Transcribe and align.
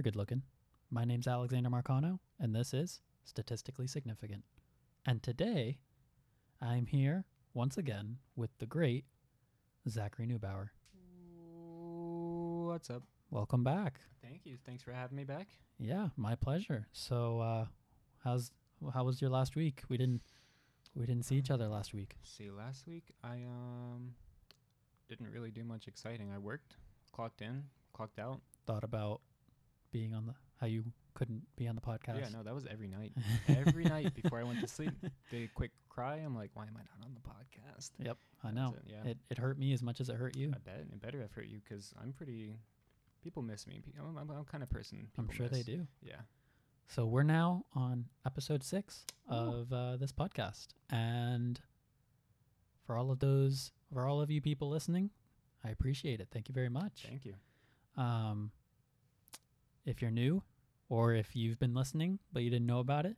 they're 0.00 0.10
good 0.10 0.16
looking. 0.16 0.40
My 0.90 1.04
name's 1.04 1.26
Alexander 1.26 1.68
Marcano, 1.68 2.20
and 2.38 2.56
this 2.56 2.72
is 2.72 3.02
Statistically 3.22 3.86
Significant. 3.86 4.44
And 5.04 5.22
today, 5.22 5.76
I'm 6.58 6.86
here 6.86 7.26
once 7.52 7.76
again 7.76 8.16
with 8.34 8.48
the 8.60 8.64
great 8.64 9.04
Zachary 9.86 10.26
Neubauer. 10.26 10.68
What's 12.66 12.88
up? 12.88 13.02
Welcome 13.30 13.62
back. 13.62 14.00
Thank 14.22 14.46
you. 14.46 14.56
Thanks 14.64 14.82
for 14.82 14.92
having 14.92 15.18
me 15.18 15.24
back. 15.24 15.48
Yeah, 15.78 16.08
my 16.16 16.34
pleasure. 16.34 16.86
So, 16.92 17.40
uh, 17.40 17.66
how's 18.24 18.52
how 18.94 19.04
was 19.04 19.20
your 19.20 19.28
last 19.28 19.54
week? 19.54 19.82
We 19.90 19.98
didn't 19.98 20.22
we 20.94 21.04
didn't 21.04 21.26
see 21.26 21.36
each 21.36 21.50
other 21.50 21.68
last 21.68 21.92
week. 21.92 22.16
See, 22.24 22.50
last 22.50 22.86
week 22.86 23.12
I 23.22 23.42
um 23.44 24.14
didn't 25.10 25.30
really 25.30 25.50
do 25.50 25.62
much 25.62 25.88
exciting. 25.88 26.30
I 26.34 26.38
worked, 26.38 26.76
clocked 27.12 27.42
in, 27.42 27.64
clocked 27.92 28.18
out. 28.18 28.40
Thought 28.66 28.84
about 28.84 29.20
being 29.92 30.14
on 30.14 30.26
the 30.26 30.34
how 30.60 30.66
you 30.66 30.84
couldn't 31.14 31.42
be 31.56 31.66
on 31.66 31.74
the 31.74 31.80
podcast. 31.80 32.20
Yeah, 32.20 32.28
no, 32.32 32.42
that 32.42 32.54
was 32.54 32.66
every 32.70 32.88
night. 32.88 33.12
every 33.48 33.84
night 33.84 34.14
before 34.14 34.38
I 34.38 34.44
went 34.44 34.60
to 34.60 34.68
sleep. 34.68 34.92
The 35.30 35.48
quick 35.54 35.70
cry. 35.88 36.16
I'm 36.16 36.34
like, 36.34 36.50
why 36.54 36.64
am 36.64 36.76
I 36.76 36.80
not 36.80 37.06
on 37.06 37.14
the 37.14 37.20
podcast? 37.20 37.90
Yep, 37.98 38.16
I 38.44 38.50
know. 38.50 38.74
it, 38.76 38.90
yeah. 38.90 39.10
It 39.10 39.18
it 39.30 39.38
hurt 39.38 39.58
me 39.58 39.72
as 39.72 39.82
much 39.82 40.00
as 40.00 40.08
it 40.08 40.16
hurt 40.16 40.36
you. 40.36 40.52
I 40.54 40.58
bet 40.58 40.80
it 40.80 41.02
better 41.02 41.20
have 41.20 41.32
hurt 41.32 41.48
you 41.48 41.60
because 41.66 41.92
I'm 42.00 42.12
pretty. 42.12 42.56
People 43.22 43.42
miss 43.42 43.66
me. 43.66 43.82
I'm, 43.98 44.16
I'm, 44.16 44.30
I'm 44.30 44.44
kind 44.44 44.62
of 44.62 44.70
person. 44.70 45.08
I'm 45.18 45.28
sure 45.30 45.48
they 45.48 45.62
do. 45.62 45.86
Yeah. 46.02 46.20
So 46.88 47.06
we're 47.06 47.22
now 47.22 47.64
on 47.74 48.06
episode 48.26 48.64
six 48.64 49.04
Ooh. 49.30 49.36
of 49.36 49.72
uh, 49.72 49.96
this 49.96 50.10
podcast, 50.10 50.68
and 50.90 51.60
for 52.84 52.96
all 52.96 53.10
of 53.10 53.20
those, 53.20 53.72
for 53.92 54.06
all 54.06 54.20
of 54.20 54.30
you 54.30 54.40
people 54.40 54.68
listening, 54.68 55.10
I 55.64 55.68
appreciate 55.70 56.20
it. 56.20 56.28
Thank 56.32 56.48
you 56.48 56.54
very 56.54 56.68
much. 56.68 57.06
Thank 57.08 57.24
you. 57.24 57.34
Um, 57.96 58.50
if 59.84 60.00
you're 60.02 60.10
new, 60.10 60.42
or 60.88 61.14
if 61.14 61.34
you've 61.34 61.58
been 61.58 61.74
listening 61.74 62.18
but 62.32 62.42
you 62.42 62.50
didn't 62.50 62.66
know 62.66 62.80
about 62.80 63.06
it, 63.06 63.16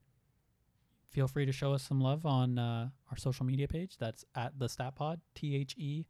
feel 1.08 1.28
free 1.28 1.46
to 1.46 1.52
show 1.52 1.72
us 1.72 1.82
some 1.82 2.00
love 2.00 2.24
on 2.24 2.58
uh, 2.58 2.88
our 3.10 3.16
social 3.16 3.44
media 3.44 3.68
page. 3.68 3.96
That's 3.98 4.24
at 4.34 4.58
the 4.58 4.68
Stat 4.68 4.94
Pod, 4.94 5.20
T 5.34 5.56
H 5.56 5.74
E 5.76 6.06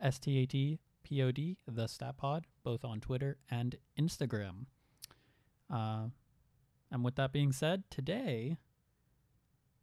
S 0.00 0.18
T 0.18 0.42
A 0.42 0.46
T 0.46 0.78
P 1.02 1.22
O 1.22 1.30
D, 1.30 1.58
the 1.66 1.86
Stat 1.86 2.16
Pod, 2.16 2.46
both 2.62 2.84
on 2.84 3.00
Twitter 3.00 3.38
and 3.50 3.76
Instagram. 3.98 4.66
Uh, 5.72 6.06
and 6.90 7.04
with 7.04 7.16
that 7.16 7.32
being 7.32 7.52
said, 7.52 7.84
today 7.90 8.56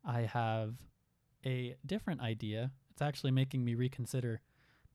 I 0.06 0.22
have 0.22 0.76
a 1.46 1.76
different 1.86 2.22
idea. 2.22 2.72
It's 2.92 3.02
actually 3.02 3.32
making 3.32 3.64
me 3.64 3.76
reconsider. 3.76 4.42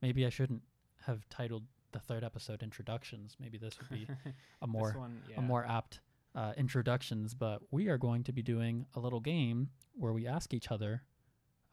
Maybe 0.01 0.25
I 0.25 0.29
shouldn't 0.29 0.61
have 1.05 1.27
titled 1.29 1.63
the 1.97 2.03
third 2.13 2.23
episode 2.23 2.61
introductions. 2.63 3.35
Maybe 3.39 3.57
this 3.57 3.77
would 3.79 3.89
be 3.89 4.07
a 4.61 4.67
more 4.67 4.91
one, 4.91 5.21
yeah. 5.29 5.37
a 5.37 5.41
more 5.41 5.65
apt 5.65 5.99
uh, 6.35 6.53
introductions. 6.57 7.33
But 7.33 7.61
we 7.71 7.87
are 7.87 7.97
going 7.97 8.23
to 8.25 8.31
be 8.31 8.41
doing 8.41 8.85
a 8.95 8.99
little 8.99 9.19
game 9.19 9.69
where 9.93 10.13
we 10.13 10.27
ask 10.27 10.53
each 10.53 10.71
other 10.71 11.01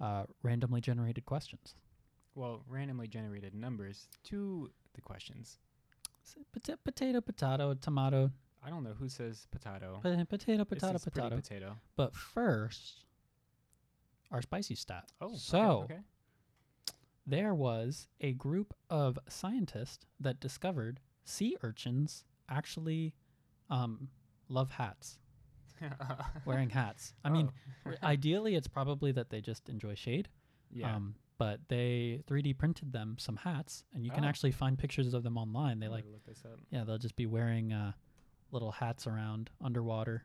uh, 0.00 0.25
randomly 0.42 0.80
generated 0.80 1.25
questions. 1.27 1.75
well, 2.34 2.62
randomly 2.69 3.06
generated 3.08 3.55
numbers 3.55 4.08
to 4.25 4.70
the 4.95 5.00
questions. 5.00 5.58
Pota- 6.56 6.78
Potato, 6.83 7.20
potato, 7.20 7.75
tomato, 7.75 8.30
I 8.67 8.70
don't 8.70 8.83
know 8.83 8.95
who 8.98 9.08
says 9.11 9.47
potato. 9.50 10.00
po- 10.02 10.25
potato, 10.25 10.64
potato, 10.64 10.98
potato. 10.98 11.36
potato. 11.36 11.77
But 11.97 12.17
first, 12.17 13.05
our 14.30 14.41
spicy 14.41 14.75
stat. 14.75 15.05
Oh, 15.20 15.27
okay, 15.27 15.36
So, 15.36 15.61
okay. 15.84 15.98
There 17.27 17.55
was 17.55 18.08
a 18.20 18.33
group 18.33 18.74
of 18.90 19.18
scientists 19.29 20.07
that 20.20 20.40
discovered 20.40 21.01
sea 21.24 21.57
urchins 21.62 22.24
actually 22.48 23.14
um, 23.70 24.08
love 24.48 24.70
hats, 24.70 25.18
wearing 26.45 26.70
hats. 26.70 27.14
I 27.24 27.30
mean, 27.30 27.51
Oh. 27.86 27.92
ideally, 28.02 28.55
it's 28.55 28.68
probably 28.68 29.13
that 29.13 29.30
they 29.30 29.40
just 29.40 29.68
enjoy 29.68 29.95
shade. 29.95 30.29
yeah. 30.70 30.95
Um, 30.96 31.14
but 31.36 31.58
they 31.68 32.23
3D 32.29 32.57
printed 32.57 32.92
them 32.92 33.17
some 33.18 33.36
hats, 33.36 33.83
and 33.92 34.05
you 34.05 34.11
can 34.13 34.24
Oh. 34.24 34.29
actually 34.29 34.52
find 34.52 34.79
pictures 34.79 35.14
of 35.14 35.23
them 35.24 35.36
online. 35.36 35.80
They 35.80 35.86
I'm 35.86 35.92
like, 35.92 36.05
look 36.07 36.24
this 36.24 36.45
up. 36.45 36.61
yeah, 36.70 36.84
they'll 36.84 36.96
just 36.98 37.17
be 37.17 37.27
wearing 37.27 37.73
uh, 37.73 37.92
little 38.52 38.70
hats 38.70 39.07
around 39.07 39.51
underwater, 39.61 40.24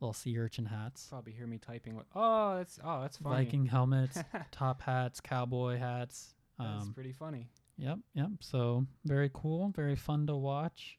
little 0.00 0.12
sea 0.12 0.38
urchin 0.38 0.66
hats, 0.66 1.06
Probably 1.10 1.32
hear 1.32 1.46
me 1.46 1.58
typing. 1.58 1.96
Like, 1.96 2.06
oh, 2.14 2.56
that's 2.58 2.78
oh, 2.82 3.02
that's 3.02 3.16
funny. 3.18 3.44
Viking 3.44 3.66
helmets, 3.66 4.18
top 4.50 4.82
hats, 4.82 5.20
cowboy 5.20 5.78
hats. 5.78 6.34
that's 6.58 6.84
Um, 6.84 6.92
pretty 6.94 7.12
funny. 7.12 7.48
Yep, 7.78 7.98
yep. 8.14 8.30
So 8.40 8.86
very 9.04 9.30
cool, 9.32 9.70
very 9.74 9.96
fun 9.96 10.26
to 10.26 10.36
watch. 10.36 10.98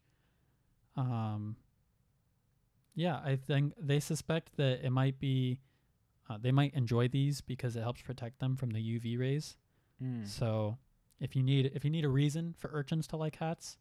Um, 0.96 1.56
yeah, 2.96 3.18
I 3.24 3.36
think 3.36 3.74
they 3.80 4.00
suspect 4.00 4.58
that 4.58 4.86
it 4.86 4.90
might 4.90 5.20
be, 5.20 5.60
uh, 6.30 6.38
they 6.42 6.52
might 6.52 6.74
enjoy 6.74 7.08
these 7.08 7.40
because 7.42 7.76
it 7.76 7.82
helps 7.82 8.02
protect 8.02 8.40
them 8.40 8.56
from 8.56 8.72
the 8.72 8.80
UV 8.80 9.18
rays. 9.20 9.56
Mm. 10.04 10.28
So 10.28 10.78
if 11.20 11.36
you 11.36 11.44
need 11.44 11.72
if 11.76 11.84
you 11.86 11.92
need 11.92 12.06
a 12.06 12.10
reason 12.10 12.56
for 12.58 12.70
urchins 12.74 13.08
to 13.08 13.18
like 13.18 13.38
hats, 13.38 13.78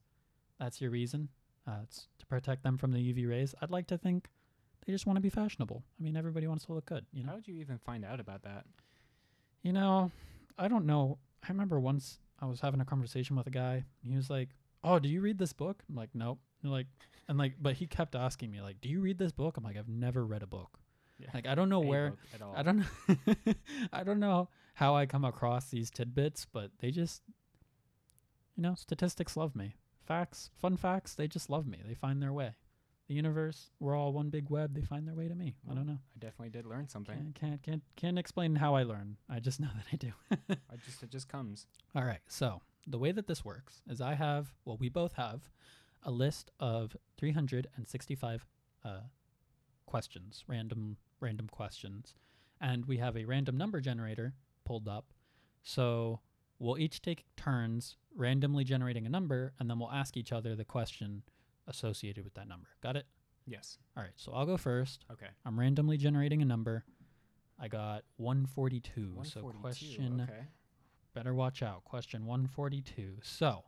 that's 0.59 0.81
your 0.81 0.91
reason. 0.91 1.29
Uh, 1.67 1.79
it's 1.85 2.09
to 2.19 2.27
protect 2.27 2.63
them 2.63 2.77
from 2.79 2.93
the 2.93 2.99
UV 3.13 3.29
rays. 3.29 3.55
I'd 3.61 3.71
like 3.71 3.87
to 3.89 3.99
think 3.99 4.29
they 4.87 4.93
just 4.93 5.07
want 5.07 5.17
to 5.17 5.21
be 5.21 5.31
fashionable. 5.31 5.83
I 5.99 6.03
mean, 6.03 6.17
everybody 6.17 6.47
wants 6.47 6.65
to 6.67 6.73
look 6.73 6.87
good, 6.87 7.07
you 7.13 7.23
know. 7.23 7.31
How 7.31 7.37
did 7.37 7.49
you 7.49 7.57
even 7.57 7.79
find 7.79 8.05
out 8.05 8.21
about 8.21 8.43
that? 8.43 8.65
You 9.63 9.73
know, 9.73 10.11
I 10.59 10.69
don't 10.69 10.87
know. 10.87 11.19
I 11.43 11.49
remember 11.49 11.79
once 11.81 12.19
I 12.41 12.47
was 12.47 12.61
having 12.61 12.81
a 12.81 12.85
conversation 12.85 13.37
with 13.37 13.47
a 13.47 13.51
guy. 13.51 13.85
And 14.03 14.11
he 14.11 14.17
was 14.17 14.31
like, 14.31 14.51
"Oh, 14.83 14.99
do 14.99 15.09
you 15.09 15.21
read 15.21 15.39
this 15.39 15.53
book?" 15.53 15.83
I'm 15.89 15.95
like, 15.97 16.11
"Nope." 16.15 16.39
And 16.63 16.73
like, 16.73 16.87
and 17.29 17.39
like, 17.39 17.55
but 17.61 17.75
he 17.75 17.87
kept 17.87 18.15
asking 18.15 18.51
me 18.51 18.61
like, 18.61 18.81
"Do 18.81 18.89
you 18.89 19.01
read 19.01 19.19
this 19.19 19.33
book?" 19.33 19.57
I'm 19.57 19.65
like, 19.65 19.77
"I've 19.77 19.89
never 19.89 20.25
read 20.25 20.43
a 20.43 20.47
book." 20.47 20.79
Yeah. 21.19 21.29
Like, 21.35 21.47
I 21.47 21.55
don't 21.55 21.69
know 21.69 21.83
A 21.83 21.87
where. 21.87 22.15
at 22.35 22.41
all. 22.41 22.55
I 22.57 22.63
don't 22.63 22.79
know. 22.79 23.55
I 23.93 24.03
don't 24.05 24.21
know 24.21 24.49
how 24.75 24.97
I 24.97 25.05
come 25.05 25.25
across 25.27 25.67
these 25.69 25.91
tidbits, 25.91 26.47
but 26.51 26.71
they 26.79 26.91
just, 26.91 27.21
you 28.57 28.63
know, 28.63 28.75
statistics 28.75 29.37
love 29.37 29.55
me. 29.55 29.75
Facts, 30.07 30.51
fun 30.57 30.79
facts, 30.79 31.15
they 31.15 31.29
just 31.29 31.51
love 31.51 31.67
me. 31.67 31.79
They 31.87 31.93
find 31.95 32.23
their 32.23 32.33
way. 32.33 32.55
The 33.11 33.17
universe, 33.17 33.73
we're 33.81 33.97
all 33.97 34.13
one 34.13 34.31
big 34.31 34.51
web. 34.51 34.73
They 34.73 34.83
find 34.83 35.05
their 35.05 35.17
way 35.17 35.27
to 35.27 35.35
me. 35.35 35.57
I 35.69 35.75
don't 35.75 35.89
know. 35.89 35.99
I 35.99 36.19
definitely 36.21 36.51
did 36.51 36.65
learn 36.65 36.89
something. 36.89 37.17
Can't, 37.17 37.35
can't 37.35 37.63
can't 37.65 37.83
can't 37.97 38.19
explain 38.21 38.55
how 38.55 38.77
I 38.77 38.85
learn. 38.85 39.17
I 39.29 39.41
just 39.41 39.59
know 39.59 39.67
that 39.75 39.87
I 39.93 39.97
do. 39.97 40.13
I 40.49 40.77
just 40.87 41.03
it 41.03 41.11
just 41.11 41.29
comes. 41.29 41.67
All 41.97 42.05
right. 42.05 42.21
So 42.29 42.61
the 42.87 43.01
way 43.01 43.11
that 43.11 43.27
this 43.27 43.45
works 43.45 43.83
is 43.89 44.01
I 44.01 44.15
have, 44.15 44.55
well, 44.65 44.77
we 44.77 44.89
both 44.89 45.15
have 45.15 45.51
a 46.05 46.13
list 46.13 46.53
of 46.61 46.97
365 47.19 48.47
uh, 48.85 49.01
questions, 49.87 50.45
random 50.47 50.97
random 51.19 51.49
questions, 51.49 52.15
and 52.61 52.87
we 52.87 52.99
have 52.99 53.17
a 53.17 53.25
random 53.25 53.57
number 53.57 53.81
generator 53.81 54.35
pulled 54.65 54.87
up. 54.87 55.07
So 55.65 56.21
we'll 56.61 56.79
each 56.79 57.03
take 57.03 57.25
turns 57.37 57.97
randomly 58.15 58.63
generating 58.63 59.05
a 59.05 59.11
number, 59.11 59.53
and 59.59 59.69
then 59.69 59.81
we'll 59.81 59.91
ask 59.91 60.17
each 60.17 60.31
other 60.31 60.55
the 60.55 60.65
question 60.65 61.25
associated 61.71 62.25
with 62.25 62.35
that 62.35 62.49
number. 62.49 62.69
Got 62.83 62.97
it? 62.97 63.07
Yes. 63.47 63.79
All 63.97 64.03
right. 64.03 64.13
So 64.17 64.33
I'll 64.33 64.47
go 64.47 64.57
first. 64.57 65.05
Okay. 65.11 65.29
I'm 65.45 65.59
randomly 65.59 65.97
generating 65.97 66.43
a 66.43 66.45
number. 66.45 66.85
I 67.59 67.69
got 67.69 68.05
142. 68.17 69.19
So 69.25 69.41
question 69.61 70.21
Okay. 70.23 70.47
Better 71.15 71.35
watch 71.35 71.63
out. 71.63 71.85
Question 71.85 72.25
142. 72.25 73.17
So, 73.23 73.65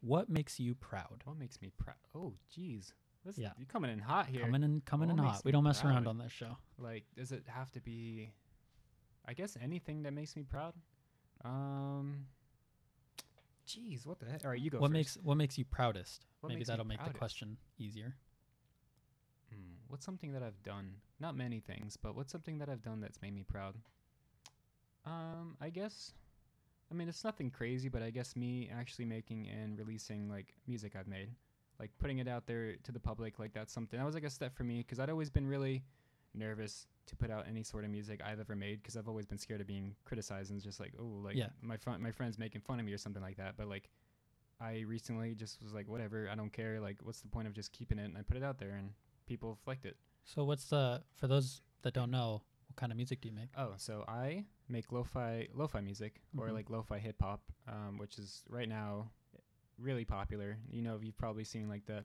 what 0.00 0.28
makes 0.28 0.60
you 0.60 0.74
proud? 0.74 1.22
What 1.24 1.36
makes 1.36 1.60
me 1.60 1.72
proud? 1.76 1.96
Oh, 2.14 2.34
jeez. 2.56 2.92
This, 3.24 3.36
Yeah. 3.36 3.50
You're 3.58 3.66
coming 3.66 3.90
in 3.90 3.98
hot 3.98 4.26
here. 4.28 4.42
Coming 4.42 4.62
in, 4.62 4.80
coming 4.82 5.08
What 5.08 5.18
in 5.18 5.24
hot. 5.24 5.42
We 5.44 5.50
don't 5.52 5.64
mess 5.64 5.84
around 5.84 6.06
on 6.06 6.18
this 6.18 6.32
show. 6.32 6.56
Like, 6.78 7.04
does 7.16 7.32
it 7.32 7.44
have 7.48 7.70
to 7.72 7.80
be? 7.80 8.32
I 9.26 9.34
guess 9.34 9.56
anything 9.60 10.04
that 10.04 10.12
makes 10.12 10.36
me 10.36 10.44
proud. 10.44 10.74
Um. 11.44 12.26
Jeez, 13.70 14.04
what 14.06 14.18
the 14.18 14.26
heck? 14.26 14.44
All 14.44 14.50
right, 14.50 14.60
you 14.60 14.70
go. 14.70 14.78
what 14.78 14.88
first. 14.88 14.92
makes 14.92 15.18
what 15.22 15.36
makes 15.36 15.58
you 15.58 15.64
proudest? 15.64 16.26
What 16.40 16.50
Maybe 16.50 16.64
that'll 16.64 16.86
make 16.86 17.04
the 17.04 17.12
question 17.12 17.56
easier. 17.78 18.14
Hmm, 19.52 19.74
what's 19.88 20.04
something 20.04 20.32
that 20.32 20.42
I've 20.42 20.62
done? 20.62 20.94
Not 21.20 21.36
many 21.36 21.60
things, 21.60 21.96
but 21.96 22.16
what's 22.16 22.32
something 22.32 22.58
that 22.58 22.68
I've 22.68 22.82
done 22.82 23.00
that's 23.00 23.20
made 23.22 23.34
me 23.34 23.44
proud? 23.46 23.76
Um, 25.06 25.56
I 25.60 25.70
guess. 25.70 26.12
I 26.90 26.94
mean, 26.96 27.08
it's 27.08 27.22
nothing 27.22 27.50
crazy, 27.50 27.88
but 27.88 28.02
I 28.02 28.10
guess 28.10 28.34
me 28.34 28.68
actually 28.76 29.04
making 29.04 29.48
and 29.48 29.78
releasing 29.78 30.28
like 30.28 30.54
music 30.66 30.96
I've 30.98 31.06
made, 31.06 31.28
like 31.78 31.90
putting 32.00 32.18
it 32.18 32.26
out 32.26 32.46
there 32.46 32.74
to 32.82 32.90
the 32.90 32.98
public, 32.98 33.38
like 33.38 33.52
that's 33.52 33.72
something 33.72 33.98
that 33.98 34.04
was 34.04 34.16
like 34.16 34.24
a 34.24 34.30
step 34.30 34.56
for 34.56 34.64
me 34.64 34.78
because 34.78 34.98
I'd 34.98 35.10
always 35.10 35.30
been 35.30 35.46
really 35.46 35.84
nervous 36.34 36.86
to 37.10 37.16
put 37.16 37.30
out 37.30 37.46
any 37.48 37.62
sort 37.62 37.84
of 37.84 37.90
music 37.90 38.20
I've 38.24 38.40
ever 38.40 38.56
made 38.56 38.82
because 38.82 38.96
I've 38.96 39.08
always 39.08 39.26
been 39.26 39.38
scared 39.38 39.60
of 39.60 39.66
being 39.66 39.94
criticized 40.04 40.50
and 40.50 40.60
just 40.62 40.80
like, 40.80 40.92
oh, 40.98 41.04
like 41.24 41.36
Yeah. 41.36 41.48
my 41.62 41.76
fr- 41.76 41.90
my 41.98 42.10
friends 42.10 42.38
making 42.38 42.62
fun 42.62 42.80
of 42.80 42.86
me 42.86 42.92
or 42.92 42.98
something 42.98 43.22
like 43.22 43.36
that. 43.36 43.56
But 43.56 43.68
like, 43.68 43.90
I 44.60 44.80
recently 44.86 45.34
just 45.34 45.62
was 45.62 45.72
like, 45.72 45.88
whatever, 45.88 46.28
I 46.30 46.34
don't 46.34 46.52
care. 46.52 46.80
Like, 46.80 46.98
what's 47.02 47.20
the 47.20 47.28
point 47.28 47.46
of 47.48 47.52
just 47.54 47.72
keeping 47.72 47.98
it? 47.98 48.04
And 48.04 48.16
I 48.18 48.22
put 48.22 48.36
it 48.36 48.42
out 48.42 48.58
there 48.58 48.70
and 48.72 48.92
people 49.26 49.58
flicked 49.64 49.84
it. 49.86 49.96
So, 50.24 50.44
what's 50.44 50.66
the 50.68 51.02
for 51.16 51.26
those 51.28 51.62
that 51.82 51.94
don't 51.94 52.10
know, 52.10 52.42
what 52.68 52.76
kind 52.76 52.92
of 52.92 52.96
music 52.96 53.20
do 53.22 53.28
you 53.28 53.34
make? 53.34 53.48
Oh, 53.56 53.72
so 53.76 54.04
I 54.06 54.44
make 54.68 54.92
lo-fi 54.92 55.48
lo-fi 55.54 55.80
music 55.80 56.20
or 56.36 56.48
Mhm. 56.48 56.52
like 56.52 56.70
lo-fi 56.70 56.98
hip 56.98 57.16
hop, 57.20 57.40
um, 57.66 57.98
which 57.98 58.18
is 58.18 58.44
right 58.48 58.68
now 58.68 59.10
really 59.78 60.04
popular. 60.04 60.58
You 60.70 60.82
know, 60.82 60.98
you've 61.02 61.16
probably 61.16 61.44
seen 61.44 61.68
like 61.68 61.86
the 61.86 62.04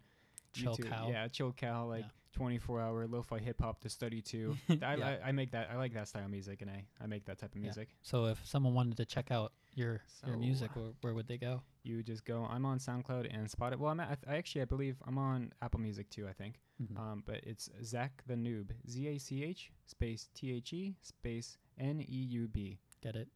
Chill 0.53 0.75
YouTube- 0.77 0.89
cow. 0.89 1.09
Yeah, 1.09 1.27
chill 1.27 1.51
cow, 1.51 1.85
like 1.87 2.05
Yeah. 2.05 2.11
24 2.35 2.81
hour 2.81 3.07
lo-fi 3.07 3.39
hip 3.39 3.59
hop 3.61 3.79
to 3.81 3.89
study 3.89 4.21
to. 4.21 4.55
I, 4.69 4.95
Yeah. 4.95 5.17
I, 5.23 5.29
I 5.29 5.31
make 5.31 5.51
that. 5.51 5.69
I 5.71 5.77
like 5.77 5.93
that 5.93 6.07
style 6.07 6.25
of 6.25 6.31
music, 6.31 6.61
and 6.61 6.69
I, 6.69 6.83
I 7.01 7.07
make 7.07 7.25
that 7.25 7.39
type 7.39 7.51
of 7.51 7.57
Yeah. 7.57 7.63
music. 7.63 7.89
So 8.03 8.25
if 8.25 8.45
someone 8.45 8.73
wanted 8.73 8.97
to 8.97 9.05
check 9.05 9.31
out 9.31 9.53
your 9.73 10.01
your 10.27 10.37
music, 10.37 10.75
where, 10.75 10.91
where 11.01 11.13
would 11.13 11.27
they 11.27 11.37
go? 11.37 11.61
You 11.83 12.03
just 12.03 12.23
go. 12.25 12.47
I'm 12.49 12.65
on 12.65 12.77
SoundCloud 12.79 13.27
and 13.35 13.49
Spotify. 13.49 13.77
Well, 13.77 13.91
I'm 13.91 13.99
at, 13.99 14.19
I, 14.27 14.35
actually 14.37 14.61
I 14.61 14.65
believe 14.65 14.95
I'm 15.07 15.17
on 15.17 15.51
Apple 15.61 15.79
Music 15.79 16.09
too. 16.09 16.27
I 16.27 16.33
think. 16.33 16.59
Mhm. 16.81 16.97
Um, 16.99 17.23
but 17.25 17.37
it's 17.43 17.69
Zach 17.83 18.21
the 18.27 18.35
Noob. 18.35 18.71
Z 18.89 19.07
A 19.07 19.17
C 19.17 19.43
H 19.43 19.71
space 19.85 20.29
T 20.35 20.51
H 20.53 20.73
E 20.73 20.95
space 21.01 21.57
N 21.79 22.01
E 22.01 22.05
U 22.41 22.47
B. 22.47 22.77
Get 23.01 23.15
it? 23.15 23.27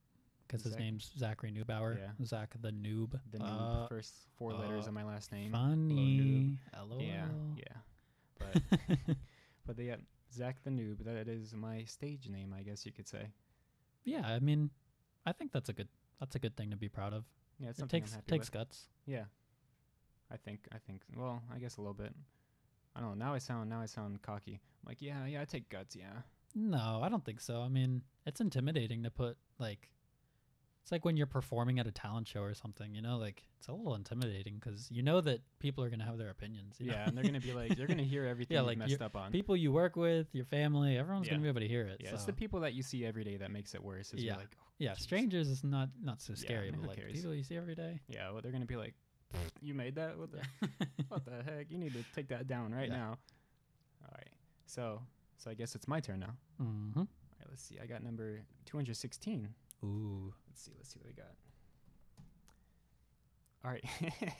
Because 0.47 0.63
his 0.63 0.77
names 0.77 1.11
Zachary 1.15 1.51
Neubauer. 1.51 1.95
Yeah. 1.99 2.25
Zach 2.25 2.55
the 2.59 2.71
noob. 2.71 3.11
The 3.31 3.37
noob. 3.37 3.83
Uh, 3.83 3.87
First 3.87 4.15
four 4.35 4.51
letters 4.53 4.85
uh, 4.85 4.87
of 4.87 4.93
my 4.95 5.03
last 5.03 5.31
name. 5.31 5.51
Hello, 5.53 5.69
funny. 5.75 6.57
LOL. 6.89 7.01
Yeah, 7.01 7.25
yeah. 7.55 7.63
But 8.39 8.61
but 9.65 9.77
yeah, 9.79 9.95
Zach 10.33 10.57
the 10.63 10.69
Noob. 10.71 11.03
That 11.05 11.27
is 11.27 11.53
my 11.53 11.83
stage 11.83 12.27
name, 12.29 12.53
I 12.57 12.63
guess 12.63 12.85
you 12.85 12.91
could 12.91 13.07
say. 13.07 13.27
yeah. 14.03 14.25
I 14.25 14.39
mean, 14.39 14.69
I 15.25 15.31
think 15.33 15.51
that's 15.51 15.69
a 15.69 15.73
good 15.73 15.87
that's 16.19 16.35
a 16.35 16.39
good 16.39 16.55
thing 16.57 16.71
to 16.71 16.77
be 16.77 16.89
proud 16.89 17.13
of. 17.13 17.25
Yeah, 17.59 17.69
it's 17.69 17.79
It 17.79 17.89
takes 17.89 18.17
takes 18.27 18.47
with. 18.47 18.51
guts. 18.51 18.87
Yeah. 19.05 19.25
I 20.31 20.37
think 20.37 20.67
I 20.71 20.77
think 20.77 21.01
well, 21.15 21.41
I 21.53 21.59
guess 21.59 21.77
a 21.77 21.81
little 21.81 21.93
bit. 21.93 22.13
I 22.95 23.01
don't 23.01 23.17
know. 23.17 23.25
Now 23.25 23.33
I 23.33 23.37
sound 23.39 23.69
now 23.69 23.81
I 23.81 23.85
sound 23.85 24.21
cocky. 24.21 24.53
I'm 24.83 24.87
like, 24.89 25.01
yeah, 25.01 25.25
yeah, 25.25 25.41
I 25.41 25.45
take 25.45 25.69
guts, 25.69 25.95
yeah. 25.95 26.21
No, 26.55 27.01
I 27.03 27.09
don't 27.09 27.23
think 27.23 27.41
so. 27.41 27.61
I 27.61 27.67
mean, 27.69 28.01
it's 28.25 28.41
intimidating 28.41 29.03
to 29.03 29.11
put 29.11 29.37
like 29.59 29.89
it's 30.89 30.91
like 30.91 31.05
when 31.05 31.15
you're 31.15 31.27
performing 31.27 31.77
at 31.77 31.85
a 31.85 31.91
talent 31.91 32.27
show 32.27 32.41
or 32.41 32.55
something, 32.55 32.95
you 32.95 33.01
know, 33.03 33.17
like 33.19 33.43
it's 33.59 33.67
a 33.67 33.71
little 33.73 33.93
intimidating 33.93 34.55
because 34.55 34.89
you 34.89 35.03
know 35.03 35.21
that 35.21 35.39
people 35.59 35.83
are 35.83 35.89
going 35.89 35.99
to 35.99 36.05
have 36.05 36.17
their 36.17 36.31
opinions. 36.31 36.77
you 36.79 36.87
know? 36.87 36.93
Yeah, 36.93 37.07
and 37.07 37.15
they're 37.15 37.23
gonna 37.23 37.39
be 37.39 37.53
like 37.53 37.77
they're 37.77 37.85
gonna 37.85 38.01
hear 38.01 38.25
everything 38.33 38.55
Yeah, 38.55 38.61
like 38.61 38.79
messed 38.79 38.99
up 38.99 39.15
on. 39.15 39.31
people 39.31 39.55
you 39.55 39.71
work 39.71 39.95
with, 39.95 40.25
your 40.33 40.45
family, 40.45 40.97
everyone's 40.97 41.27
going 41.29 41.39
to 41.41 41.43
be 41.43 41.47
able 41.49 41.61
to 41.61 41.67
hear 41.67 41.83
it. 41.85 42.01
yeah, 42.03 42.09
it's 42.15 42.25
the 42.25 42.33
people 42.33 42.61
that 42.61 42.73
you 42.73 42.81
see 42.81 43.05
every 43.05 43.23
day 43.23 43.37
that 43.37 43.51
makes 43.51 43.75
it 43.75 43.83
worse. 43.83 44.11
Yeah. 44.15 44.37
like, 44.37 44.47
oh, 44.59 44.63
yeah, 44.79 44.93
jeez. 44.93 45.01
strangers 45.01 45.47
is 45.47 45.63
not 45.63 45.89
not 46.01 46.21
so 46.23 46.33
scary, 46.33 46.71
who 46.71 46.77
but 46.81 46.87
like 46.87 46.97
cares? 46.97 47.13
people 47.13 47.35
you 47.35 47.43
see 47.43 47.55
every 47.57 47.75
day. 47.75 47.99
yeah, 48.07 48.31
well, 48.31 48.41
they're 48.41 48.51
gonna 48.51 48.65
be 48.65 48.75
like, 48.75 48.95
you 49.61 49.75
made 49.75 49.93
that? 49.93 50.17
What 50.17 50.31
the 50.31 50.41
what 51.09 51.23
the 51.23 51.43
heck? 51.43 51.69
You 51.69 51.77
need 51.77 51.93
to 51.93 52.03
take 52.15 52.29
that 52.29 52.47
down 52.47 52.73
right 52.73 52.89
Yeah. 52.89 52.95
now. 52.97 53.17
All 54.03 54.11
right. 54.15 54.29
So 54.65 55.01
so 55.37 55.51
I 55.51 55.53
guess 55.53 55.75
it's 55.75 55.87
my 55.87 55.99
turn 55.99 56.19
now. 56.21 56.33
mm-hmm. 56.59 56.99
All 56.99 57.05
right, 57.39 57.47
let's 57.49 57.61
see. 57.61 57.77
I 57.79 57.85
got 57.85 58.01
number 58.03 58.39
216. 58.65 59.49
Ooh, 59.83 60.33
Let's 60.47 60.61
see. 60.61 60.71
Let's 60.77 60.89
see 60.93 60.99
what 60.99 61.07
we 61.07 61.13
got. 61.13 61.35
All 63.63 63.71
right. 63.71 63.83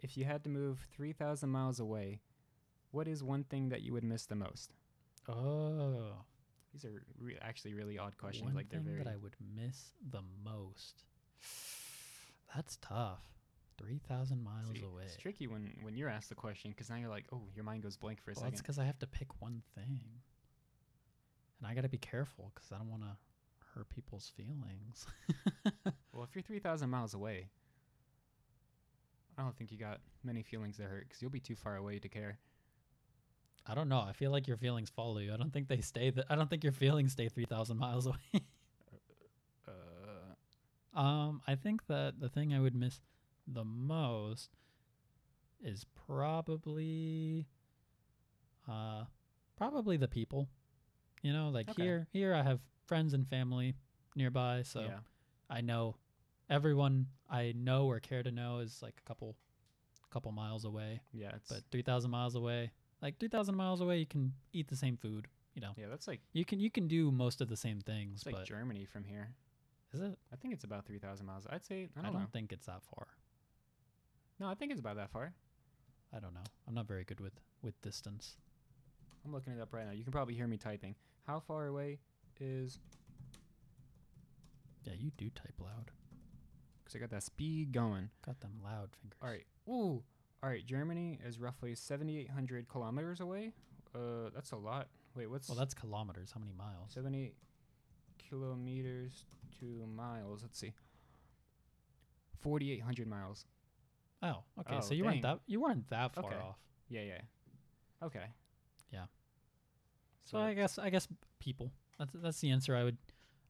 if 0.00 0.16
you 0.16 0.24
had 0.24 0.44
to 0.44 0.50
move 0.50 0.78
3,000 0.96 1.48
miles 1.48 1.80
away, 1.80 2.20
what 2.90 3.06
is 3.08 3.22
one 3.22 3.44
thing 3.44 3.68
that 3.70 3.82
you 3.82 3.92
would 3.92 4.04
miss 4.04 4.26
the 4.26 4.34
most? 4.34 4.72
oh, 5.28 6.12
These 6.72 6.84
are 6.84 7.02
re- 7.18 7.38
actually 7.40 7.74
really 7.74 7.98
odd 7.98 8.16
questions. 8.18 8.44
one 8.44 8.54
like 8.54 8.68
they're 8.68 8.80
thing 8.80 8.88
very. 8.88 9.04
that 9.04 9.10
I 9.10 9.16
would 9.16 9.36
miss 9.54 9.92
the 10.10 10.22
most. 10.44 11.04
That's 12.54 12.76
tough. 12.80 13.22
Three 13.78 14.00
thousand 14.08 14.42
miles 14.42 14.76
see, 14.76 14.82
away. 14.82 15.04
It's 15.04 15.16
tricky 15.16 15.46
when 15.46 15.72
when 15.82 15.96
you're 15.96 16.08
asked 16.08 16.28
the 16.28 16.34
question 16.34 16.70
because 16.70 16.90
now 16.90 16.96
you're 16.96 17.08
like, 17.08 17.24
oh, 17.32 17.42
your 17.54 17.64
mind 17.64 17.82
goes 17.82 17.96
blank 17.96 18.20
for 18.20 18.30
a 18.30 18.34
Well, 18.34 18.44
that's 18.44 18.60
because 18.60 18.78
I 18.78 18.84
have 18.84 18.98
to 18.98 19.06
pick 19.06 19.40
one 19.40 19.62
thing, 19.74 20.00
and 21.58 21.66
I 21.66 21.74
got 21.74 21.82
to 21.82 21.88
be 21.88 21.96
careful 21.96 22.50
because 22.54 22.72
I 22.72 22.76
don't 22.76 22.90
want 22.90 23.02
to 23.02 23.16
hurt 23.74 23.88
people's 23.88 24.30
feelings. 24.36 25.06
Well, 26.12 26.24
if 26.28 26.34
you're 26.34 26.42
3,000 26.42 26.90
miles 26.90 27.14
away, 27.14 27.48
I 29.38 29.42
don't 29.42 29.56
think 29.56 29.72
you 29.72 29.78
got 29.78 30.00
many 30.22 30.42
feelings 30.42 30.76
to 30.76 30.82
hurt 30.82 31.08
because 31.08 31.22
you'll 31.22 31.30
be 31.30 31.40
too 31.40 31.54
far 31.54 31.76
away 31.76 31.98
to 31.98 32.08
care. 32.10 32.38
I 33.66 33.74
don't 33.74 33.88
know. 33.88 34.00
I 34.00 34.12
feel 34.12 34.30
like 34.30 34.46
your 34.46 34.58
feelings 34.58 34.90
follow 34.90 35.18
you. 35.18 35.32
I 35.32 35.38
don't 35.38 35.50
think 35.50 35.68
they 35.68 35.80
stay. 35.80 36.10
Th- 36.10 36.26
I 36.28 36.34
don't 36.34 36.50
think 36.50 36.62
your 36.62 36.74
feelings 36.74 37.12
stay 37.12 37.28
three 37.28 37.46
thousand 37.46 37.78
miles 37.78 38.04
away. 38.06 38.44
Uh, 39.66 40.98
um, 40.98 41.40
I 41.46 41.54
think 41.54 41.86
that 41.86 42.20
the 42.20 42.28
thing 42.28 42.52
I 42.52 42.60
would 42.60 42.74
miss 42.74 43.00
the 43.46 43.64
most 43.64 44.50
is 45.62 45.86
probably, 46.06 47.46
uh, 48.68 49.04
probably 49.56 49.96
the 49.96 50.08
people. 50.08 50.48
You 51.22 51.32
know, 51.32 51.50
like 51.50 51.68
Okay. 51.70 51.82
here, 51.82 52.06
here 52.12 52.34
I 52.34 52.42
have 52.42 52.60
friends 52.86 53.12
and 53.14 53.28
family 53.28 53.74
nearby, 54.16 54.62
so 54.62 54.80
yeah. 54.80 54.98
I 55.48 55.60
know 55.60 55.96
everyone 56.48 57.06
I 57.28 57.52
know 57.56 57.86
or 57.86 58.00
care 58.00 58.22
to 58.22 58.30
know 58.32 58.58
is 58.58 58.80
like 58.82 58.94
a 58.98 59.08
couple, 59.08 59.36
couple 60.10 60.32
miles 60.32 60.64
away. 60.64 61.00
Yeah. 61.12 61.32
But 61.48 61.62
three 61.70 61.82
thousand 61.82 62.10
miles 62.10 62.34
away, 62.34 62.70
like 63.02 63.18
three 63.18 63.28
thousand 63.28 63.54
miles 63.56 63.80
away, 63.80 63.98
you 63.98 64.06
can 64.06 64.32
eat 64.52 64.68
the 64.68 64.76
same 64.76 64.96
food. 64.96 65.28
You 65.54 65.60
know, 65.62 65.72
yeah, 65.76 65.86
that's 65.88 66.06
like 66.08 66.20
you 66.32 66.44
can 66.44 66.60
you 66.60 66.70
can 66.70 66.86
do 66.88 67.10
most 67.10 67.40
of 67.40 67.48
the 67.48 67.56
same 67.56 67.80
things. 67.80 68.18
it's 68.20 68.26
like 68.26 68.36
but 68.36 68.44
Germany 68.46 68.84
from 68.84 69.04
here. 69.04 69.34
is 69.92 70.00
it? 70.00 70.16
I 70.32 70.36
think 70.36 70.54
it's 70.54 70.62
about 70.64 70.86
3,000 70.86 71.26
miles. 71.26 71.44
I'd 71.50 71.66
say, 71.66 71.88
I 71.96 72.00
I 72.00 72.02
don't, 72.02 72.04
I 72.04 72.12
don't, 72.12 72.20
know. 72.22 72.28
think 72.32 72.52
it's 72.52 72.66
that 72.66 72.82
far. 72.94 73.08
No, 74.38 74.46
I 74.48 74.54
think 74.54 74.70
it's 74.70 74.80
about 74.80 74.94
that 74.96 75.10
far. 75.10 75.34
I 76.14 76.20
don't 76.20 76.32
know. 76.34 76.44
I'm 76.68 76.74
not 76.74 76.86
very 76.86 77.04
good 77.04 77.20
with 77.20 77.34
with 77.62 77.78
distance. 77.82 78.36
I'm 79.24 79.32
looking 79.32 79.52
it 79.52 79.60
up 79.60 79.72
right 79.74 79.84
now. 79.86 79.92
You 79.92 80.02
can 80.04 80.12
probably 80.12 80.34
hear 80.34 80.46
me 80.46 80.56
typing. 80.56 80.94
How 81.26 81.40
far 81.40 81.66
away 81.66 81.98
is. 82.40 82.78
Yeah, 84.84 84.94
you 84.98 85.10
do 85.16 85.28
type 85.30 85.54
loud. 85.60 85.90
Because 86.82 86.96
I 86.96 86.98
got 86.98 87.10
that 87.10 87.22
speed 87.22 87.72
going. 87.72 88.10
Got 88.24 88.40
them 88.40 88.52
loud 88.64 88.90
fingers. 89.00 89.18
All 89.22 89.28
right. 89.28 89.44
Ooh. 89.68 90.02
All 90.42 90.48
right. 90.48 90.64
Germany 90.64 91.18
is 91.24 91.38
roughly 91.38 91.74
7,800 91.74 92.68
kilometers 92.68 93.20
away. 93.20 93.52
Uh, 93.94 94.30
That's 94.34 94.52
a 94.52 94.56
lot. 94.56 94.88
Wait, 95.14 95.28
what's. 95.28 95.48
Well, 95.48 95.58
that's 95.58 95.74
kilometers. 95.74 96.30
How 96.32 96.38
many 96.40 96.52
miles? 96.52 96.92
70 96.94 97.34
kilometers 98.28 99.24
to 99.58 99.86
miles. 99.86 100.42
Let's 100.42 100.58
see. 100.58 100.72
4,800 102.40 103.08
miles. 103.08 103.44
Oh, 104.22 104.44
okay. 104.60 104.76
Oh, 104.76 104.80
so 104.80 104.94
you 104.94 105.04
weren't 105.04 105.22
that 105.22 105.40
you 105.46 105.60
weren't 105.60 105.88
that 105.90 106.14
far 106.14 106.24
Okay. 106.26 106.36
off. 106.36 106.56
Yeah, 106.88 107.02
yeah. 107.02 107.20
Okay. 108.02 108.24
So, 110.30 110.38
I 110.38 110.54
guess 110.54 110.78
I 110.78 110.90
guess 110.90 111.08
people. 111.38 111.72
That's 111.98 112.12
that's 112.14 112.40
the 112.40 112.50
answer 112.50 112.76
I 112.76 112.84
would 112.84 112.96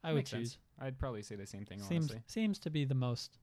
I 0.02 0.12
would 0.12 0.16
Makes 0.18 0.30
sense. 0.30 0.50
choose. 0.52 0.58
I'd 0.80 0.99
probably 0.99 1.22
say 1.22 1.37
the 1.37 1.46
same 1.46 1.64
thing, 1.66 1.78
Seems 1.80 2.10
honestly. 2.10 2.22
seems 2.26 2.58
to 2.60 2.70
be 2.70 2.84
the 2.84 2.94
most 2.94 3.38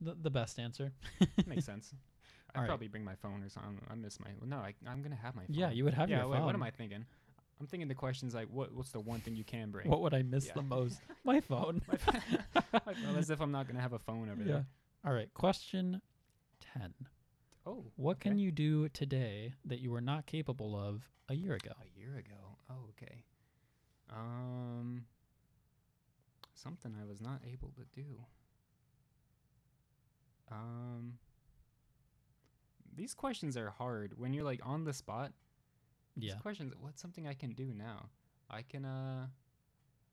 the, 0.00 0.14
the 0.20 0.30
best 0.30 0.58
answer. 0.58 0.92
Makes 1.46 1.64
sense. 1.64 1.94
I'd 2.50 2.58
Alright. 2.58 2.68
probably 2.68 2.88
bring 2.88 3.04
my 3.04 3.14
phone 3.16 3.42
or 3.42 3.48
something. 3.48 3.80
I 3.90 3.94
miss 3.94 4.20
my. 4.20 4.28
No, 4.44 4.58
I, 4.58 4.74
I'm 4.86 5.02
gonna 5.02 5.16
have 5.16 5.34
my 5.34 5.42
phone. 5.46 5.56
Yeah, 5.56 5.70
you 5.70 5.84
would 5.84 5.94
have 5.94 6.08
yeah. 6.08 6.18
your 6.18 6.28
wait, 6.28 6.36
phone. 6.36 6.46
what 6.46 6.54
am 6.54 6.62
I 6.62 6.70
thinking? 6.70 7.04
I'm 7.60 7.66
thinking 7.66 7.88
the 7.88 7.94
questions 7.94 8.34
like, 8.34 8.48
what? 8.50 8.72
What's 8.72 8.90
the 8.90 9.00
one 9.00 9.20
thing 9.20 9.34
you 9.34 9.44
can 9.44 9.70
bring? 9.70 9.88
What 9.88 10.02
would 10.02 10.14
I 10.14 10.22
miss 10.22 10.46
Yeah. 10.46 10.52
the 10.56 10.62
most? 10.62 11.00
My 11.24 11.40
phone. 11.40 11.80
My 11.88 12.92
as 13.16 13.30
if 13.30 13.40
I'm 13.40 13.50
not 13.50 13.66
gonna 13.66 13.80
have 13.80 13.92
a 13.92 13.98
phone 13.98 14.28
over 14.30 14.42
yeah. 14.42 14.52
there. 14.52 14.66
All 15.06 15.12
right. 15.12 15.32
Question 15.34 16.00
ten. 16.60 16.92
Oh, 17.66 17.84
What 17.96 18.20
can 18.20 18.32
okay. 18.32 18.40
you 18.42 18.50
do 18.52 18.88
today 18.90 19.54
that 19.64 19.80
you 19.80 19.90
were 19.90 20.02
not 20.02 20.26
capable 20.26 20.76
of 20.76 21.08
a 21.30 21.34
year 21.34 21.54
ago? 21.54 21.70
A 21.80 21.98
year 21.98 22.18
ago. 22.18 22.53
Oh, 22.70 22.88
okay. 22.90 23.22
Um, 24.10 25.04
something 26.54 26.94
I 27.00 27.04
was 27.04 27.20
not 27.20 27.40
able 27.50 27.70
to 27.72 27.84
do. 27.94 28.24
Um, 30.50 31.18
these 32.94 33.14
questions 33.14 33.56
are 33.56 33.70
hard 33.70 34.14
when 34.18 34.32
you're 34.34 34.44
like 34.44 34.60
on 34.64 34.84
the 34.84 34.92
spot. 34.92 35.32
These 36.16 36.30
Yeah. 36.30 36.38
questions. 36.38 36.74
What's 36.78 37.00
something 37.02 37.26
I 37.26 37.34
can 37.34 37.52
do 37.52 37.72
now? 37.74 38.08
I 38.50 38.62
can 38.62 38.84
uh, 38.84 39.26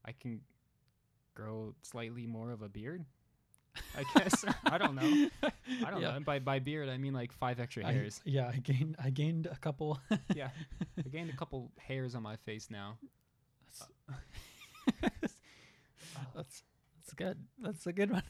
I 0.04 0.12
can 0.14 0.42
grow 1.36 1.76
slightly 1.84 2.26
more 2.26 2.52
of 2.52 2.62
a 2.62 2.70
beard. 2.70 3.06
I 3.98 4.04
guess 4.20 4.44
I 4.66 4.78
don't 4.78 4.96
know. 4.96 5.30
I 5.44 5.92
don't 5.92 6.02
yeah. 6.02 6.10
know. 6.10 6.16
And 6.16 6.26
by 6.26 6.40
by 6.40 6.60
beard, 6.60 6.90
I 6.90 6.98
mean 6.98 7.14
like 7.14 7.32
five 7.32 7.60
extra 7.60 7.86
I- 7.86 7.94
hairs. 7.94 8.22
yeah, 8.26 8.52
I 8.54 8.58
gained 8.58 8.96
I 9.02 9.10
gained 9.10 9.46
a 9.48 9.56
couple. 9.58 10.00
yeah, 10.36 10.50
I 10.98 11.08
gained 11.10 11.30
a 11.30 11.36
couple 11.36 11.72
hairs 11.78 12.16
on 12.16 12.24
my 12.24 12.36
face 12.38 12.70
now. 12.70 12.98
that's, 15.02 15.34
that's 16.36 16.64
that's 16.96 17.14
good. 17.16 17.38
That's 17.60 17.88
a 17.88 17.94
good 17.94 18.12
one. 18.12 18.24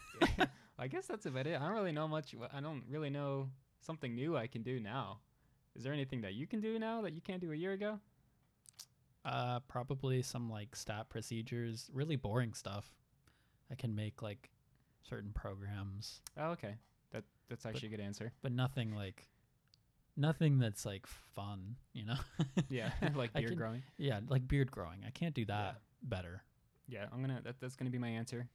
I 0.78 0.88
guess 0.88 1.06
that's 1.08 1.26
about 1.26 1.48
it. 1.48 1.60
I 1.60 1.66
don't 1.66 1.74
really 1.76 1.92
know 1.92 2.08
much. 2.08 2.36
I 2.54 2.60
don't 2.60 2.84
really 2.90 3.10
know 3.10 3.50
something 3.82 4.14
new 4.16 4.38
I 4.38 4.48
can 4.48 4.62
do 4.64 4.80
now. 4.80 5.20
Is 5.76 5.84
there 5.84 5.94
anything 5.94 6.22
that 6.22 6.34
you 6.34 6.46
can 6.48 6.60
do 6.62 6.78
now 6.78 7.02
that 7.02 7.14
you 7.14 7.22
can't 7.22 7.42
do 7.42 7.52
a 7.52 7.56
year 7.56 7.72
ago? 7.74 8.00
Uh, 9.24 9.60
probably 9.68 10.22
some 10.22 10.50
like 10.50 10.76
stat 10.76 11.10
procedures, 11.10 11.90
really 11.94 12.16
boring 12.16 12.54
stuff. 12.54 12.94
I 13.72 13.76
can 13.76 13.96
make 13.96 14.22
like 14.22 14.50
certain 15.08 15.32
programs, 15.34 16.22
Oh, 16.38 16.52
okay. 16.52 16.76
That 17.12 17.24
that's 17.50 17.66
actually 17.66 17.90
a 17.90 17.92
good 17.92 18.00
answer. 18.00 18.32
but 18.42 18.52
nothing 18.52 18.96
like 18.96 19.28
nothing 20.18 20.60
that's 20.60 20.86
like 20.86 21.08
fun. 21.36 21.76
You 21.94 22.06
know? 22.06 22.16
Yeah, 22.70 22.92
like 23.16 23.34
beard 23.34 23.48
can- 23.50 23.58
growing. 23.58 23.84
yeah, 23.98 24.20
like 24.28 24.48
beard 24.48 24.72
growing. 24.72 25.04
I 25.06 25.10
can't 25.12 25.34
do 25.36 25.46
that 25.46 25.82
better. 26.04 26.44
Yeah, 26.88 27.06
I'm 27.12 27.22
gonna. 27.22 27.42
That, 27.44 27.56
that's 27.60 27.76
gonna 27.76 27.90
be 27.92 27.98
my 28.00 28.10
answer. 28.10 28.48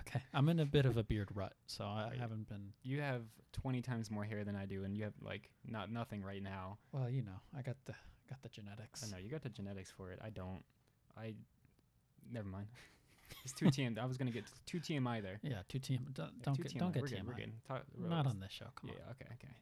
Okay, 0.00 0.20
I'm 0.34 0.48
in 0.50 0.60
a 0.60 0.66
bit 0.66 0.84
of 0.84 0.96
a 0.98 1.02
beard 1.02 1.30
rut, 1.34 1.54
so 1.66 1.84
I 1.84 2.08
Right. 2.10 2.18
haven't 2.18 2.48
been. 2.48 2.72
You 2.82 3.00
have 3.00 3.22
20 3.52 3.80
times 3.80 4.10
more 4.10 4.24
hair 4.24 4.44
than 4.44 4.54
I 4.54 4.66
do, 4.66 4.84
and 4.84 4.94
you 4.96 5.04
have 5.04 5.14
like 5.22 5.48
not 5.64 5.90
nothing 5.90 6.22
right 6.22 6.42
now. 6.42 6.78
Well, 6.92 7.08
you 7.08 7.22
know, 7.22 7.40
I 7.56 7.62
got 7.62 7.76
the 7.86 7.94
got 8.28 8.42
the 8.42 8.48
genetics. 8.50 9.02
I 9.04 9.10
know 9.10 9.16
you 9.22 9.30
got 9.30 9.42
the 9.42 9.48
genetics 9.48 9.90
for 9.90 10.10
it. 10.12 10.18
I 10.22 10.30
don't. 10.30 10.62
I. 11.16 11.34
Never 12.30 12.48
mind. 12.48 12.66
It's 13.44 13.52
too 13.52 13.66
TM. 13.66 13.98
I 13.98 14.04
was 14.06 14.16
gonna 14.16 14.30
get 14.30 14.44
too 14.66 14.78
TMI 14.80 15.20
there. 15.22 15.38
Yeah, 15.42 15.62
two 15.68 15.78
TM. 15.78 15.98
Don't, 16.14 16.26
Yeah, 16.26 16.42
don't 16.42 16.56
get 16.56 16.72
TMI. 16.72 16.78
don't 16.78 16.92
get 16.94 17.02
we're 17.02 17.08
TMI. 17.08 17.16
Good, 17.16 17.26
we're 17.26 17.34
good. 17.34 17.52
Talk, 17.68 17.82
Not 17.98 18.26
on 18.26 18.40
this 18.40 18.52
show. 18.52 18.66
Come 18.80 18.90
yeah. 18.90 19.04
on. 19.06 19.10
Okay. 19.12 19.26
Okay. 19.34 19.54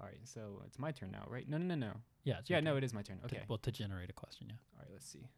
All 0.00 0.06
right. 0.06 0.18
So 0.24 0.62
it's 0.66 0.78
my 0.78 0.90
turn 0.92 1.10
now, 1.12 1.24
right? 1.28 1.48
No. 1.48 1.56
No. 1.58 1.64
No. 1.64 1.74
No. 1.74 1.92
Yeah. 2.24 2.40
Yeah. 2.46 2.56
your 2.56 2.62
No. 2.62 2.76
It 2.76 2.84
is 2.84 2.92
my 2.94 3.02
turn. 3.02 3.18
to- 3.18 3.24
Okay. 3.26 3.42
well, 3.48 3.58
to 3.58 3.70
generate 3.72 4.10
a 4.10 4.12
question, 4.12 4.48
yeah. 4.48 4.56
All 4.76 4.82
right. 4.82 4.90
Let's 4.92 5.08
see. 5.08 5.28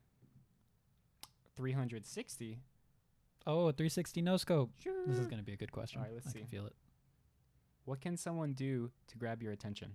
360. 1.56 2.59
Oh, 3.47 3.71
360 3.71 4.23
no 4.23 4.37
scope. 4.37 4.71
Sure. 4.83 5.06
This 5.06 5.18
is 5.18 5.26
gonna 5.28 5.42
be 5.42 5.52
a 5.52 5.56
good 5.56 5.73
question. 5.73 6.00
Alright, 6.00 6.14
let's 6.14 6.26
I 6.26 6.30
see. 6.33 6.38
can 6.40 6.49
feel 6.49 6.66
it. 6.66 6.75
What 7.85 8.00
can 8.00 8.16
someone 8.16 8.52
do 8.54 8.90
to 9.06 9.16
grab 9.16 9.42
your 9.42 9.52
attention? 9.52 9.92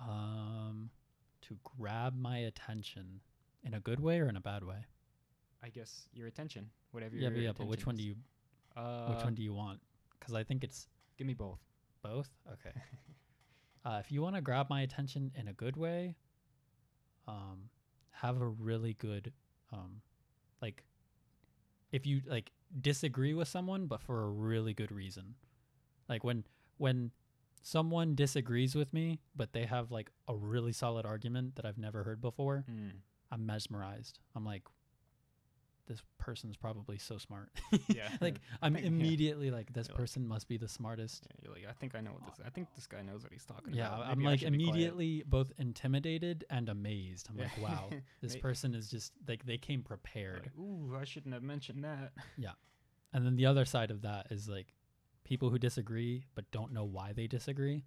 Um, 0.00 0.90
to 1.42 1.58
grab 1.78 2.16
my 2.16 2.38
attention 2.38 3.20
in 3.64 3.74
a 3.74 3.80
good 3.80 4.00
way 4.00 4.20
or 4.20 4.28
in 4.28 4.36
a 4.36 4.40
bad 4.40 4.64
way. 4.64 4.86
I 5.62 5.68
guess 5.68 6.08
your 6.12 6.26
attention, 6.26 6.70
whatever. 6.90 7.14
Yeah, 7.16 7.22
your 7.28 7.30
but 7.32 7.40
yeah, 7.40 7.52
but 7.56 7.66
which 7.66 7.86
one 7.86 7.96
do 7.96 8.02
you 8.02 8.16
Uh, 8.76 9.06
which 9.14 9.22
one 9.24 9.34
do 9.34 9.42
you 9.42 9.52
want? 9.54 9.80
Because 10.18 10.34
I 10.34 10.42
think 10.44 10.64
it's 10.64 10.88
Give 11.18 11.26
me 11.26 11.34
both. 11.34 11.60
both. 12.02 12.30
Okay. 12.54 12.72
uh, 13.84 13.98
if 14.04 14.10
you 14.10 14.22
want 14.22 14.34
to 14.36 14.40
grab 14.42 14.68
my 14.70 14.80
attention 14.82 15.30
in 15.36 15.46
a 15.48 15.52
good 15.52 15.76
way, 15.76 16.16
um, 17.28 17.68
have 18.10 18.40
a 18.40 18.46
really 18.48 18.94
good, 18.94 19.32
um, 19.72 20.00
like, 20.60 20.84
if 21.92 22.06
you 22.06 22.22
like 22.26 22.50
disagree 22.80 23.34
with 23.34 23.48
someone, 23.48 23.86
but 23.86 24.00
for 24.00 24.24
a 24.24 24.28
really 24.30 24.72
good 24.74 24.90
reason, 24.90 25.34
like 26.08 26.24
when 26.24 26.44
when 26.78 27.10
someone 27.62 28.14
disagrees 28.14 28.74
with 28.74 28.92
me, 28.92 29.20
but 29.36 29.52
they 29.52 29.66
have 29.66 29.90
like 29.92 30.10
a 30.26 30.34
really 30.34 30.72
solid 30.72 31.04
argument 31.06 31.54
that 31.56 31.64
I've 31.64 31.78
never 31.78 32.02
heard 32.02 32.20
before, 32.20 32.64
Mm. 32.68 32.92
I'm 33.30 33.46
mesmerized. 33.46 34.18
I'm 34.34 34.44
like, 34.44 34.64
this 35.88 36.00
person's 36.18 36.56
probably 36.56 36.96
so 36.98 37.18
smart. 37.18 37.50
Yeah. 37.88 38.08
like 38.20 38.40
I'm 38.62 38.74
think- 38.74 38.84
yeah. 38.84 38.88
immediately 38.88 39.50
like, 39.50 39.72
this 39.72 39.88
You're 39.88 39.94
like- 39.94 40.00
person 40.02 40.26
must 40.26 40.48
be 40.48 40.56
the 40.56 40.68
smartest. 40.68 41.26
Yeah, 41.28 41.36
you're 41.44 41.54
like, 41.54 41.66
I 41.68 41.72
think 41.72 41.94
I 41.94 42.00
know 42.00 42.12
what 42.12 42.24
this. 42.26 42.44
I 42.46 42.50
think 42.50 42.68
this 42.74 42.86
guy 42.86 43.02
knows 43.02 43.22
what 43.22 43.32
he's 43.32 43.44
talking 43.44 43.74
Yeah, 43.74 43.88
about. 43.88 44.06
I'm 44.06 44.20
like 44.22 44.40
should 44.40 44.52
be 44.52 44.58
quiet." 44.58 44.70
immediately 44.70 45.22
both 45.26 45.52
intimidated 45.58 46.44
and 46.50 46.68
amazed. 46.68 47.28
I'm 47.30 47.36
Yeah. 47.38 47.44
like, 47.44 47.70
wow, 47.70 47.90
this 48.20 48.36
person 48.36 48.74
is 48.74 48.88
just 48.90 49.12
like 49.26 49.44
they 49.44 49.58
came 49.58 49.82
prepared. 49.82 50.42
Like, 50.56 50.58
Ooh, 50.58 50.96
I 51.00 51.04
shouldn't 51.04 51.34
have 51.34 51.42
mentioned 51.42 51.84
that. 51.84 52.12
Yeah. 52.38 52.52
And 53.12 53.26
then 53.26 53.36
the 53.36 53.46
other 53.46 53.64
side 53.64 53.90
of 53.90 54.02
that 54.02 54.28
is 54.30 54.48
like 54.48 54.72
people 55.24 55.50
who 55.50 55.58
disagree 55.58 56.24
but 56.34 56.50
don't 56.52 56.72
know 56.72 56.84
why 56.84 57.12
they 57.12 57.26
disagree 57.26 57.84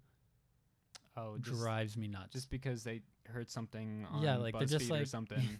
Oh, 1.16 1.38
just, 1.38 1.58
drives 1.60 1.96
me 1.96 2.08
nuts. 2.08 2.32
just 2.32 2.50
because 2.50 2.84
they 2.84 3.00
heard 3.26 3.48
something 3.50 4.06
on 4.10 4.22
Yeah, 4.22 4.36
like, 4.36 4.52
they're 4.58 4.66
just 4.66 4.88
BuzzFeed 4.90 5.02
or 5.02 5.06
something. 5.06 5.58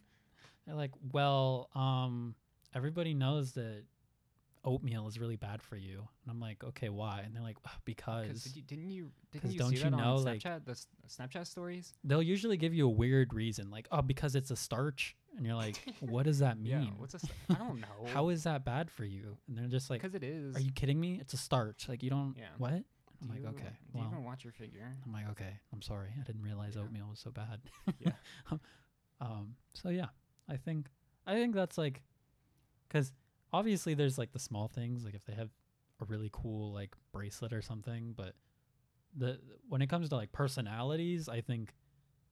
They're 0.66 0.74
like, 0.76 0.92
well, 1.12 1.68
um, 1.74 2.34
everybody 2.74 3.14
knows 3.14 3.52
that 3.52 3.84
oatmeal 4.64 5.06
is 5.06 5.20
really 5.20 5.36
bad 5.36 5.62
for 5.62 5.76
you, 5.76 5.98
and 5.98 6.30
I'm 6.30 6.40
like, 6.40 6.64
okay, 6.64 6.88
why? 6.88 7.22
And 7.24 7.32
they're 7.34 7.42
like, 7.42 7.56
"Ugh, 7.64 7.70
because 7.84 8.26
Because 8.26 8.42
didn't 8.66 8.90
you 8.90 9.12
didn't 9.30 9.52
you 9.52 9.58
don't 9.60 9.70
see 9.70 9.76
you 9.76 9.82
that 9.84 9.90
know, 9.92 10.16
on 10.16 10.24
like- 10.24 10.40
Snapchat? 10.42 10.64
The 10.64 10.72
s- 10.72 10.88
Snapchat 11.08 11.46
stories. 11.46 11.92
they'll 12.02 12.20
usually 12.22 12.56
give 12.56 12.74
you 12.74 12.86
a 12.86 12.90
weird 12.90 13.32
reason, 13.32 13.70
like, 13.70 13.86
oh, 13.92 14.02
because 14.02 14.34
it's 14.34 14.50
a 14.50 14.56
starch, 14.56 15.14
and 15.36 15.46
you're 15.46 15.54
like, 15.54 15.76
what 16.00 16.24
does 16.24 16.40
that 16.40 16.58
mean? 16.58 16.72
Yeah. 16.82 16.90
What's 16.96 17.14
a? 17.14 17.20
st- 17.20 17.32
I 17.50 17.54
don't 17.54 17.78
know. 17.80 18.06
How 18.12 18.28
is 18.30 18.42
that 18.42 18.64
bad 18.64 18.90
for 18.90 19.04
you? 19.04 19.36
And 19.46 19.56
they're 19.56 19.68
just 19.68 19.88
like, 19.88 20.02
Because 20.02 20.16
it 20.16 20.24
is. 20.24 20.56
are 20.56 20.60
you 20.60 20.72
kidding 20.72 20.98
me? 20.98 21.18
It's 21.20 21.32
a 21.34 21.36
starch. 21.38 21.88
Like 21.88 22.02
you 22.02 22.10
don't 22.10 22.34
Yeah. 22.36 22.46
what? 22.58 22.70
Do 22.72 22.82
I'm 23.22 23.28
like, 23.28 23.40
you, 23.42 23.48
okay, 23.50 23.70
Do 23.94 24.00
you 24.00 24.04
even 24.04 24.24
watch 24.24 24.42
your 24.44 24.52
figure? 24.52 24.94
I'm 25.06 25.12
like, 25.12 25.30
okay, 25.30 25.60
I'm 25.72 25.80
sorry, 25.80 26.08
I 26.20 26.24
didn't 26.24 26.42
realize 26.42 26.74
Yeah. 26.74 26.82
oatmeal 26.82 27.06
was 27.08 27.20
so 27.20 27.30
bad. 27.30 27.60
Yeah. 28.00 28.10
um. 29.20 29.54
So 29.74 29.90
yeah, 29.90 30.06
I 30.48 30.56
think 30.56 30.88
I 31.26 31.34
think 31.34 31.54
that's 31.54 31.76
like, 31.76 32.02
because 32.88 33.12
obviously 33.52 33.94
there's 33.94 34.18
like 34.18 34.32
the 34.32 34.38
small 34.38 34.68
things, 34.68 35.04
like 35.04 35.14
if 35.14 35.24
they 35.24 35.34
have 35.34 35.50
a 36.00 36.04
really 36.04 36.30
cool 36.32 36.72
like 36.72 36.94
bracelet 37.12 37.52
or 37.52 37.62
something, 37.62 38.14
but 38.16 38.34
the 39.16 39.38
when 39.68 39.82
it 39.82 39.88
comes 39.88 40.08
to 40.10 40.16
like 40.16 40.32
personalities, 40.32 41.28
I 41.28 41.40
think 41.40 41.74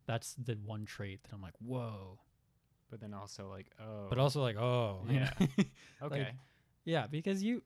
that's 0.07 0.35
the 0.35 0.57
one 0.65 0.85
trait 0.85 1.23
that 1.25 1.35
I'm 1.35 1.43
like, 1.43 1.55
whoa. 1.59 2.19
But 2.91 3.01
then 3.01 3.15
also 3.15 3.49
like, 3.49 3.67
oh. 3.81 4.07
But 4.09 4.19
also 4.19 4.43
like, 4.43 4.57
oh, 4.57 5.03
Yeah. 5.09 5.31
okay. 6.03 6.33
Yeah, 6.85 7.07
because 7.07 7.43
you, 7.43 7.63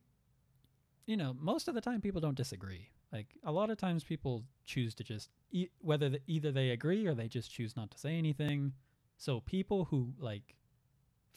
you 1.05 1.17
know, 1.17 1.35
most 1.39 1.67
of 1.67 1.75
the 1.75 1.81
time 1.81 2.01
people 2.01 2.21
don't 2.21 2.37
disagree. 2.37 2.89
Like 3.11 3.27
a 3.43 3.51
lot 3.51 3.69
of 3.69 3.77
times 3.77 4.03
people 4.03 4.43
choose 4.65 4.95
to 4.95 5.03
just 5.03 5.29
e- 5.51 5.69
whether 5.81 6.09
the, 6.09 6.21
either 6.27 6.51
they 6.51 6.69
agree 6.69 7.05
or 7.05 7.13
they 7.13 7.27
just 7.27 7.51
choose 7.51 7.75
not 7.75 7.91
to 7.91 7.97
say 7.97 8.17
anything. 8.17 8.73
So 9.19 9.41
people 9.41 9.85
who 9.85 10.13
like 10.17 10.55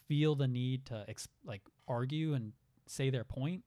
feel 0.08 0.34
the 0.36 0.48
need 0.48 0.86
to 0.86 1.04
ex- 1.08 1.28
like 1.44 1.62
argue 1.88 2.32
and 2.34 2.52
say 2.86 3.10
their 3.10 3.24
point, 3.24 3.64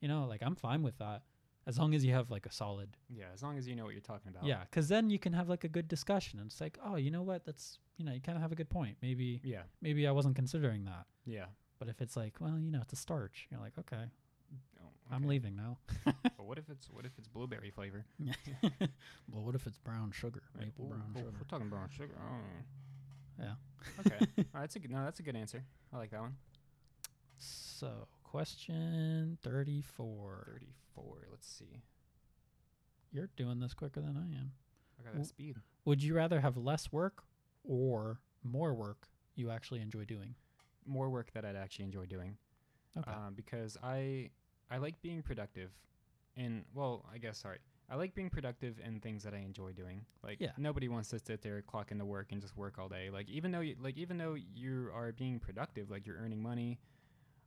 you 0.00 0.06
know, 0.08 0.26
like 0.26 0.42
I'm 0.42 0.54
fine 0.54 0.82
with 0.82 0.98
that 0.98 1.22
as 1.66 1.78
long 1.78 1.94
as 1.94 2.04
you 2.04 2.12
have 2.12 2.30
like 2.30 2.44
a 2.44 2.52
solid 2.52 2.90
yeah. 3.08 3.24
As 3.32 3.42
long 3.42 3.56
as 3.56 3.66
you 3.66 3.74
know 3.74 3.84
what 3.84 3.92
you're 3.94 4.02
talking 4.02 4.28
about. 4.30 4.44
yeah, 4.44 4.60
because 4.70 4.88
then 4.88 5.08
you 5.08 5.18
can 5.18 5.32
have 5.32 5.48
like 5.48 5.64
a 5.64 5.68
good 5.68 5.88
discussion 5.88 6.38
and 6.38 6.50
it's 6.50 6.60
like 6.60 6.78
oh 6.84 6.96
you 6.96 7.10
know 7.10 7.22
what 7.22 7.44
that's 7.46 7.78
you 7.96 8.04
know 8.04 8.12
you 8.12 8.20
kind 8.20 8.36
of 8.36 8.42
have 8.42 8.52
a 8.52 8.54
good 8.54 8.68
point 8.68 8.96
maybe 9.00 9.40
Yeah. 9.42 9.62
maybe 9.80 10.06
I 10.06 10.10
wasn't 10.10 10.36
considering 10.36 10.84
that 10.84 11.06
Yeah. 11.24 11.46
but 11.78 11.88
if 11.88 12.02
it's 12.02 12.16
like 12.18 12.34
well 12.38 12.58
you 12.58 12.70
know 12.70 12.80
it's 12.82 12.92
a 12.92 12.96
starch 12.96 13.46
you're 13.50 13.60
like 13.60 13.78
okay 13.78 14.04
Oh, 14.82 15.14
I'm 15.14 15.24
leaving 15.26 15.56
now. 15.56 15.78
But 16.04 16.44
what 16.46 16.58
if 16.58 16.68
it's 16.70 16.88
what 16.90 17.04
if 17.06 17.12
it's 17.18 17.28
blueberry 17.28 17.70
flavor? 17.70 18.04
well, 19.32 19.42
what 19.44 19.54
if 19.54 19.66
it's 19.66 19.78
brown 19.78 20.12
sugar, 20.12 20.42
maple 20.58 20.84
ooh, 20.86 20.88
brown 20.88 21.02
oh, 21.14 21.18
sugar? 21.18 21.32
We're 21.38 21.46
talking 21.48 21.68
brown 21.68 21.88
sugar. 21.90 22.14
Oh. 22.18 22.36
Yeah. 23.38 23.54
Okay. 24.00 24.16
All 24.38 24.44
right, 24.54 24.60
that's 24.62 24.76
a 24.76 24.78
good. 24.78 24.90
No, 24.90 25.04
that's 25.04 25.20
a 25.20 25.22
good 25.22 25.36
answer. 25.36 25.62
I 25.92 25.98
like 25.98 26.10
that 26.10 26.20
one. 26.20 26.36
So, 27.38 28.06
question 28.22 29.38
34. 29.42 30.46
Thirty-four. 30.52 31.26
Let's 31.30 31.48
see. 31.48 31.82
You're 33.12 33.28
doing 33.36 33.60
this 33.60 33.74
quicker 33.74 34.00
than 34.00 34.16
I 34.16 34.36
am. 34.36 34.52
I 34.98 35.02
got 35.02 35.12
that 35.12 35.18
W- 35.18 35.24
speed. 35.28 35.56
Would 35.84 36.02
you 36.02 36.14
rather 36.14 36.40
have 36.40 36.56
less 36.56 36.90
work 36.92 37.22
or 37.64 38.18
more 38.42 38.74
work 38.74 39.08
you 39.36 39.50
actually 39.50 39.80
enjoy 39.80 40.04
doing? 40.04 40.34
More 40.86 41.08
work 41.10 41.32
that 41.34 41.44
I'd 41.44 41.56
actually 41.56 41.84
enjoy 41.86 42.06
doing. 42.06 42.36
Okay. 42.96 43.10
Um, 43.10 43.34
because 43.34 43.76
I 43.82 44.30
I 44.70 44.78
like 44.78 45.00
being 45.02 45.22
productive, 45.22 45.70
and 46.36 46.64
well, 46.74 47.04
I 47.12 47.18
guess 47.18 47.38
sorry. 47.38 47.58
I 47.90 47.96
like 47.96 48.14
being 48.14 48.30
productive 48.30 48.80
in 48.84 49.00
things 49.00 49.22
that 49.24 49.34
I 49.34 49.38
enjoy 49.38 49.72
doing. 49.72 50.06
Like 50.22 50.38
Yeah. 50.40 50.52
nobody 50.56 50.88
wants 50.88 51.10
to 51.10 51.18
sit 51.18 51.42
there, 51.42 51.60
clock 51.62 51.90
into 51.92 52.04
work, 52.04 52.32
and 52.32 52.40
just 52.40 52.56
work 52.56 52.78
all 52.78 52.88
day. 52.88 53.10
Like 53.10 53.28
even 53.28 53.52
though 53.52 53.60
you, 53.60 53.76
like 53.80 53.96
even 53.98 54.16
though 54.18 54.34
you 54.34 54.90
are 54.94 55.12
being 55.12 55.38
productive, 55.38 55.90
like 55.90 56.06
you're 56.06 56.16
earning 56.16 56.42
money, 56.42 56.78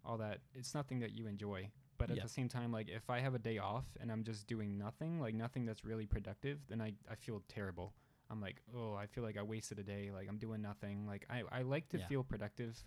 all 0.06 0.18
that, 0.18 0.40
it's 0.54 0.74
nothing 0.76 1.00
that 1.00 1.12
you 1.12 1.28
enjoy. 1.28 1.72
But 1.98 2.12
at 2.12 2.18
Yeah. 2.18 2.24
the 2.24 2.30
same 2.30 2.48
time, 2.48 2.72
like 2.72 2.88
if 2.90 3.10
I 3.10 3.20
have 3.20 3.34
a 3.34 3.40
day 3.40 3.58
off 3.58 3.86
and 4.00 4.12
I'm 4.12 4.24
just 4.24 4.46
doing 4.46 4.78
nothing, 4.78 5.20
like 5.20 5.34
nothing 5.34 5.66
that's 5.66 5.84
really 5.84 6.06
productive, 6.06 6.60
then 6.70 6.80
I, 6.82 6.94
I 7.10 7.16
feel 7.16 7.42
terrible. 7.48 7.94
I'm 8.30 8.40
like, 8.40 8.62
oh, 8.76 8.94
I 8.94 9.08
feel 9.08 9.24
like 9.24 9.38
I 9.38 9.42
wasted 9.42 9.80
a 9.80 9.84
day. 9.84 10.12
Like 10.14 10.28
I'm 10.30 10.38
doing 10.38 10.62
nothing. 10.62 11.08
Like 11.08 11.26
I, 11.30 11.42
I 11.52 11.62
like 11.64 11.90
to 11.90 11.98
Yeah. 11.98 12.06
feel 12.06 12.24
productive, 12.24 12.78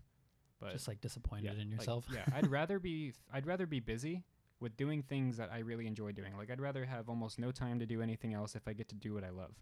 but 0.60 0.70
Just 0.70 0.86
like 0.86 1.00
disappointed 1.00 1.58
in 1.58 1.70
like, 1.70 1.78
yourself. 1.80 2.04
yeah, 2.08 2.26
I'd 2.32 2.46
rather 2.46 2.78
be 2.78 3.14
I'd 3.32 3.46
rather 3.46 3.66
be 3.66 3.80
busy 3.80 4.22
with 4.60 4.76
doing 4.76 5.02
things 5.02 5.36
that 5.38 5.50
I 5.52 5.58
really 5.60 5.86
enjoy 5.86 6.12
doing. 6.12 6.36
Like 6.36 6.50
I'd 6.50 6.60
rather 6.60 6.84
have 6.84 7.08
almost 7.08 7.38
no 7.38 7.50
time 7.50 7.78
to 7.80 7.86
do 7.86 8.02
anything 8.02 8.34
else 8.34 8.54
if 8.54 8.68
I 8.68 8.72
get 8.74 8.88
to 8.90 8.94
do 8.94 9.14
what 9.14 9.24
I 9.24 9.30
love. 9.30 9.54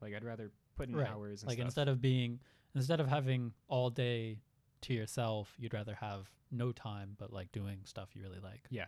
Like 0.00 0.14
I'd 0.14 0.24
rather 0.24 0.50
put 0.76 0.88
in 0.88 0.96
Right. 0.96 1.08
hours 1.08 1.42
and 1.42 1.48
like 1.48 1.58
stuff. 1.58 1.66
instead 1.66 1.88
of 1.88 2.00
being 2.00 2.40
instead 2.74 3.00
of 3.00 3.08
having 3.08 3.52
all 3.68 3.88
day 3.90 4.40
to 4.82 4.94
yourself, 4.94 5.54
you'd 5.58 5.74
rather 5.74 5.94
have 5.94 6.28
no 6.50 6.72
time 6.72 7.14
but 7.18 7.32
like 7.32 7.52
doing 7.52 7.78
stuff 7.84 8.10
you 8.14 8.22
really 8.22 8.40
like. 8.40 8.62
yeah, 8.70 8.86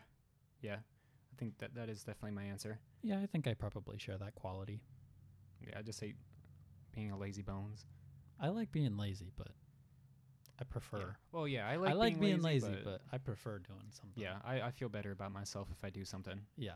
yeah. 0.60 0.76
I 0.76 1.36
think 1.36 1.58
that 1.58 1.74
that 1.74 1.88
is 1.88 2.04
definitely 2.04 2.32
my 2.32 2.44
answer. 2.44 2.78
Yeah, 3.02 3.20
I 3.20 3.26
think 3.26 3.46
I 3.46 3.54
probably 3.54 3.98
share 3.98 4.18
that 4.18 4.34
quality. 4.34 4.82
Yeah, 5.60 5.78
I 5.78 5.82
just 5.82 6.00
hate 6.00 6.16
being 6.94 7.10
a 7.10 7.18
lazy 7.18 7.42
bones. 7.42 7.86
I 8.40 8.48
like 8.48 8.70
being 8.72 8.96
lazy, 8.96 9.30
but 9.36 9.48
I 10.58 10.62
Yeah. 10.62 10.64
prefer 10.70 11.16
Well, 11.32 11.48
yeah, 11.48 11.68
I 11.68 11.76
like 11.76 11.90
I 11.90 11.94
like 11.94 12.20
being, 12.20 12.40
lazy, 12.40 12.68
but, 12.68 12.84
but 12.84 13.00
I 13.12 13.18
prefer 13.18 13.58
doing 13.58 13.90
something. 13.90 14.22
yeah, 14.22 14.36
I, 14.44 14.60
I 14.62 14.70
feel 14.70 14.88
better 14.88 15.10
about 15.12 15.32
myself 15.32 15.68
if 15.72 15.84
I 15.84 15.90
do 15.90 16.04
something. 16.04 16.40
Yeah. 16.56 16.74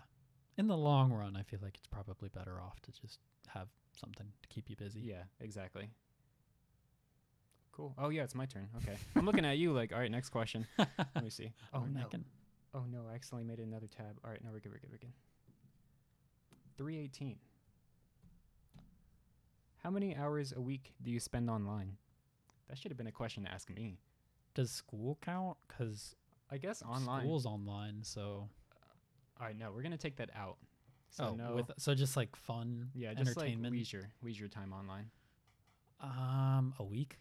In 0.56 0.66
the 0.66 0.76
long 0.76 1.12
run, 1.12 1.36
I 1.36 1.42
feel 1.44 1.60
like 1.62 1.76
it's 1.76 1.86
probably 1.86 2.28
better 2.28 2.60
off 2.60 2.80
to 2.82 2.92
just 2.92 3.20
have 3.48 3.68
something 3.92 4.26
to 4.42 4.48
keep 4.48 4.68
you 4.68 4.74
busy. 4.76 5.00
Yeah, 5.00 5.22
exactly. 5.40 5.88
Cool. 7.70 7.94
Oh 7.96 8.08
yeah, 8.08 8.24
it's 8.24 8.34
my 8.34 8.46
turn. 8.46 8.68
Okay, 8.78 8.96
I'm 9.14 9.24
looking 9.24 9.44
at 9.44 9.56
you 9.58 9.72
like, 9.72 9.92
all 9.92 10.00
right, 10.00 10.10
next 10.10 10.30
question. 10.30 10.66
Let 10.78 11.22
me 11.22 11.30
see. 11.30 11.52
Oh, 11.72 11.78
Oh 11.82 11.84
no. 11.86 12.06
can. 12.08 12.24
Oh 12.74 12.82
no, 12.90 13.04
I 13.10 13.14
accidentally 13.14 13.44
made 13.48 13.60
another 13.60 13.86
tab. 13.86 14.18
All 14.24 14.30
right, 14.30 14.42
no, 14.42 14.50
we're 14.52 14.58
good, 14.58 14.72
we're 14.72 14.78
good, 14.78 14.90
we're 14.90 14.98
good. 14.98 15.12
318. 16.76 17.36
How 19.84 19.90
many 19.90 20.16
hours 20.16 20.52
a 20.56 20.60
week 20.60 20.92
do 21.00 21.10
you 21.12 21.20
spend 21.20 21.48
online? 21.48 21.96
That 22.68 22.78
should 22.78 22.90
have 22.90 22.98
been 22.98 23.06
a 23.06 23.12
question 23.12 23.44
to 23.44 23.50
ask 23.50 23.70
me. 23.70 23.98
Does 24.54 24.70
school 24.70 25.18
count? 25.22 25.56
Because 25.66 26.14
I 26.50 26.58
guess 26.58 26.82
online. 26.82 27.22
School's 27.22 27.46
online, 27.46 28.02
so 28.02 28.48
All 29.40 29.46
right, 29.46 29.56
no, 29.58 29.70
we're 29.72 29.82
gonna 29.82 29.96
take 29.96 30.16
that 30.16 30.30
out. 30.34 30.58
So 31.10 31.30
oh, 31.32 31.34
no, 31.34 31.54
with 31.54 31.70
so 31.78 31.94
just 31.94 32.16
like 32.16 32.36
fun, 32.36 32.90
yeah, 32.94 33.14
just 33.14 33.36
like 33.36 33.46
entertainment. 33.46 33.74
leisure, 33.74 34.10
leisure 34.22 34.48
time 34.48 34.72
online 34.74 35.10
um, 36.00 36.74
a 36.78 36.84
week. 36.84 37.18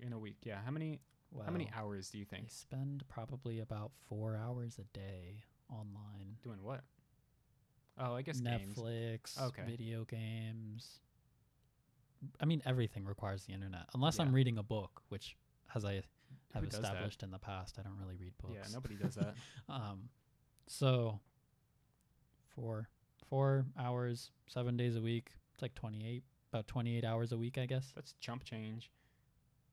in 0.00 0.12
a 0.12 0.18
week. 0.18 0.36
Yeah, 0.42 0.58
how 0.64 0.70
many 0.70 1.00
Well, 1.32 1.44
how 1.44 1.52
many 1.52 1.68
hours 1.74 2.08
do 2.10 2.18
you 2.18 2.24
think? 2.24 2.44
I 2.44 2.48
spend 2.48 3.04
probably 3.08 3.60
about 3.60 3.92
four 4.08 4.36
hours 4.36 4.78
a 4.78 4.84
day 4.98 5.44
online. 5.70 6.36
doing 6.42 6.62
what? 6.62 6.82
Oh, 7.98 8.14
I 8.14 8.22
guess 8.22 8.40
games. 8.40 8.74
Netflix, 8.76 9.40
Okay. 9.40 9.62
video 9.66 10.04
games. 10.04 11.00
I 12.40 12.44
mean, 12.44 12.62
everything 12.64 13.04
requires 13.04 13.44
the 13.44 13.52
internet, 13.52 13.86
unless 13.94 14.18
Yeah. 14.18 14.24
I'm 14.24 14.32
reading 14.34 14.58
a 14.58 14.62
book, 14.62 15.02
which, 15.08 15.36
as 15.74 15.84
I 15.84 15.94
have 15.94 16.62
Who 16.62 16.68
established 16.68 17.22
in 17.22 17.30
the 17.30 17.38
past, 17.38 17.78
I 17.78 17.82
don't 17.82 17.98
really 17.98 18.16
read 18.16 18.32
books. 18.38 18.54
Yeah, 18.54 18.72
nobody 18.72 18.96
does 18.96 19.14
that. 19.14 19.34
Um, 19.68 20.08
so 20.66 21.20
four 22.48 22.88
four 23.28 23.66
hours, 23.78 24.30
seven 24.48 24.76
days 24.76 24.96
a 24.96 25.00
week. 25.00 25.30
It's 25.54 25.62
like 25.62 25.74
twenty 25.74 26.06
eight, 26.06 26.24
about 26.52 26.66
twenty 26.66 26.96
eight 26.96 27.04
hours 27.04 27.32
a 27.32 27.36
week, 27.36 27.58
I 27.58 27.66
guess. 27.66 27.92
That's 27.94 28.14
chump 28.20 28.44
change. 28.44 28.90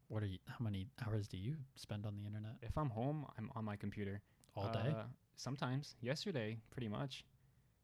What 0.07 0.24
are 0.24 0.27
you? 0.27 0.39
How 0.48 0.57
many 0.63 0.88
hours 1.05 1.27
do 1.27 1.38
you 1.38 1.55
spend 1.75 2.05
on 2.05 2.15
the 2.15 2.25
internet 2.25 2.57
If 2.62 2.77
I'm 2.77 2.89
home, 2.89 3.25
I'm 3.38 3.50
on 3.55 3.65
my 3.65 3.75
computer 3.75 4.22
all 4.55 4.69
day? 4.72 4.93
Uh, 4.95 5.03
sometimes. 5.38 5.95
Yesterday, 6.01 6.60
pretty 6.72 6.88
much. 6.88 7.25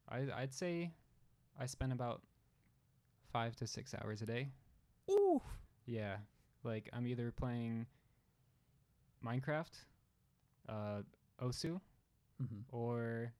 I 0.10 0.28
I'd 0.36 0.54
say 0.54 0.92
I 1.60 1.66
spend 1.66 1.92
about 1.92 2.22
five 3.32 3.56
to 3.58 3.68
six 3.68 3.94
hours 3.94 4.22
a 4.22 4.26
day. 4.26 4.50
Ooh. 5.12 5.42
Yeah, 5.86 6.18
like 6.63 6.89
I'm 6.94 7.08
either 7.08 7.32
playing 7.32 7.86
Minecraft, 9.25 9.72
uh, 10.68 11.01
Osu, 11.42 11.80
hmm 12.39 12.62
or 12.72 13.34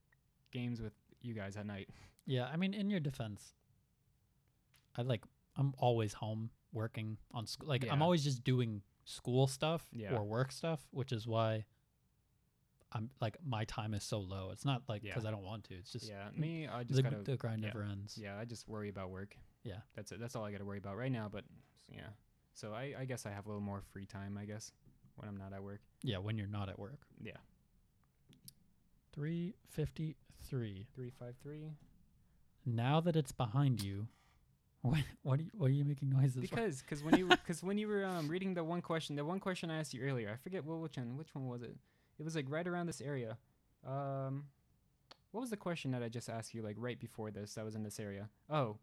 games 0.52 0.82
with 0.82 0.94
you 1.22 1.34
guys 1.34 1.56
at 1.58 1.66
night. 1.66 1.90
Yeah, 2.26 2.46
I 2.46 2.58
mean, 2.58 2.76
in 2.76 2.92
your 2.92 3.00
defense, 3.00 3.56
I 4.96 5.02
like 5.02 5.24
I'm 5.56 5.74
always 5.80 6.14
home 6.14 6.52
working 6.72 7.18
on 7.34 7.48
school. 7.48 7.68
Like 7.68 7.88
I'm 7.90 8.04
always 8.04 8.24
just 8.24 8.44
doing 8.44 8.84
school 9.06 9.48
stuff 9.48 9.88
Yeah. 9.92 10.14
or 10.16 10.24
work 10.24 10.52
stuff, 10.52 10.80
which 10.92 11.12
is 11.12 11.26
why 11.26 11.66
I'm 12.92 13.10
like 13.20 13.38
my 13.44 13.66
time 13.66 13.96
is 13.96 14.04
so 14.04 14.20
low. 14.20 14.52
It's 14.52 14.64
not 14.64 14.84
like 14.88 15.04
Yeah. 15.04 15.10
because 15.14 15.26
I 15.26 15.32
don't 15.32 15.44
want 15.44 15.64
to. 15.66 15.74
It's 15.74 15.92
just 15.92 16.08
yeah, 16.08 16.30
me, 16.36 16.68
I 16.68 16.84
the, 16.84 16.86
just 16.94 17.04
gotta. 17.04 17.24
the 17.24 17.36
grind 17.36 17.62
yeah. 17.64 17.70
never 17.70 17.82
ends. 17.82 18.16
Yeah, 18.16 18.38
I 18.38 18.46
just 18.46 18.68
worry 18.68 18.90
about 18.90 19.10
work. 19.10 19.36
Yeah. 19.64 19.78
that's 19.96 20.12
it. 20.12 20.20
That's 20.20 20.36
all 20.36 20.46
I 20.46 20.52
gotta 20.52 20.66
worry 20.66 20.78
about 20.78 20.98
right 20.98 21.12
now. 21.12 21.30
But 21.32 21.44
yeah, 21.94 22.08
so 22.54 22.74
I 22.74 22.94
I 23.00 23.06
guess 23.06 23.26
I 23.26 23.32
have 23.32 23.46
a 23.46 23.50
little 23.50 23.62
more 23.62 23.82
free 23.94 24.06
time. 24.06 24.38
I 24.38 24.46
guess 24.46 24.72
when 25.16 25.28
I'm 25.28 25.38
not 25.38 25.54
at 25.54 25.62
work. 25.64 25.82
Yeah, 26.04 26.18
when 26.20 26.38
you're 26.38 26.48
not 26.48 26.70
at 26.70 26.80
work. 26.80 27.00
Yeah, 27.22 27.34
Three 29.14 29.56
fifty 29.68 30.16
three. 30.50 30.86
three 30.96 31.10
five 31.10 31.36
three. 31.42 31.72
Now 32.66 33.00
that 33.02 33.16
it's 33.16 33.32
behind 33.32 33.82
you, 33.82 34.08
what 34.82 35.00
what 35.24 35.40
are 35.40 35.44
you, 35.44 35.50
what 35.58 35.68
are 35.68 35.74
you 35.74 35.84
making 35.86 36.10
noises? 36.10 36.42
Because 36.42 36.82
cause 36.84 37.04
when 37.04 37.18
you 37.18 37.28
because 37.28 37.64
when 37.64 37.78
you 37.78 37.88
were 37.88 38.06
um, 38.06 38.28
reading 38.28 38.54
the 38.54 38.64
one 38.64 38.82
question, 38.82 39.16
the 39.16 39.26
one 39.26 39.40
question 39.40 39.70
I 39.72 39.80
asked 39.80 39.94
you 39.94 40.02
earlier, 40.02 40.30
I 40.32 40.38
forget 40.38 40.64
what 40.64 40.80
which 40.80 40.98
one 40.98 41.18
which 41.18 41.34
one 41.34 41.48
was 41.48 41.64
it? 41.64 41.76
It 42.20 42.24
was 42.24 42.36
like 42.36 42.46
right 42.50 42.68
around 42.68 42.86
this 42.88 43.02
area. 43.02 43.38
Um, 43.88 44.46
what 45.32 45.42
was 45.42 45.50
the 45.50 45.58
question 45.58 45.92
that 45.92 46.04
I 46.04 46.10
just 46.10 46.30
asked 46.30 46.54
you 46.54 46.62
like 46.62 46.76
right 46.78 47.00
before 47.00 47.32
this? 47.32 47.54
That 47.56 47.66
was 47.66 47.76
in 47.76 47.84
this 47.84 48.00
area. 48.00 48.30
Oh, 48.50 48.78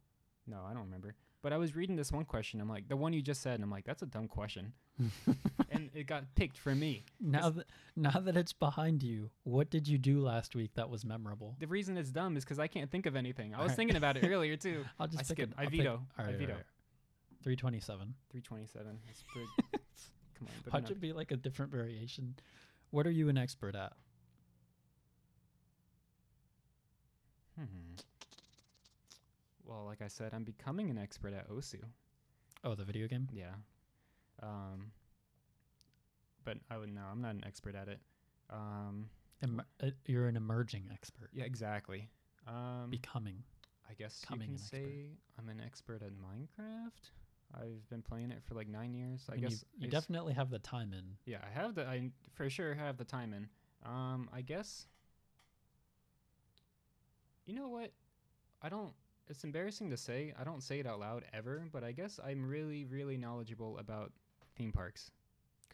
no, 0.47 0.59
I 0.69 0.73
don't 0.73 0.85
remember. 0.85 1.15
But 1.43 1.53
I 1.53 1.59
was 1.59 1.77
reading 1.77 1.95
this 1.95 2.11
one 2.11 2.25
question. 2.25 2.61
I'm 2.61 2.69
like 2.69 2.89
the 2.89 2.97
one 2.97 3.13
you 3.13 3.23
just 3.23 3.41
said. 3.43 3.55
And 3.55 3.63
I'm 3.65 3.71
like 3.71 3.85
that's 3.85 4.03
a 4.03 4.07
dumb 4.07 4.27
question, 4.27 4.73
and 5.71 5.91
it 5.95 6.07
got 6.09 6.25
picked 6.35 6.59
for 6.59 6.75
me. 6.75 7.05
now 7.21 7.51
that 7.51 7.67
now 7.95 8.19
that 8.19 8.37
it's 8.37 8.53
behind 8.53 9.03
you, 9.03 9.31
what 9.45 9.71
did 9.71 9.87
you 9.87 9.97
do 9.99 10.21
last 10.21 10.57
week 10.57 10.73
that 10.75 10.91
was 10.91 11.05
memorable? 11.05 11.55
The 11.61 11.67
reason 11.69 11.97
it's 11.99 12.11
dumb 12.11 12.37
is 12.37 12.45
because 12.45 12.59
I 12.59 12.67
can't 12.67 12.91
think 12.91 13.07
of 13.07 13.15
anything. 13.15 13.55
I 13.55 13.59
was 13.59 13.63
Alright. 13.65 13.77
thinking 13.77 13.97
about 13.97 14.17
it 14.17 14.27
earlier 14.29 14.57
too. 14.67 14.85
I'll 14.99 15.07
just 15.07 15.21
I 15.21 15.23
pick 15.23 15.37
skip. 15.37 15.51
it. 15.51 15.55
I 15.57 15.63
I'll 15.65 15.69
pick- 15.71 15.79
veto. 15.81 15.93
all 16.19 16.25
I 16.25 16.29
right, 16.31 16.37
veto. 16.39 16.57
Three 17.45 17.55
twenty 17.57 17.79
seven. 17.81 18.15
Three 18.33 18.41
twenty 18.41 18.67
seven. 18.67 18.99
Come 20.39 20.49
on. 20.73 20.83
not- 20.83 20.91
it 20.91 21.01
be 21.01 21.13
like 21.13 21.31
a 21.31 21.37
different 21.37 21.71
variation. 21.71 22.35
What 22.91 23.07
are 23.07 23.11
you 23.13 23.29
an 23.29 23.39
expert 23.39 23.77
at? 23.77 23.93
Hmm. 27.57 27.65
Well, 29.67 29.85
like 29.85 30.01
I 30.03 30.09
said, 30.09 30.33
I'm 30.33 30.45
becoming 30.45 30.91
an 30.91 30.99
expert 30.99 31.35
at 31.35 31.51
Osu. 31.51 31.81
Oh, 32.65 32.75
the 32.75 32.85
video 32.85 33.07
game. 33.09 33.29
Yeah. 33.33 33.55
Um. 34.43 34.93
But 36.45 36.59
I 36.71 36.79
would 36.79 36.95
know 36.95 37.03
I'm 37.11 37.21
not 37.21 37.35
an 37.35 37.43
expert 37.47 37.75
at 37.75 37.89
it. 37.89 38.01
Um. 38.51 39.11
Em- 39.43 39.63
uh, 39.83 39.91
you're 40.07 40.29
an 40.29 40.37
emerging 40.37 40.85
expert. 40.93 41.31
Yeah, 41.33 41.45
exactly. 41.45 42.09
Um. 42.47 42.89
Becoming. 42.91 43.43
I 43.89 43.95
guess 43.95 44.21
becoming 44.21 44.43
you 44.43 44.47
can 44.47 44.55
an 44.55 44.61
expert. 44.61 44.77
say 44.77 45.07
I'm 45.39 45.49
an 45.49 45.61
expert 45.65 46.03
at 46.03 46.11
Minecraft. 46.13 47.11
I've 47.55 47.89
been 47.89 48.03
playing 48.03 48.33
it 48.33 48.43
for 48.45 48.55
like 48.55 48.69
nine 48.69 48.93
years. 48.95 49.25
I 49.29 49.35
And 49.35 49.43
you- 49.43 49.49
guess 49.49 49.65
you, 49.79 49.85
I 49.85 49.87
s- 49.87 49.93
definitely 49.93 50.35
have 50.35 50.51
the 50.51 50.59
time 50.59 50.93
in. 50.93 51.05
Yeah, 51.25 51.39
I 51.45 51.51
have 51.59 51.75
the. 51.75 51.87
I 51.87 52.11
for 52.35 52.49
sure 52.51 52.75
have 52.75 52.97
the 52.99 53.05
time 53.05 53.33
in. 53.33 53.49
Um, 53.85 54.29
I 54.33 54.43
guess. 54.43 54.87
You 57.47 57.55
know 57.55 57.69
what? 57.69 57.93
I 58.63 58.69
don't. 58.69 58.93
It's 59.29 59.45
embarrassing 59.45 59.91
to 59.91 59.97
say. 59.97 60.33
I 60.39 60.45
don't 60.45 60.63
say 60.63 60.79
it 60.79 60.87
out 60.87 61.01
loud 61.01 61.25
ever, 61.33 61.67
but 61.73 61.83
I 61.83 61.93
guess 61.93 62.21
I'm 62.25 62.45
really, 62.47 62.85
really 62.85 63.17
knowledgeable 63.17 63.79
about 63.79 64.13
theme 64.57 64.73
parks. 64.73 65.11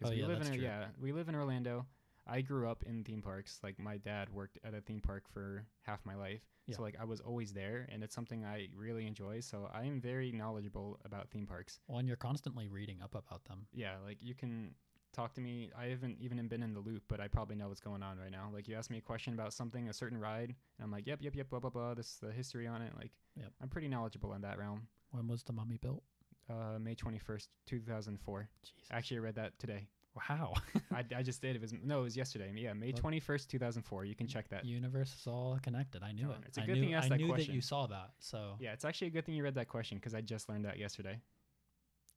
Oh, 0.05 0.11
we 0.11 0.17
yeah, 0.17 0.27
live 0.27 0.41
in 0.41 0.53
a, 0.53 0.57
yeah, 0.57 0.87
we 1.01 1.13
live 1.13 1.29
in 1.29 1.35
Orlando. 1.35 1.87
I 2.27 2.41
grew 2.41 2.69
up 2.69 2.83
in 2.85 3.05
theme 3.05 3.21
parks. 3.21 3.59
Like 3.63 3.79
my 3.79 3.97
dad 3.99 4.29
worked 4.31 4.59
at 4.65 4.75
a 4.75 4.81
theme 4.81 5.01
park 5.01 5.25
for 5.33 5.65
half 5.83 6.05
my 6.07 6.15
life, 6.15 6.41
Yeah. 6.67 6.77
so 6.77 6.83
like 6.83 6.97
I 7.01 7.05
was 7.05 7.21
always 7.21 7.53
there, 7.53 7.87
and 7.91 8.03
it's 8.03 8.15
something 8.15 8.45
I 8.45 8.69
really 8.77 9.07
enjoy. 9.07 9.41
So 9.41 9.69
I 9.73 9.85
am 9.85 10.01
very 10.01 10.33
knowledgeable 10.33 10.99
about 11.05 11.29
theme 11.31 11.47
parks. 11.47 11.81
Well, 11.89 11.99
and 11.99 12.09
you're 12.09 12.17
constantly 12.17 12.69
reading 12.69 13.03
up 13.03 13.15
about 13.15 13.45
them. 13.45 13.67
Yeah, 13.73 13.97
like 14.05 14.19
you 14.21 14.35
can 14.35 14.75
talk 15.13 15.35
to 15.35 15.41
me. 15.41 15.71
I 15.79 15.87
haven't 15.87 16.17
even 16.21 16.47
been 16.49 16.63
in 16.63 16.75
the 16.75 16.81
loop, 16.81 17.03
but 17.09 17.21
I 17.21 17.29
probably 17.29 17.57
know 17.57 17.69
what's 17.69 17.81
going 17.81 18.03
on 18.03 18.19
right 18.19 18.31
now. 18.31 18.49
Like 18.53 18.69
you 18.69 18.77
ask 18.77 18.91
me 18.91 18.99
a 18.99 19.03
question 19.03 19.35
about 19.35 19.53
something, 19.53 19.89
a 19.89 19.93
certain 19.93 20.19
ride, 20.19 20.49
and 20.79 20.85
I'm 20.85 20.91
like, 20.91 21.07
yep, 21.07 21.19
yep, 21.23 21.35
yep, 21.35 21.49
blah 21.51 21.61
blah 21.61 21.71
blah. 21.71 21.95
This 21.95 22.07
is 22.07 22.19
the 22.23 22.33
history 22.33 22.67
on 22.67 22.83
it. 22.83 22.93
Like, 22.97 23.11
Yep. 23.37 23.51
I'm 23.63 23.69
pretty 23.69 23.89
knowledgeable 23.89 24.35
in 24.35 24.43
that 24.43 24.59
realm. 24.59 24.87
When 25.11 25.27
was 25.29 25.43
the 25.43 25.53
mummy 25.55 25.79
built? 25.79 26.03
Uh, 26.51 26.79
May 26.79 26.95
21st, 26.95 27.47
2004. 27.67 28.49
Jesus. 28.63 28.77
Actually, 28.91 29.17
I 29.19 29.21
read 29.21 29.35
that 29.37 29.59
today. 29.59 29.87
Wow. 30.29 30.53
I, 30.95 31.03
I 31.17 31.23
just 31.23 31.41
did. 31.41 31.57
It 31.57 31.63
was 31.63 31.73
no, 31.83 32.01
it 32.01 32.05
was 32.05 32.17
yesterday. 32.17 32.53
Yeah, 32.55 32.75
May 32.75 32.93
Look. 32.93 33.01
21st, 33.03 33.49
2004. 33.49 34.05
You 34.05 34.15
can 34.15 34.27
check 34.27 34.49
that. 34.51 34.65
Universe 34.67 35.15
is 35.19 35.27
all 35.27 35.59
connected. 35.63 36.03
I 36.03 36.13
knew 36.13 36.25
Darn, 36.27 36.41
it. 36.43 36.49
it's 36.49 36.59
a 36.59 36.63
I 36.63 36.67
good 36.67 36.75
knew, 36.75 36.81
thing 36.83 36.91
you 36.91 36.97
asked 36.97 37.07
I 37.07 37.09
that 37.11 37.17
knew 37.17 37.29
that 37.29 37.35
question. 37.35 37.55
you 37.55 37.61
saw 37.63 37.87
that. 37.87 38.11
So 38.19 38.57
Yeah, 38.61 38.73
it's 38.73 38.85
actually 38.85 39.07
a 39.07 39.11
good 39.11 39.25
thing 39.25 39.35
you 39.35 39.43
read 39.43 39.55
that 39.55 39.69
question 39.69 39.97
because 39.97 40.15
I 40.15 40.21
just 40.21 40.51
learned 40.51 40.67
that 40.67 40.79
yesterday. 40.79 41.19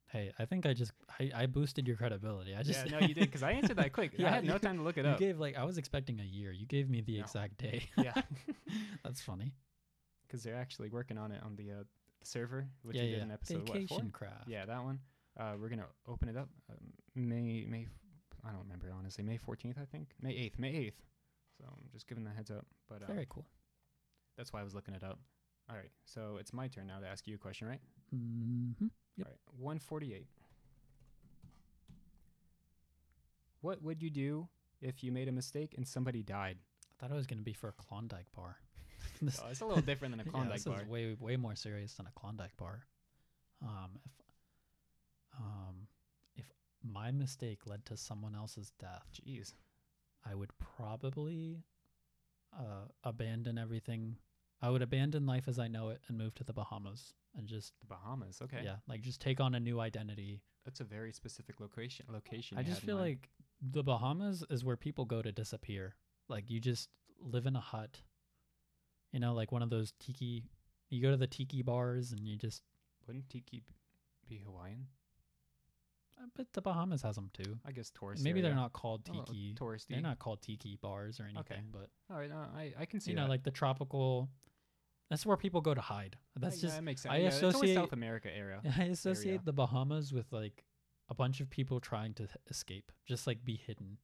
Hey, 0.08 0.32
I 0.40 0.46
think 0.46 0.66
I 0.66 0.74
just 0.74 0.92
I, 1.20 1.32
I 1.36 1.46
boosted 1.46 1.88
your 1.88 1.98
credibility. 1.98 2.56
I 2.56 2.64
just 2.64 2.86
yeah, 2.86 3.00
no, 3.00 3.06
you 3.06 3.14
did 3.14 3.26
because 3.26 3.44
I 3.44 3.52
answered 3.52 3.78
that 3.78 3.94
quick. 3.94 4.14
Yeah, 4.18 4.28
I 4.28 4.36
had 4.36 4.46
no 4.46 4.58
time 4.58 4.78
to 4.78 4.84
look 4.84 4.98
it 4.98 5.06
you 5.06 5.12
up. 5.12 5.20
You 5.20 5.28
gave 5.28 5.40
like 5.40 5.58
I 5.58 5.64
was 5.64 5.78
expecting 5.78 6.20
a 6.20 6.24
year. 6.24 6.52
You 6.52 6.66
gave 6.66 6.90
me 6.90 7.02
the 7.02 7.18
No. 7.18 7.24
exact 7.24 7.58
day. 7.58 7.90
yeah, 7.98 8.14
That's 9.04 9.22
funny. 9.22 9.54
because 10.28 10.44
they're 10.44 10.56
actually 10.56 10.90
working 10.90 11.18
on 11.18 11.32
it 11.32 11.42
on 11.44 11.56
the 11.56 11.72
uh, 11.72 11.84
server, 12.24 12.68
which 12.84 12.98
yeah, 12.98 13.04
you 13.04 13.10
yeah. 13.10 13.16
did 13.16 13.24
in 13.24 13.32
episode 13.32 13.58
what, 13.60 13.68
four? 13.68 13.74
Vacation 13.80 14.12
craft. 14.12 14.48
Yeah, 14.48 14.66
that 14.66 14.84
one. 14.84 15.00
Uh, 15.40 15.54
we're 15.60 15.70
gonna 15.70 15.88
open 16.08 16.30
it 16.30 16.38
up 16.38 16.50
um, 16.70 16.94
May 17.16 17.66
May. 17.68 17.88
I 18.48 18.52
don't 18.52 18.62
remember 18.62 18.94
honestly. 18.98 19.24
May 19.24 19.38
fourteenth, 19.38 19.78
I 19.82 19.86
think. 19.86 20.10
May 20.22 20.32
eighth. 20.32 20.60
May 20.60 20.76
eighth. 20.76 21.02
So 21.58 21.66
I'm 21.68 21.90
just 21.92 22.08
giving 22.08 22.24
the 22.24 22.32
heads 22.32 22.52
up. 22.52 22.66
But 22.90 23.02
uh, 23.04 23.08
Very 23.08 23.26
cool. 23.30 23.46
that's 24.38 24.52
why 24.54 24.62
I 24.62 24.64
was 24.64 24.74
looking 24.76 24.94
it 24.94 25.04
up. 25.04 25.20
All 25.70 25.76
right, 25.76 25.90
so 26.06 26.38
it's 26.40 26.54
my 26.54 26.68
turn 26.68 26.86
now 26.86 27.00
to 27.00 27.08
ask 27.08 27.26
you 27.28 27.36
a 27.36 27.38
question, 27.40 27.68
right? 27.68 27.80
hmm 28.12 28.88
Yep. 29.18 29.28
All 29.28 29.32
right, 29.32 29.40
one 29.64 29.80
forty-eight. 29.80 30.28
What 33.62 33.82
would 33.82 34.02
you 34.02 34.10
do 34.10 34.48
if 34.82 35.04
you 35.04 35.12
made 35.12 35.28
a 35.28 35.32
mistake 35.32 35.74
and 35.78 35.88
somebody 35.88 36.22
died? 36.24 36.58
I 36.84 36.94
thought 37.02 37.12
it 37.12 37.16
was 37.18 37.28
going 37.28 37.40
to 37.40 37.44
be 37.44 37.54
for 37.54 37.68
a 37.70 37.74
Klondike 37.74 38.28
bar. 38.36 38.58
This- 39.22 39.40
Oh, 39.44 39.48
it's 39.50 39.62
a 39.62 39.66
little 39.66 39.82
different 39.82 40.12
than 40.14 40.20
a 40.20 40.24
yeah, 40.26 40.32
Klondike 40.32 40.56
this 40.58 40.66
bar. 40.66 40.82
is 40.82 40.88
way 40.88 41.16
way 41.20 41.38
more 41.38 41.56
serious 41.56 41.94
than 41.94 42.06
a 42.08 42.12
Klondike 42.20 42.56
bar. 42.58 42.86
Um, 43.62 43.92
if 44.06 44.12
um, 45.40 45.88
if 46.36 46.46
my 46.84 47.12
mistake 47.12 47.60
led 47.66 47.86
to 47.86 47.98
someone 47.98 48.36
else's 48.36 48.72
death, 48.80 49.06
Jeez. 49.14 49.54
I 50.30 50.34
would 50.36 50.52
probably 50.58 51.64
uh, 52.58 52.88
abandon 53.04 53.58
everything. 53.58 54.18
I 54.62 54.70
would 54.70 54.82
abandon 54.82 55.26
life 55.26 55.48
as 55.48 55.60
I 55.60 55.68
know 55.68 55.90
it 55.90 56.02
and 56.08 56.18
move 56.18 56.34
to 56.36 56.44
the 56.44 56.54
Bahamas 56.54 57.14
and 57.38 57.48
just 57.48 57.74
The 57.82 57.88
Bahamas. 57.88 58.40
Okay. 58.42 58.62
yeah, 58.64 58.76
like 58.88 59.02
just 59.02 59.22
take 59.22 59.40
on 59.40 59.56
a 59.56 59.60
new 59.60 59.80
identity. 59.80 60.42
That's 60.66 60.80
a 60.80 60.84
very 60.84 61.12
specific 61.12 61.60
location. 61.60 62.06
Location. 62.12 62.58
I 62.58 62.64
just 62.64 62.82
feel 62.82 62.96
like 62.98 63.30
the 63.62 63.84
Bahamas 63.84 64.44
is 64.50 64.64
where 64.66 64.76
people 64.78 65.06
go 65.06 65.22
to 65.22 65.32
disappear. 65.32 65.96
Like 66.28 66.50
you 66.50 66.60
just 66.60 66.90
live 67.20 67.46
in 67.46 67.56
a 67.56 67.60
hut. 67.60 68.02
You 69.12 69.20
know, 69.20 69.34
like 69.34 69.52
one 69.52 69.62
of 69.62 69.70
those 69.70 69.94
tiki. 70.00 70.44
You 70.90 71.02
go 71.02 71.12
to 71.12 71.18
the 71.18 71.28
tiki 71.28 71.62
bars 71.62 72.12
and 72.12 72.28
you 72.28 72.36
just 72.38 72.62
wouldn't 73.08 73.30
Tiki 73.30 73.64
be 74.28 74.38
Hawaiian? 74.46 74.88
um, 76.22 76.32
but 76.36 76.48
the 76.54 76.62
Bahamas 76.62 77.02
has 77.02 77.16
them 77.16 77.30
too. 77.34 77.58
I 77.66 77.72
guess 77.72 77.92
tourist. 77.92 78.24
Maybe 78.24 78.42
they're 78.42 78.56
not 78.56 78.74
called 78.74 79.08
little 79.08 79.26
tiki. 79.26 79.56
touristy. 79.60 79.88
They're 79.90 80.02
not 80.02 80.20
called 80.20 80.42
tiki 80.42 80.78
bars 80.82 81.20
or 81.20 81.24
anything, 81.24 81.40
Okay. 81.42 81.60
but 81.72 81.90
All 82.10 82.18
right, 82.18 82.32
uh, 82.32 82.48
I 82.56 82.74
I 82.80 82.86
can 82.86 83.00
see 83.00 83.12
you 83.12 83.18
know, 83.18 83.28
like 83.28 83.44
the 83.44 83.52
tropical. 83.52 84.30
That's 85.10 85.26
where 85.26 85.38
people 85.38 85.62
go 85.62 85.74
to 85.74 85.82
hide. 85.82 86.18
That's 86.36 86.58
yeah, 86.58 86.62
just 86.62 86.76
that 86.76 86.84
makes 86.84 87.02
sense. 87.02 87.14
I 87.14 87.18
yeah, 87.18 87.28
associate- 87.28 87.76
South 87.76 87.94
America 87.94 88.30
area. 88.36 88.62
I 88.78 88.84
associate 88.86 89.46
the 89.46 89.54
Bahamas 89.54 90.12
with 90.12 90.32
like 90.32 90.64
a 91.10 91.14
bunch 91.14 91.42
of 91.42 91.50
people 91.50 91.80
trying 91.80 92.14
to 92.16 92.28
escape, 92.50 92.92
just 93.06 93.28
like 93.28 93.46
be 93.46 93.56
hidden, 93.56 93.98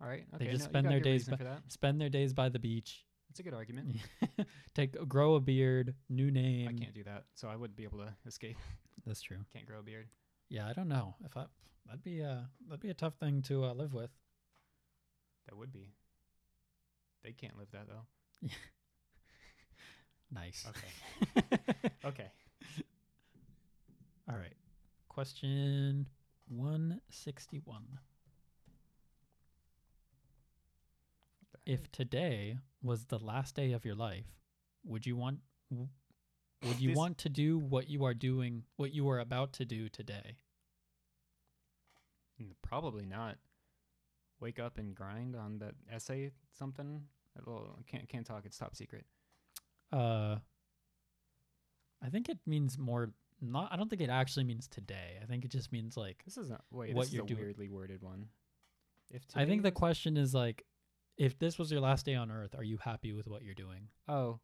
All 0.00 0.06
right, 0.06 0.24
They 0.38 0.46
just 0.48 0.64
no, 0.64 0.70
spend 0.70 0.90
their 0.90 1.00
days 1.00 1.26
by- 1.26 1.38
spend 1.68 2.00
their 2.00 2.10
days 2.10 2.34
by 2.34 2.50
the 2.50 2.58
beach, 2.58 3.06
It's 3.30 3.40
a 3.40 3.42
good 3.42 3.54
argument. 3.54 3.96
take 4.74 4.92
grow 5.08 5.34
a 5.36 5.40
beard, 5.40 5.94
new 6.10 6.30
name. 6.30 6.68
I 6.68 6.72
can't 6.74 6.94
do 6.94 7.04
that, 7.04 7.24
so 7.34 7.48
I 7.48 7.56
wouldn't 7.56 7.76
be 7.76 7.84
able 7.84 7.98
to 8.00 8.14
escape. 8.26 8.56
That's 9.06 9.22
true. 9.22 9.38
Can't 9.54 9.66
grow 9.66 9.78
a 9.78 9.82
beard. 9.82 10.08
Yeah, 10.50 10.66
I 10.68 10.74
don't 10.74 10.88
know 10.88 11.14
if 11.24 11.36
I 11.36 11.46
that'd 11.86 12.02
be 12.02 12.22
uh 12.22 12.40
that'd 12.68 12.80
be 12.80 12.90
a 12.90 12.94
tough 12.94 13.14
thing 13.14 13.40
to 13.42 13.64
uh, 13.64 13.72
live 13.72 13.94
with. 13.94 14.10
That 15.48 15.56
would 15.56 15.72
be. 15.72 15.94
They 17.24 17.32
can't 17.32 17.56
live 17.56 17.70
that 17.72 17.86
though. 17.88 18.48
Nice. 20.32 20.66
Okay. 20.68 21.60
okay. 22.04 22.26
All 24.28 24.36
right. 24.36 24.56
Question 25.08 26.08
161. 26.48 27.82
If 31.64 31.90
today 31.90 32.58
was 32.82 33.06
the 33.06 33.18
last 33.18 33.54
day 33.56 33.72
of 33.72 33.84
your 33.84 33.94
life, 33.94 34.26
would 34.84 35.06
you 35.06 35.16
want 35.16 35.40
would 35.70 36.80
you 36.80 36.90
This- 36.90 36.96
want 36.96 37.18
to 37.18 37.28
do 37.28 37.58
what 37.58 37.88
you 37.88 38.04
are 38.04 38.14
doing, 38.14 38.64
what 38.76 38.92
you 38.92 39.08
are 39.08 39.18
about 39.18 39.52
to 39.54 39.64
do 39.64 39.88
today? 39.88 40.36
Probably 42.62 43.06
not. 43.06 43.38
Wake 44.40 44.58
up 44.58 44.76
and 44.76 44.94
grind 44.94 45.34
on 45.34 45.58
that 45.58 45.74
essay 45.90 46.32
something. 46.52 47.06
Little, 47.36 47.78
can't 47.86 48.08
can't 48.08 48.26
talk. 48.26 48.44
It's 48.44 48.58
top 48.58 48.74
secret. 48.76 49.06
Uh 49.92 50.36
I 52.02 52.08
think 52.10 52.28
it 52.28 52.38
means 52.46 52.78
more 52.78 53.12
not 53.40 53.72
I 53.72 53.76
don't 53.76 53.88
think 53.88 54.02
it 54.02 54.10
actually 54.10 54.44
means 54.44 54.68
today. 54.68 55.18
I 55.22 55.26
think 55.26 55.44
it 55.44 55.50
just 55.50 55.72
means 55.72 55.96
like 55.96 56.22
This 56.24 56.36
is 56.36 56.50
not. 56.50 56.64
Wait, 56.70 56.94
What 56.94 57.04
this 57.06 57.12
you're 57.14 57.24
a 57.24 57.26
doing. 57.26 57.40
weirdly 57.40 57.68
worded 57.68 58.02
one. 58.02 58.26
If 59.10 59.22
I 59.34 59.44
think 59.46 59.62
the 59.62 59.70
question 59.72 60.16
is 60.16 60.34
like 60.34 60.64
if 61.16 61.38
this 61.38 61.58
was 61.58 61.70
your 61.72 61.80
last 61.80 62.04
day 62.04 62.14
on 62.14 62.30
earth, 62.30 62.54
are 62.56 62.64
you 62.64 62.78
happy 62.78 63.12
with 63.12 63.26
what 63.26 63.42
you're 63.42 63.54
doing? 63.54 63.88
Oh, 64.08 64.40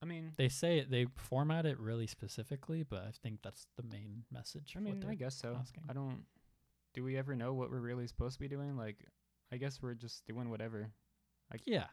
I 0.00 0.04
mean, 0.04 0.32
They 0.36 0.48
say 0.48 0.78
it, 0.78 0.90
they 0.90 1.06
format 1.16 1.64
it 1.64 1.78
really 1.78 2.06
specifically, 2.08 2.82
but 2.82 3.02
I 3.04 3.10
think 3.22 3.38
that's 3.42 3.66
the 3.76 3.84
main 3.84 4.24
message. 4.32 4.74
I 4.76 4.80
of 4.80 4.84
what 4.86 4.94
mean, 4.96 5.06
I 5.08 5.14
guess 5.14 5.36
so. 5.36 5.56
asking. 5.58 5.84
I 5.88 5.92
don't. 5.92 6.24
Do 6.94 7.04
we 7.04 7.16
ever 7.16 7.34
know 7.36 7.54
what 7.54 7.70
we're 7.70 7.80
really 7.80 8.06
supposed 8.08 8.34
to 8.34 8.40
be 8.40 8.48
doing? 8.48 8.76
Like, 8.76 8.96
I 9.52 9.56
guess 9.58 9.80
we're 9.80 9.94
just 9.94 10.24
doing 10.26 10.50
whatever. 10.50 10.90
Like 11.52 11.62
Yeah. 11.66 11.86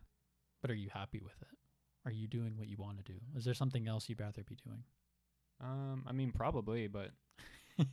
But 0.62 0.72
are 0.72 0.76
you 0.76 0.89
happy 0.93 1.22
with 1.24 1.39
it? 1.41 1.58
Are 2.06 2.12
you 2.12 2.28
doing 2.28 2.58
what 2.58 2.68
you 2.68 2.78
want 2.78 2.98
to 2.98 3.04
do? 3.04 3.20
Is 3.36 3.46
there 3.46 3.54
something 3.54 3.88
else 3.88 4.08
you'd 4.08 4.20
rather 4.20 4.44
be 4.44 4.58
doing? 4.64 4.84
Um, 5.62 6.06
I 6.08 6.14
mean, 6.14 6.32
probably, 6.32 6.88
but 6.88 7.12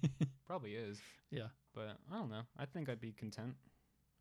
probably 0.47 0.75
is. 0.75 0.99
Yeah. 1.31 1.49
But 1.75 1.99
I 2.11 2.19
don't 2.19 2.31
know. 2.31 2.43
I 2.57 2.65
think 2.67 2.89
I'd 2.89 3.01
be 3.01 3.13
content. 3.13 3.55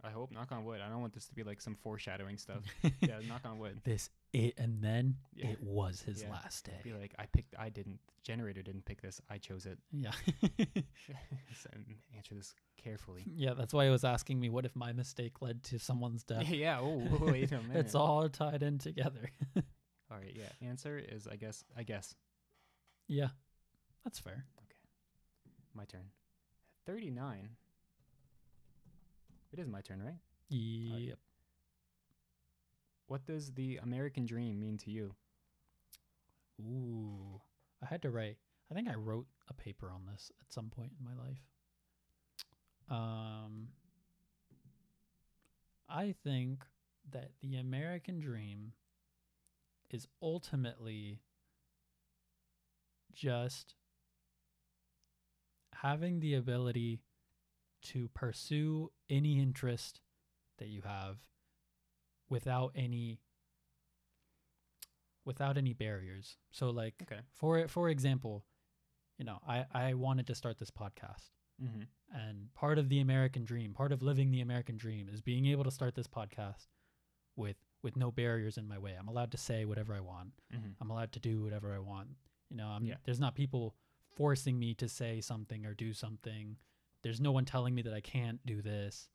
I 0.05 0.11
hope. 0.11 0.31
Knock 0.31 0.51
on 0.51 0.63
wood. 0.65 0.81
I 0.85 0.89
don't 0.89 1.01
want 1.01 1.13
this 1.13 1.25
to 1.27 1.33
be 1.33 1.43
like 1.43 1.59
some 1.61 1.75
foreshadowing 1.75 2.37
stuff. 2.37 2.59
yeah, 3.01 3.19
knock 3.27 3.41
on 3.45 3.57
wood. 3.59 3.79
This 3.83 4.09
it 4.33 4.53
and 4.57 4.81
then 4.81 5.15
Yeah. 5.33 5.47
it 5.47 5.63
was 5.63 6.01
his 6.01 6.21
Yeah. 6.21 6.31
last 6.31 6.69
Be 6.83 6.91
day. 6.91 6.97
like, 6.99 7.15
I 7.17 7.25
picked. 7.25 7.55
I 7.57 7.69
didn't. 7.69 7.99
Generator 8.23 8.61
didn't 8.63 8.85
pick 8.85 9.01
this. 9.01 9.19
I 9.29 9.37
chose 9.37 9.65
it. 9.65 9.77
Yeah. 9.91 10.11
So, 11.61 11.69
mm, 11.69 11.95
answer 12.15 12.35
this 12.35 12.53
carefully. 12.77 13.23
yeah, 13.35 13.53
that's 13.53 13.73
why 13.73 13.85
I 13.85 13.89
was 13.89 14.03
asking 14.03 14.39
me 14.39 14.49
what 14.49 14.65
if 14.65 14.75
my 14.75 14.91
mistake 14.93 15.41
led 15.41 15.63
to 15.63 15.79
someone's 15.79 16.23
death? 16.23 16.49
yeah. 16.49 16.79
Oh, 16.81 17.01
wait 17.21 17.51
a 17.51 17.61
minute. 17.61 17.77
it's 17.77 17.95
all 17.95 18.27
tied 18.29 18.61
in 18.61 18.77
together. 18.77 19.29
All 19.55 20.17
right. 20.17 20.35
Yeah. 20.35 20.67
Answer 20.67 20.97
is 20.99 21.27
I 21.27 21.35
guess. 21.37 21.63
I 21.77 21.83
guess. 21.83 22.13
yeah. 23.07 23.29
That's 24.03 24.19
fair. 24.19 24.45
Okay. 24.59 24.77
My 25.73 25.85
turn. 25.85 26.09
Thirty-nine. 26.85 27.49
It 29.55 29.61
is 29.61 29.69
my 29.69 29.79
turn, 29.79 30.03
right? 30.03 30.19
Yep. 30.49 31.17
What 33.07 33.25
does 33.25 33.53
the 33.53 33.77
American 33.77 34.25
dream 34.25 34.59
mean 34.59 34.77
to 34.79 34.91
you? 34.91 35.15
Ooh. 36.59 37.39
I 37.81 37.85
had 37.85 38.01
to 38.01 38.11
write. 38.11 38.35
I 38.69 38.73
think 38.73 38.89
I 38.89 38.95
wrote 38.95 39.27
a 39.47 39.53
paper 39.53 39.91
on 39.93 40.01
this 40.11 40.29
at 40.41 40.51
some 40.51 40.69
point 40.69 40.91
in 40.99 41.05
my 41.05 41.13
life. 41.23 41.39
Um 42.89 43.69
I 45.87 46.15
think 46.21 46.65
that 47.13 47.31
the 47.41 47.55
American 47.55 48.19
dream 48.19 48.73
is 49.89 50.05
ultimately 50.21 51.21
just 53.13 53.75
having 55.75 56.19
the 56.19 56.33
ability 56.33 56.99
to 57.83 58.07
pursue 58.09 58.91
any 59.09 59.39
interest 59.39 60.01
that 60.57 60.67
you 60.67 60.81
have 60.83 61.17
without 62.29 62.71
any 62.75 63.19
without 65.25 65.57
any 65.57 65.73
barriers. 65.73 66.37
So 66.51 66.69
like 66.69 66.95
Okay. 67.03 67.21
for 67.33 67.67
for 67.67 67.89
example, 67.89 68.45
you 69.17 69.25
know, 69.25 69.39
I 69.47 69.65
I 69.73 69.93
wanted 69.93 70.27
to 70.27 70.35
start 70.35 70.57
this 70.59 70.71
podcast. 70.71 71.29
Mm-hmm. 71.61 71.83
And 72.13 72.53
part 72.53 72.77
of 72.77 72.89
the 72.89 72.99
American 72.99 73.43
dream, 73.45 73.73
part 73.73 73.91
of 73.91 74.01
living 74.01 74.29
the 74.31 74.41
American 74.41 74.77
dream 74.77 75.09
is 75.09 75.21
being 75.21 75.45
able 75.47 75.63
to 75.63 75.71
start 75.71 75.95
this 75.95 76.07
podcast 76.07 76.67
with 77.35 77.57
with 77.81 77.95
no 77.95 78.11
barriers 78.11 78.57
in 78.57 78.67
my 78.67 78.77
way. 78.77 78.95
I'm 78.97 79.07
allowed 79.07 79.31
to 79.31 79.37
say 79.37 79.65
whatever 79.65 79.93
I 79.93 79.99
want. 79.99 80.31
Mm-hmm. 80.53 80.71
I'm 80.81 80.89
allowed 80.91 81.11
to 81.13 81.19
do 81.19 81.43
whatever 81.43 81.73
I 81.73 81.79
want. 81.79 82.09
You 82.49 82.57
know, 82.57 82.67
I'm, 82.67 82.83
Yeah. 82.85 82.95
there's 83.03 83.19
not 83.19 83.35
people 83.35 83.75
forcing 84.15 84.57
me 84.57 84.73
to 84.75 84.87
say 84.89 85.21
something 85.21 85.65
or 85.65 85.73
do 85.73 85.93
something. 85.93 86.57
There's 87.05 87.21
no 87.21 87.31
one 87.31 87.45
telling 87.45 87.75
me 87.75 87.83
that 87.83 87.93
I 87.93 88.01
can't 88.01 88.43
do 88.47 88.63
this. 88.63 89.07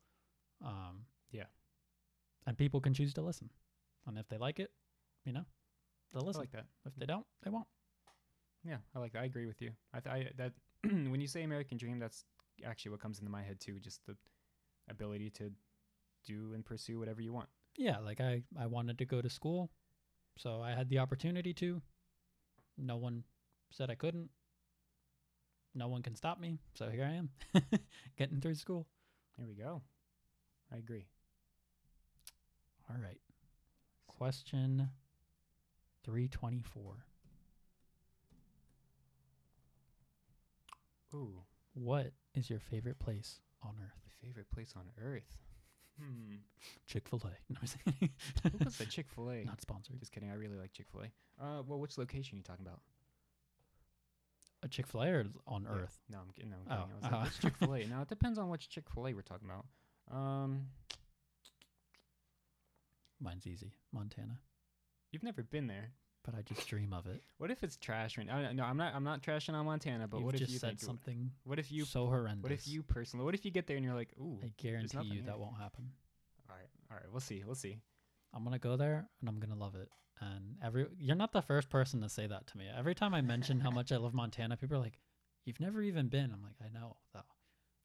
Um, 0.65 1.05
Yeah. 1.31 1.43
And 2.47 2.57
people 2.57 2.79
can 2.79 2.93
choose 2.93 3.13
to 3.15 3.21
listen. 3.21 3.49
And 4.07 4.17
if 4.17 4.29
they 4.29 4.37
like 4.37 4.61
it, 4.61 4.71
you 5.25 5.33
know, 5.33 5.43
they'll 6.13 6.23
I 6.23 6.27
listen. 6.27 6.39
like 6.39 6.51
that. 6.53 6.67
if 6.85 6.95
they 6.95 7.05
don't, 7.05 7.25
they 7.43 7.49
won't. 7.51 7.67
Yeah, 8.63 8.77
I 8.95 8.99
like 8.99 9.11
that. 9.11 9.23
I 9.23 9.25
agree 9.25 9.45
with 9.45 9.61
you. 9.61 9.71
I, 9.93 9.99
th- 9.99 10.15
I 10.15 10.31
that 10.37 10.53
when 10.83 11.19
you 11.19 11.27
say 11.27 11.43
American 11.43 11.77
dream, 11.77 11.99
that's 11.99 12.23
actually 12.65 12.91
what 12.91 13.01
comes 13.01 13.19
into 13.19 13.29
my 13.29 13.43
head 13.43 13.59
too. 13.59 13.77
Just 13.79 14.05
the 14.05 14.15
ability 14.89 15.29
to 15.31 15.51
do 16.25 16.53
and 16.53 16.63
pursue 16.63 16.97
whatever 16.97 17.21
you 17.21 17.33
want. 17.33 17.49
Yeah, 17.77 17.99
like 17.99 18.21
I, 18.21 18.43
I 18.57 18.67
wanted 18.67 18.97
to 18.99 19.05
go 19.05 19.21
to 19.21 19.29
school, 19.29 19.69
so 20.37 20.61
I 20.61 20.71
had 20.71 20.87
the 20.89 20.99
opportunity 20.99 21.53
to. 21.55 21.81
No 22.77 22.95
one 22.95 23.25
said 23.69 23.89
I 23.89 23.95
couldn't. 23.95 24.29
No 25.73 25.87
one 25.87 26.01
can 26.03 26.15
stop 26.15 26.39
me, 26.39 26.59
so 26.73 26.89
here 26.89 27.05
I 27.05 27.13
am, 27.13 27.29
getting 28.17 28.41
through 28.41 28.55
school. 28.55 28.87
Here 29.37 29.47
we 29.47 29.53
go. 29.55 29.81
I 30.73 30.77
agree. 30.77 31.07
All 32.89 32.97
right. 33.01 33.19
Question 34.07 34.89
324. 36.03 37.05
Ooh, 41.13 41.43
What 41.73 42.11
is 42.35 42.49
your 42.49 42.59
favorite 42.59 42.99
place 42.99 43.39
on 43.63 43.75
earth? 43.81 43.95
my 44.05 44.27
favorite 44.27 44.49
place 44.51 44.73
on 44.77 44.83
earth. 45.03 45.37
Hmm. 45.99 46.35
Chick 46.87 47.07
fil 47.07 47.21
A. 47.25 47.27
No, 47.49 47.57
I'm 47.61 47.67
just 47.67 47.77
kidding. 47.83 48.09
Who 48.51 48.57
goes 48.63 48.77
to 48.77 48.85
Chick 48.87 49.07
Fil 49.13 49.29
A? 49.31 49.43
Not 49.43 49.61
sponsored. 49.61 49.99
Just 49.99 50.11
kidding. 50.13 50.31
I 50.31 50.35
really 50.35 50.55
like 50.57 50.71
Chick 50.73 50.87
Fil 50.91 51.01
A. 51.03 51.43
Uh, 51.43 51.61
well, 51.63 51.79
which 51.79 51.97
location 51.97 52.35
are 52.35 52.37
you 52.37 52.43
talking 52.43 52.65
about? 52.65 52.79
A 54.63 54.67
Chick 54.67 54.85
fil 54.87 55.01
A 55.03 55.07
or 55.09 55.25
on 55.47 55.63
Yeah. 55.63 55.69
earth? 55.71 55.99
No, 56.09 56.19
I'm 56.19 56.29
kidding. 56.31 56.51
No, 56.51 56.57
I'm 56.57 56.71
Oh, 56.71 56.81
kidding. 56.83 56.95
Was 56.97 57.03
uh-huh. 57.05 57.17
like, 57.23 57.39
Chick 57.39 57.57
Fil 57.57 57.73
A? 57.75 57.85
now 57.87 58.01
it 58.01 58.07
depends 58.09 58.37
on 58.37 58.49
which 58.49 58.69
Chick 58.69 58.89
Fil 58.89 59.07
A 59.07 59.13
we're 59.13 59.21
talking 59.21 59.49
about. 59.49 59.65
Um, 60.15 60.67
Mine's 63.19 63.45
easy. 63.47 63.73
Montana. 63.91 64.39
you've 65.11 65.23
never 65.23 65.43
been 65.43 65.67
there. 65.67 65.91
But 66.23 66.35
I 66.35 66.43
just 66.43 66.67
dream 66.67 66.93
of 66.93 67.07
it. 67.07 67.23
What 67.39 67.49
if 67.49 67.63
it's 67.63 67.75
trash? 67.77 68.15
Right? 68.19 68.29
I, 68.29 68.53
no, 68.53 68.63
I'm 68.63 68.77
not. 68.77 68.93
I'm 68.93 69.03
not 69.03 69.23
trashing 69.23 69.55
on 69.55 69.65
Montana. 69.65 70.07
But 70.07 70.17
You've 70.17 70.25
what 70.27 70.35
if 70.35 70.41
you 70.51 70.59
said 70.59 70.79
something 70.79 71.31
What 71.43 71.57
if 71.57 71.71
you? 71.71 71.83
so 71.85 72.05
horrendous. 72.05 72.43
What 72.43 72.51
if 72.51 72.67
you 72.67 72.83
personally? 72.83 73.25
What 73.25 73.33
if 73.33 73.43
you 73.43 73.49
get 73.49 73.65
there 73.65 73.75
and 73.77 73.83
you're 73.83 73.95
like, 73.95 74.09
ooh, 74.19 74.37
I 74.43 74.51
guarantee 74.57 74.99
you 75.05 75.13
here. 75.13 75.23
that 75.25 75.39
won't 75.39 75.57
happen. 75.57 75.89
all 76.47 76.55
right, 76.55 76.67
all 76.91 76.97
right, 76.97 77.11
we'll 77.11 77.19
see, 77.21 77.41
we'll 77.43 77.55
see. 77.55 77.79
I'm 78.33 78.43
gonna 78.43 78.59
go 78.59 78.75
there 78.77 79.09
and 79.19 79.29
I'm 79.29 79.39
gonna 79.39 79.55
love 79.55 79.75
it. 79.75 79.89
And 80.19 80.55
every 80.63 80.87
you're 80.99 81.15
not 81.15 81.31
the 81.33 81.41
first 81.41 81.69
person 81.69 82.01
to 82.01 82.09
say 82.09 82.27
that 82.27 82.47
to 82.47 82.57
me. 82.57 82.67
Every 82.75 82.93
time 82.95 83.13
I 83.13 83.21
mention 83.21 83.59
how 83.59 83.71
much 83.71 83.91
I 83.91 83.97
love 83.97 84.13
Montana, 84.13 84.55
people 84.57 84.77
are 84.77 84.81
like, 84.81 84.99
"You've 85.45 85.59
never 85.59 85.81
even 85.81 86.07
been." 86.09 86.31
I'm 86.31 86.43
like, 86.43 86.55
"I 86.63 86.69
know, 86.69 86.97
though. 87.13 87.21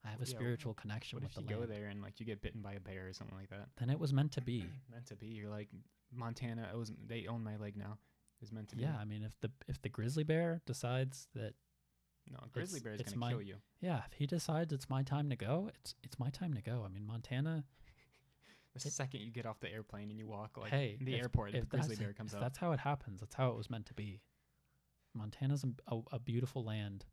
I 0.04 0.10
have 0.10 0.20
a 0.20 0.24
Yeah, 0.24 0.30
spiritual 0.38 0.74
connection 0.74 1.16
What 1.16 1.22
with 1.24 1.32
if 1.32 1.36
you 1.38 1.42
the 1.48 1.54
go 1.54 1.66
there 1.66 1.86
and 1.88 2.00
like 2.02 2.20
you 2.20 2.26
get 2.26 2.40
bitten 2.42 2.60
by 2.62 2.74
a 2.74 2.80
bear 2.80 3.08
or 3.08 3.12
something 3.12 3.36
like 3.36 3.48
that? 3.50 3.70
Then 3.78 3.90
it 3.90 3.98
was 3.98 4.12
meant 4.12 4.32
to 4.32 4.40
be. 4.40 4.64
meant 4.90 5.06
to 5.06 5.16
be. 5.16 5.28
You're 5.28 5.50
like 5.50 5.68
Montana. 6.12 6.68
It 6.72 6.76
was. 6.76 6.92
They 7.06 7.26
own 7.26 7.42
my 7.42 7.56
leg 7.56 7.76
now. 7.76 7.98
It's 8.42 8.52
meant 8.52 8.68
to 8.68 8.76
be. 8.76 8.82
Yeah, 8.82 8.96
I 8.98 9.04
mean, 9.06 9.22
if 9.22 9.32
the 9.40 9.50
if 9.66 9.80
the 9.82 9.88
grizzly 9.88 10.22
bear 10.24 10.60
decides 10.66 11.26
that 11.34 11.54
No, 12.30 12.38
grizzly 12.52 12.80
bear 12.80 12.92
is 12.92 13.00
gonna 13.02 13.16
my- 13.16 13.30
kill 13.30 13.42
you. 13.42 13.56
Yeah, 13.80 14.02
if 14.06 14.12
he 14.12 14.26
decides 14.26 14.72
it's 14.74 14.90
my 14.90 15.02
time 15.02 15.30
to 15.30 15.36
go, 15.36 15.70
it's 15.74 15.94
it's 16.04 16.18
my 16.18 16.28
time 16.30 16.52
to 16.54 16.60
go. 16.60 16.82
I 16.84 16.88
mean, 16.88 17.06
Montana. 17.06 17.64
The 18.82 18.90
second 18.90 19.20
you 19.20 19.30
get 19.30 19.46
off 19.46 19.60
the 19.60 19.72
airplane 19.72 20.10
and 20.10 20.18
you 20.18 20.26
walk 20.26 20.56
like 20.56 20.70
hey, 20.70 20.98
the 21.00 21.14
if- 21.14 21.22
airport, 21.22 21.52
the 21.52 21.62
grizzly 21.62 21.96
bear 21.96 22.12
comes 22.12 22.32
if 22.32 22.38
out. 22.38 22.42
That's 22.42 22.58
how 22.58 22.72
it 22.72 22.80
happens. 22.80 23.20
That's 23.20 23.34
how 23.34 23.50
it 23.50 23.56
was 23.56 23.70
meant 23.70 23.86
to 23.86 23.94
be. 23.94 24.20
Montana's 25.14 25.64
a, 25.64 25.94
a, 25.94 26.00
a 26.12 26.18
beautiful 26.18 26.64
land. 26.64 27.06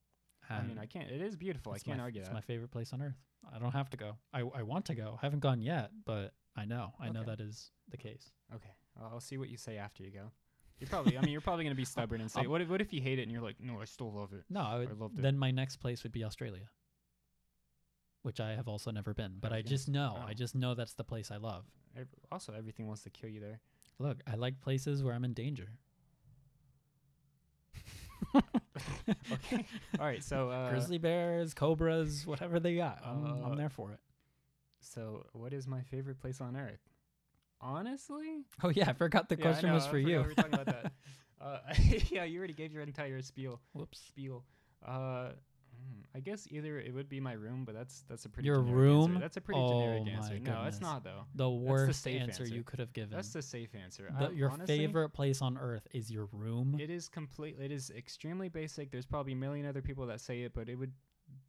I 0.49 0.61
mean, 0.61 0.77
I 0.77 0.85
can't. 0.85 1.09
It 1.09 1.21
is 1.21 1.35
beautiful. 1.35 1.71
I 1.71 1.79
can't 1.79 1.97
my, 1.97 2.03
argue 2.03 2.19
It's 2.19 2.29
that. 2.29 2.35
my 2.35 2.41
favorite 2.41 2.71
place 2.71 2.91
on 2.91 3.01
earth. 3.01 3.15
I 3.53 3.59
don't 3.59 3.71
have 3.71 3.89
to 3.91 3.97
go. 3.97 4.17
I, 4.33 4.41
I 4.41 4.63
want 4.63 4.85
to 4.85 4.95
go. 4.95 5.17
I 5.21 5.25
haven't 5.25 5.39
gone 5.39 5.61
yet, 5.61 5.91
but 6.05 6.33
I 6.55 6.65
know. 6.65 6.93
I 6.99 7.09
know 7.09 7.23
that 7.23 7.39
is 7.39 7.71
the 7.89 7.97
case. 7.97 8.31
Okay, 8.53 8.69
I'll, 8.99 9.13
I'll 9.13 9.19
see 9.19 9.37
what 9.37 9.49
you 9.49 9.57
say 9.57 9.77
after 9.77 10.03
you 10.03 10.11
go. 10.11 10.31
You're 10.79 10.89
probably. 10.89 11.17
I 11.17 11.21
mean, 11.21 11.31
you're 11.31 11.41
probably 11.41 11.63
gonna 11.63 11.75
be 11.75 11.85
stubborn 11.95 12.21
and 12.21 12.29
say, 12.29 12.45
"What 12.45 12.61
if? 12.61 12.69
What 12.69 12.81
if 12.81 12.91
you 12.91 13.01
hate 13.01 13.19
it 13.19 13.23
and 13.23 13.31
you're 13.31 13.41
like, 13.41 13.55
no, 13.59 13.81
I 13.81 13.85
still 13.85 14.11
love 14.11 14.33
it." 14.33 14.43
No, 14.49 14.61
I 14.61 14.79
would, 14.79 14.89
I 14.89 14.93
loved 14.93 15.17
it. 15.17 15.21
then 15.21 15.37
my 15.37 15.51
next 15.51 15.77
place 15.77 16.03
would 16.03 16.11
be 16.11 16.23
Australia, 16.23 16.69
which 18.23 18.39
I 18.39 18.51
have 18.55 18.67
also 18.67 18.91
never 18.91 19.13
been. 19.13 19.33
But 19.39 19.51
I 19.51 19.55
I, 19.55 19.57
was 19.59 19.63
gonna 19.65 19.75
just 19.75 19.87
know. 19.89 20.15
oh. 20.17 20.25
I 20.27 20.33
just 20.33 20.55
know 20.55 20.73
that's 20.73 20.93
the 20.93 21.03
place 21.03 21.31
I 21.31 21.37
love. 21.37 21.65
Also, 22.31 22.53
everything 22.57 22.87
wants 22.87 23.03
to 23.03 23.09
kill 23.09 23.29
you 23.29 23.39
there. 23.39 23.59
Look, 23.99 24.17
I 24.25 24.35
like 24.35 24.59
places 24.59 25.03
where 25.03 25.13
I'm 25.13 25.23
in 25.23 25.33
danger. 25.33 25.69
Okay. 29.31 29.65
All 29.99 30.05
right. 30.05 30.23
So, 30.23 30.49
uh, 30.49 30.69
Grizzly 30.69 30.97
bears, 30.97 31.53
cobras, 31.53 32.25
whatever 32.25 32.59
they 32.59 32.75
got. 32.75 32.99
I'm, 33.05 33.25
uh, 33.25 33.47
I'm 33.47 33.55
there 33.55 33.69
for 33.69 33.91
it. 33.91 33.99
so 34.79 35.25
what 35.33 35.53
is 35.53 35.67
my 35.67 35.81
favorite 35.81 36.19
place 36.19 36.41
on 36.41 36.55
earth? 36.55 36.79
Honestly, 37.61 38.43
Oh 38.63 38.69
yeah, 38.69 38.89
I 38.89 38.93
forgot 38.93 39.29
the 39.29 39.35
Yeah, 39.37 39.41
question 39.43 39.71
was 39.71 39.85
for 39.87 39.97
you. 39.97 40.19
We 40.21 40.27
were 40.27 40.33
talking 40.33 40.53
about 40.53 40.65
that. 40.67 40.91
Uh, 41.41 41.59
yeah, 42.09 42.23
you 42.23 42.37
already 42.37 42.53
gave 42.53 42.71
your 42.71 42.83
entire 42.83 43.21
spiel. 43.21 43.59
Whoops. 43.73 43.99
Spiel. 44.07 44.45
Uh, 44.85 45.31
I 46.15 46.19
guess 46.19 46.47
either 46.51 46.79
it 46.79 46.93
would 46.93 47.09
be 47.09 47.19
my 47.19 47.33
room, 47.33 47.65
but 47.65 47.73
that's 47.73 48.03
that's 48.07 48.25
a 48.25 48.29
pretty 48.29 48.47
Your 48.47 48.57
generic 48.57 48.75
room? 48.75 49.01
Answer. 49.11 49.19
That's 49.19 49.37
a 49.37 49.41
pretty 49.41 49.59
Oh 49.61 49.69
generic 49.81 50.07
answer. 50.07 50.39
No, 50.39 50.63
it's 50.67 50.79
not 50.81 51.03
though. 51.03 51.25
The 51.35 51.43
the 51.45 51.49
worst 51.49 52.03
safe 52.03 52.21
answer, 52.21 52.43
answer. 52.43 52.55
you 52.55 52.63
could 52.63 52.79
have 52.79 52.93
given. 52.93 53.11
That's 53.15 53.33
the 53.33 53.41
safe 53.41 53.73
answer. 53.75 54.13
The- 54.19 54.27
I- 54.27 54.31
your 54.31 54.51
honestly, 54.51 54.77
favorite 54.77 55.09
place 55.09 55.41
on 55.41 55.57
earth 55.57 55.87
is 55.91 56.11
your 56.11 56.25
room. 56.31 56.77
It 56.79 56.89
is 56.89 57.09
completely. 57.09 57.65
It 57.65 57.71
is 57.71 57.89
extremely 57.91 58.47
basic. 58.49 58.91
There's 58.91 59.05
probably 59.07 59.33
a 59.33 59.35
million 59.37 59.65
other 59.65 59.81
people 59.81 60.05
that 60.07 60.21
say 60.21 60.43
it, 60.43 60.53
but 60.53 60.69
it 60.69 60.75
would 60.75 60.91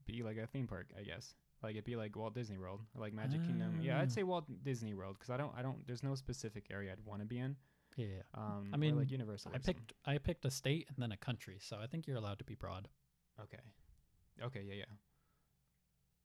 be 0.07 0.23
like 0.23 0.38
a 0.38 0.47
theme 0.47 0.66
park, 0.66 0.87
I 0.99 1.03
guess. 1.03 1.35
Like 1.62 1.73
it'd 1.73 1.85
be 1.85 1.97
like 1.97 2.16
Walt 2.16 2.35
Disney 2.35 2.57
World, 2.59 2.81
or 2.94 3.01
like 3.01 3.12
Magic 3.12 3.42
Kingdom. 3.44 3.81
Yeah, 3.83 3.99
Ah. 3.99 4.03
I'd 4.03 4.12
say 4.12 4.23
Walt 4.23 4.44
Disney 4.64 4.94
World 4.94 5.16
because 5.18 5.31
I 5.31 5.37
don't, 5.37 5.53
I 5.57 5.62
don't. 5.62 5.87
There's 5.87 6.03
no 6.03 6.14
specific 6.14 6.66
area 6.70 6.92
I'd 6.92 7.05
want 7.05 7.20
to 7.20 7.27
be 7.27 7.38
in. 7.38 7.57
yeah, 7.97 8.07
yeah. 8.07 8.23
Um, 8.35 8.70
I 8.73 8.77
mean, 8.77 8.97
like 8.97 9.11
Universal. 9.11 9.53
I 9.55 9.59
picked 9.59 9.92
I 10.07 10.18
picked 10.18 10.44
a 10.47 10.51
state 10.51 10.88
and 10.88 11.03
then 11.03 11.12
a 11.12 11.16
country, 11.16 11.59
so 11.61 11.77
I 11.83 11.87
think 11.87 12.07
you're 12.07 12.16
allowed 12.16 12.38
to 12.38 12.44
be 12.44 12.55
broad. 12.55 12.88
Okay. 13.42 13.61
Okay. 14.42 14.62
Yeah. 14.66 14.75
Yeah. 14.75 14.85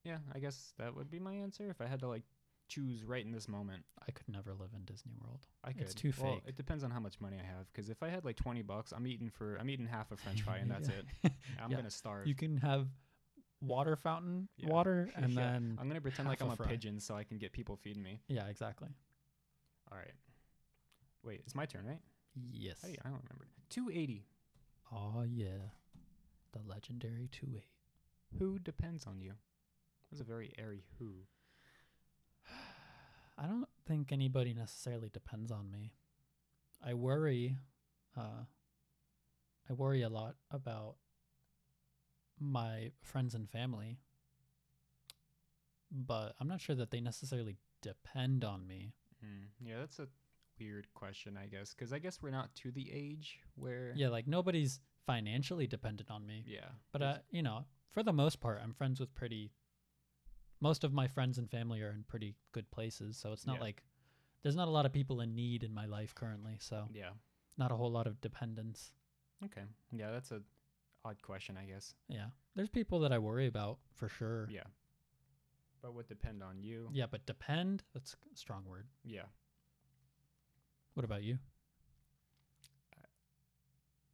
Yeah. 0.03 0.17
I 0.33 0.39
guess 0.39 0.73
that 0.77 0.95
would 0.95 1.09
be 1.11 1.19
my 1.19 1.33
answer 1.33 1.69
if 1.69 1.81
I 1.81 1.85
had 1.87 1.99
to 2.01 2.07
like 2.07 2.23
choose 2.67 3.03
right 3.03 3.25
in 3.25 3.31
this 3.31 3.47
moment. 3.47 3.83
I 4.07 4.11
could 4.11 4.29
never 4.29 4.53
live 4.53 4.69
in 4.75 4.83
Disney 4.85 5.13
World. 5.21 5.39
I 5.63 5.73
could. 5.73 5.81
It's 5.83 5.93
too 5.93 6.13
well, 6.21 6.33
fake. 6.35 6.43
It 6.47 6.55
depends 6.55 6.83
on 6.83 6.91
how 6.91 6.99
much 6.99 7.19
money 7.19 7.37
I 7.41 7.45
have. 7.45 7.71
Because 7.71 7.89
if 7.89 8.01
I 8.03 8.09
had 8.09 8.25
like 8.25 8.35
twenty 8.35 8.61
bucks, 8.61 8.91
I'm 8.91 9.05
eating 9.07 9.29
for 9.29 9.57
I'm 9.59 9.69
eating 9.69 9.87
half 9.87 10.11
a 10.11 10.15
French 10.17 10.41
fry 10.41 10.57
and 10.57 10.69
that's 10.71 10.87
Yeah. 10.89 10.95
it. 11.23 11.31
I'm 11.61 11.71
Yeah. 11.71 11.77
gonna 11.77 11.89
starve. 11.91 12.27
You 12.27 12.35
can 12.35 12.57
have 12.57 12.87
water 13.61 13.95
fountain 13.97 14.47
Yeah. 14.57 14.69
water 14.69 15.09
and 15.15 15.35
then 15.35 15.77
I'm 15.79 15.87
gonna 15.87 15.99
pretend 16.01 16.29
like 16.29 16.41
I'm 16.41 16.49
a 16.51 16.55
fry. 16.55 16.67
pigeon 16.67 16.99
so 16.99 17.15
I 17.15 17.23
can 17.23 17.37
get 17.37 17.51
people 17.51 17.75
feeding 17.75 18.01
me. 18.03 18.21
yeah, 18.27 18.45
exactly. 18.47 18.89
All 19.91 19.97
right. 19.97 20.13
Wait, 21.23 21.41
it's 21.43 21.55
my 21.55 21.65
turn, 21.65 21.85
right? 21.85 21.99
Yes. 22.53 22.77
You- 22.83 22.95
I 23.03 23.09
don't 23.09 23.21
remember. 23.23 23.47
280. 23.69 24.25
Oh 24.93 25.23
yeah, 25.27 25.49
the 26.53 26.59
legendary 26.67 27.27
two 27.31 27.47
eight. 27.57 27.65
Who 28.37 28.59
depends 28.59 29.05
on 29.05 29.21
you? 29.21 29.33
That's 30.11 30.21
a 30.21 30.25
very 30.25 30.53
airy 30.57 30.83
who. 30.97 31.13
I 33.37 33.47
don't 33.47 33.67
think 33.87 34.11
anybody 34.11 34.53
necessarily 34.53 35.09
depends 35.09 35.51
on 35.51 35.71
me. 35.71 35.93
I 36.85 36.93
worry 36.93 37.57
uh 38.17 38.45
I 39.69 39.73
worry 39.73 40.01
a 40.01 40.09
lot 40.09 40.35
about 40.51 40.95
my 42.39 42.91
friends 43.01 43.35
and 43.35 43.49
family. 43.49 43.99
But 45.91 46.35
I'm 46.39 46.47
not 46.47 46.61
sure 46.61 46.75
that 46.75 46.91
they 46.91 47.01
necessarily 47.01 47.57
depend 47.81 48.43
on 48.43 48.67
me. 48.67 48.93
Hmm. 49.21 49.45
Yeah, 49.59 49.79
that's 49.79 49.99
a 49.99 50.07
weird 50.59 50.87
question, 50.93 51.37
I 51.41 51.47
guess, 51.47 51.73
because 51.73 51.93
I 51.93 51.99
guess 51.99 52.21
we're 52.21 52.29
not 52.29 52.53
to 52.55 52.71
the 52.71 52.91
age 52.93 53.39
where. 53.55 53.93
Yeah, 53.95 54.09
like 54.09 54.27
nobody's 54.27 54.79
financially 55.05 55.67
dependent 55.67 56.11
on 56.11 56.25
me. 56.25 56.43
Yeah. 56.47 56.69
But 56.91 57.01
uh, 57.01 57.17
you 57.31 57.41
know, 57.41 57.65
for 57.91 58.03
the 58.03 58.13
most 58.13 58.39
part, 58.39 58.59
I'm 58.63 58.73
friends 58.73 58.99
with 58.99 59.13
pretty. 59.15 59.51
Most 60.61 60.83
of 60.83 60.91
my 60.91 61.07
friends 61.07 61.37
and 61.37 61.49
family 61.49 61.81
are 61.81 61.91
in 61.91 62.03
pretty 62.07 62.35
good 62.51 62.69
places, 62.71 63.17
so 63.17 63.31
it's 63.31 63.47
not 63.47 63.55
Yeah. 63.55 63.61
like 63.61 63.83
there's 64.41 64.55
not 64.55 64.67
a 64.67 64.71
lot 64.71 64.85
of 64.85 64.93
people 64.93 65.21
in 65.21 65.35
need 65.35 65.63
in 65.63 65.73
my 65.73 65.85
life 65.85 66.13
currently. 66.15 66.57
So 66.59 66.87
yeah. 66.93 67.11
not 67.57 67.71
a 67.71 67.75
whole 67.75 67.91
lot 67.91 68.07
of 68.07 68.19
dependence. 68.21 68.91
Okay. 69.45 69.63
Yeah, 69.91 70.11
that's 70.11 70.31
a 70.31 70.41
odd 71.05 71.21
question, 71.21 71.57
I 71.57 71.65
guess. 71.65 71.93
Yeah, 72.07 72.27
there's 72.55 72.69
people 72.69 72.99
that 72.99 73.11
I 73.13 73.19
worry 73.19 73.47
about 73.47 73.79
for 73.95 74.09
sure. 74.09 74.47
Yeah. 74.51 74.63
But 75.81 75.93
would 75.93 76.07
depend 76.07 76.43
on 76.43 76.61
you. 76.61 76.89
Yeah, 76.91 77.05
but 77.09 77.25
depend 77.25 77.83
that's 77.93 78.17
a 78.33 78.35
strong 78.35 78.65
word. 78.65 78.87
Yeah. 79.05 79.27
What 80.93 81.05
about 81.05 81.23
you? 81.23 81.39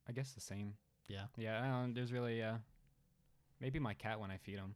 I 0.08 0.12
guess 0.12 0.34
the 0.34 0.42
same. 0.42 0.76
Yeah. 1.08 1.26
Yeah. 1.36 1.64
I 1.64 1.82
don't, 1.82 1.94
there's 1.96 2.14
really 2.14 2.44
uh, 2.44 2.58
maybe 3.60 3.80
my 3.80 3.94
cat 3.94 4.20
when 4.20 4.32
I 4.32 4.38
feed 4.38 4.58
him. 4.58 4.76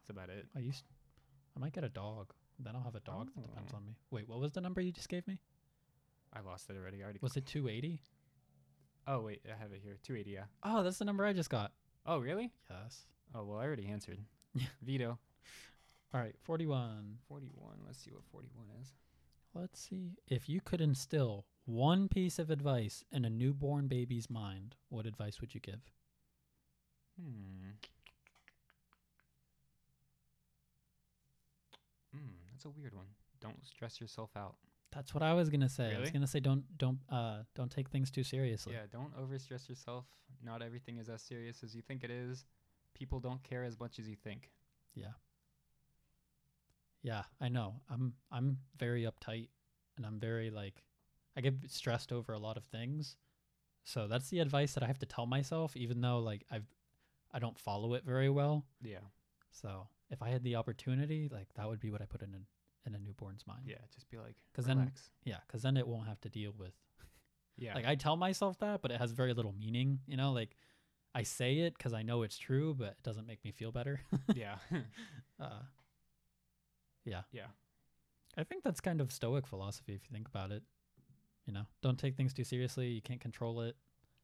That's 0.00 0.10
about 0.10 0.30
it. 0.30 0.46
I 0.56 0.60
used, 0.60 0.84
I 1.56 1.60
might 1.60 1.72
get 1.72 1.84
a 1.84 1.88
dog. 1.88 2.32
Then 2.58 2.74
I'll 2.74 2.82
have 2.82 2.96
a 2.96 3.00
dog 3.00 3.30
that 3.36 3.42
depends 3.42 3.72
Oh. 3.72 3.76
on 3.76 3.84
me. 3.86 3.96
Wait, 4.10 4.28
what 4.28 4.40
was 4.40 4.52
the 4.52 4.60
number 4.60 4.80
you 4.80 4.90
just 4.92 5.08
gave 5.08 5.26
me? 5.28 5.38
I 6.32 6.40
lost 6.40 6.68
it 6.70 6.76
already. 6.76 7.00
I 7.00 7.04
already. 7.04 7.18
Was 7.22 7.36
it 7.36 7.46
280? 7.46 8.00
oh 9.06 9.20
wait, 9.20 9.40
I 9.46 9.56
have 9.56 9.72
it 9.72 9.80
here. 9.82 9.96
280. 10.02 10.30
Yeah. 10.30 10.44
Oh, 10.62 10.82
that's 10.82 10.98
the 10.98 11.04
number 11.04 11.24
I 11.24 11.32
just 11.32 11.50
got. 11.50 11.72
Oh 12.04 12.18
really? 12.18 12.52
Yes. 12.68 13.06
Oh 13.34 13.44
well, 13.44 13.58
I 13.58 13.64
already 13.64 13.86
answered. 13.86 14.18
Veto. 14.82 15.18
All 16.12 16.20
right, 16.20 16.34
41. 16.42 17.18
41. 17.28 17.78
Let's 17.86 17.98
see 17.98 18.10
what 18.10 18.24
41 18.32 18.66
is. 18.80 18.92
Let's 19.54 19.80
see. 19.80 20.16
If 20.26 20.48
you 20.48 20.60
could 20.60 20.80
instill 20.80 21.46
one 21.64 22.08
piece 22.08 22.38
of 22.38 22.50
advice 22.50 23.04
in 23.12 23.24
a 23.24 23.30
newborn 23.30 23.88
baby's 23.88 24.28
mind, 24.30 24.74
what 24.88 25.06
advice 25.06 25.40
would 25.40 25.54
you 25.54 25.60
give? 25.60 25.80
Hmm. 27.20 27.70
Hmm. 32.14 32.34
That's 32.52 32.64
a 32.64 32.70
weird 32.70 32.94
one. 32.94 33.06
Don't 33.40 33.64
stress 33.64 34.00
yourself 34.00 34.30
out. 34.36 34.56
That's 34.92 35.12
what 35.14 35.22
I 35.22 35.34
was 35.34 35.50
gonna 35.50 35.68
say. 35.68 35.94
I 35.94 36.00
was 36.00 36.10
gonna 36.10 36.26
say 36.26 36.40
don't 36.40 36.64
don't 36.78 36.98
uh 37.10 37.42
don't 37.54 37.70
take 37.70 37.90
things 37.90 38.10
too 38.10 38.24
seriously. 38.24 38.72
Yeah. 38.72 38.86
Don't 38.90 39.14
overstress 39.16 39.68
yourself. 39.68 40.06
Not 40.42 40.62
everything 40.62 40.98
is 40.98 41.08
as 41.08 41.22
serious 41.22 41.62
as 41.62 41.74
you 41.74 41.82
think 41.82 42.04
it 42.04 42.10
is. 42.10 42.44
People 42.94 43.20
don't 43.20 43.42
care 43.42 43.64
as 43.64 43.78
much 43.78 43.98
as 43.98 44.08
you 44.08 44.16
think. 44.16 44.50
Yeah. 44.94 45.12
Yeah, 47.02 47.22
I 47.40 47.48
know. 47.48 47.74
I'm 47.90 48.14
I'm 48.32 48.58
very 48.78 49.02
uptight 49.02 49.48
and 49.96 50.06
I'm 50.06 50.18
very 50.18 50.50
like 50.50 50.82
I 51.36 51.42
get 51.42 51.54
stressed 51.68 52.12
over 52.12 52.32
a 52.32 52.38
lot 52.38 52.56
of 52.56 52.64
things. 52.64 53.16
So 53.84 54.08
that's 54.08 54.28
the 54.30 54.40
advice 54.40 54.74
that 54.74 54.82
I 54.82 54.86
have 54.86 54.98
to 54.98 55.06
tell 55.06 55.26
myself 55.26 55.76
even 55.76 56.00
though 56.00 56.18
like 56.18 56.44
I've 56.50 56.66
I 57.32 57.38
don't 57.38 57.58
follow 57.58 57.94
it 57.94 58.04
very 58.04 58.30
well. 58.30 58.64
Yeah. 58.82 58.98
So 59.50 59.88
if 60.10 60.22
I 60.22 60.28
had 60.30 60.42
the 60.44 60.56
opportunity, 60.56 61.28
like 61.30 61.48
that 61.54 61.68
would 61.68 61.80
be 61.80 61.90
what 61.90 62.00
I 62.02 62.06
put 62.06 62.22
in 62.22 62.34
a, 62.34 62.88
in 62.88 62.94
a 62.94 62.98
newborn's 62.98 63.46
mind. 63.46 63.62
Yeah. 63.66 63.76
Just 63.94 64.08
be 64.10 64.16
like, 64.18 64.36
because 64.52 64.66
then- 64.66 64.78
Yeah, 65.24 65.38
cuz 65.48 65.62
then 65.62 65.76
it 65.76 65.86
won't 65.86 66.08
have 66.08 66.20
to 66.22 66.28
deal 66.28 66.52
with 66.56 66.72
Yeah. 67.56 67.74
Like 67.74 67.86
I 67.86 67.94
tell 67.96 68.16
myself 68.16 68.58
that, 68.60 68.82
but 68.82 68.90
it 68.90 68.98
has 68.98 69.12
very 69.12 69.34
little 69.34 69.52
meaning, 69.52 70.00
you 70.06 70.16
know, 70.16 70.32
like 70.32 70.56
I 71.14 71.22
say 71.24 71.58
it 71.60 71.78
cuz 71.78 71.92
I 71.92 72.02
know 72.02 72.22
it's 72.22 72.38
true, 72.38 72.74
but 72.74 72.92
it 72.92 73.02
doesn't 73.02 73.26
make 73.26 73.42
me 73.44 73.50
feel 73.52 73.72
better. 73.72 74.00
yeah. 74.34 74.58
uh 75.40 75.62
Yeah. 77.04 77.22
yeah. 77.32 77.48
I 78.36 78.44
think 78.44 78.62
that's 78.62 78.80
kind 78.80 79.00
of 79.00 79.10
stoic 79.10 79.46
philosophy 79.46 79.94
if 79.94 80.02
you 80.04 80.10
think 80.12 80.28
about 80.28 80.52
it. 80.52 80.62
You 81.46 81.52
know, 81.54 81.66
don't 81.80 81.98
take 81.98 82.14
things 82.14 82.32
too 82.34 82.44
seriously. 82.44 82.88
You 82.88 83.02
can't 83.02 83.20
control 83.20 83.62
it. 83.62 83.76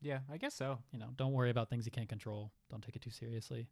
Yeah. 0.04 0.18
I 0.30 0.36
guess 0.36 0.54
so. 0.54 0.78
You 0.92 0.98
know, 0.98 1.08
don't 1.16 1.32
worry 1.32 1.50
about 1.50 1.68
things 1.70 1.84
you 1.86 1.90
can't 1.92 2.08
control. 2.08 2.52
Don't 2.70 2.82
take 2.84 2.94
it 2.94 3.02
too 3.02 3.10
seriously. 3.10 3.66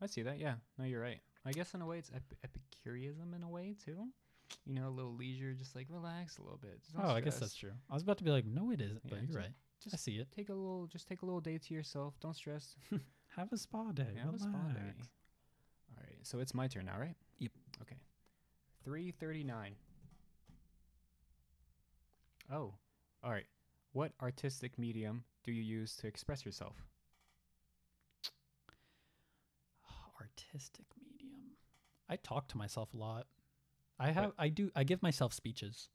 I 0.00 0.06
see 0.06 0.22
that. 0.22 0.38
Yeah. 0.38 0.54
No, 0.78 0.84
you're 0.84 1.00
right. 1.00 1.20
I 1.44 1.52
guess 1.52 1.74
in 1.74 1.80
a 1.80 1.86
way 1.86 1.98
it's 1.98 2.10
ep- 2.14 2.34
epicureanism 2.44 3.34
in 3.34 3.42
a 3.42 3.48
way 3.48 3.74
too. 3.84 4.06
You 4.66 4.74
know, 4.74 4.88
a 4.88 4.90
little 4.90 5.14
leisure, 5.14 5.54
just 5.54 5.74
like 5.74 5.86
relax 5.88 6.38
a 6.38 6.42
little 6.42 6.58
bit. 6.58 6.82
Just 6.82 6.94
oh, 7.02 7.10
I 7.14 7.20
guess 7.20 7.38
that's 7.38 7.54
true. 7.54 7.72
I 7.90 7.94
was 7.94 8.02
about 8.02 8.18
to 8.18 8.24
be 8.24 8.30
like, 8.30 8.44
no, 8.44 8.70
it 8.70 8.80
isn't, 8.80 9.00
Yeah, 9.04 9.10
but 9.18 9.28
you're 9.28 9.38
right. 9.38 9.52
I 9.92 9.96
see 9.96 10.16
it. 10.18 10.28
take 10.36 10.48
a 10.50 10.52
little, 10.54 10.86
just 10.86 11.08
take 11.08 11.22
a 11.22 11.24
little 11.24 11.40
day 11.40 11.58
to 11.58 11.74
yourself. 11.74 12.14
Don't 12.20 12.36
stress. 12.36 12.76
Have 13.36 13.50
a 13.52 13.56
spa 13.56 13.90
day. 13.92 14.06
Have 14.22 14.34
a 14.34 14.38
spa 14.38 14.50
day. 14.74 14.92
All 15.90 15.96
right. 16.04 16.18
So 16.22 16.38
it's 16.38 16.52
my 16.54 16.68
turn 16.68 16.84
now, 16.84 16.98
right? 17.00 17.14
Yep. 17.38 17.50
Okay. 17.80 17.96
Three 18.84 19.10
thirty-nine. 19.10 19.74
Oh, 22.52 22.74
all 23.24 23.30
right. 23.30 23.46
What 23.92 24.12
artistic 24.22 24.78
medium 24.78 25.24
do 25.44 25.52
you 25.52 25.62
use 25.62 25.96
to 25.96 26.06
express 26.06 26.44
yourself? 26.46 26.76
artistic 30.20 30.86
medium. 30.98 31.56
I 32.08 32.16
talk 32.16 32.48
to 32.48 32.56
myself 32.58 32.94
a 32.94 32.96
lot. 32.96 33.26
I 33.98 34.10
have 34.10 34.32
I 34.38 34.48
do 34.48 34.70
I 34.74 34.84
give 34.84 35.02
myself 35.02 35.32
speeches. 35.32 35.88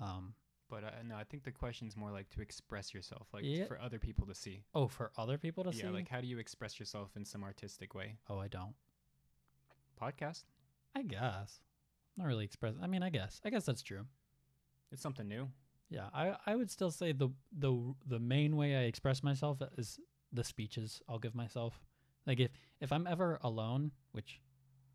Um 0.00 0.34
But 0.70 0.84
uh, 0.84 0.90
no, 1.04 1.16
I 1.16 1.24
think 1.24 1.44
the 1.44 1.50
question's 1.52 1.96
more 1.96 2.10
like 2.10 2.30
to 2.30 2.40
express 2.40 2.94
yourself, 2.94 3.26
like 3.32 3.42
Yeah. 3.44 3.66
for 3.66 3.78
other 3.80 3.98
people 3.98 4.26
to 4.26 4.34
see. 4.34 4.64
oh 4.74 4.88
for 4.88 5.10
other 5.18 5.38
people 5.38 5.64
to 5.64 5.70
yeah, 5.70 5.76
see. 5.80 5.86
Yeah, 5.88 5.92
like 5.92 6.08
how 6.08 6.20
do 6.20 6.26
you 6.26 6.38
express 6.38 6.78
yourself 6.78 7.10
in 7.16 7.24
some 7.24 7.42
artistic 7.44 7.94
way? 7.94 8.16
oh 8.28 8.38
I 8.38 8.48
don't. 8.48 8.74
Podcast. 10.00 10.44
I 10.94 11.02
guess. 11.02 11.60
Not 12.16 12.26
really 12.26 12.44
express 12.44 12.74
I 12.80 12.86
mean 12.86 13.02
I 13.02 13.10
guess. 13.10 13.40
I 13.44 13.50
guess 13.50 13.64
that's 13.64 13.82
true. 13.82 14.06
It's 14.92 15.02
something 15.02 15.26
new. 15.26 15.48
Yeah, 15.92 16.08
I 16.14 16.36
I 16.46 16.56
would 16.56 16.70
still 16.70 16.90
say 16.90 17.12
the 17.12 17.28
the 17.52 17.94
the 18.06 18.18
main 18.18 18.56
way 18.56 18.76
I 18.76 18.82
express 18.84 19.22
myself 19.22 19.58
is 19.76 20.00
the 20.32 20.42
speeches 20.42 21.02
I'll 21.08 21.18
give 21.18 21.34
myself. 21.34 21.78
Like 22.26 22.40
if 22.40 22.50
if 22.80 22.92
I'm 22.92 23.06
ever 23.06 23.38
alone, 23.42 23.92
which 24.12 24.40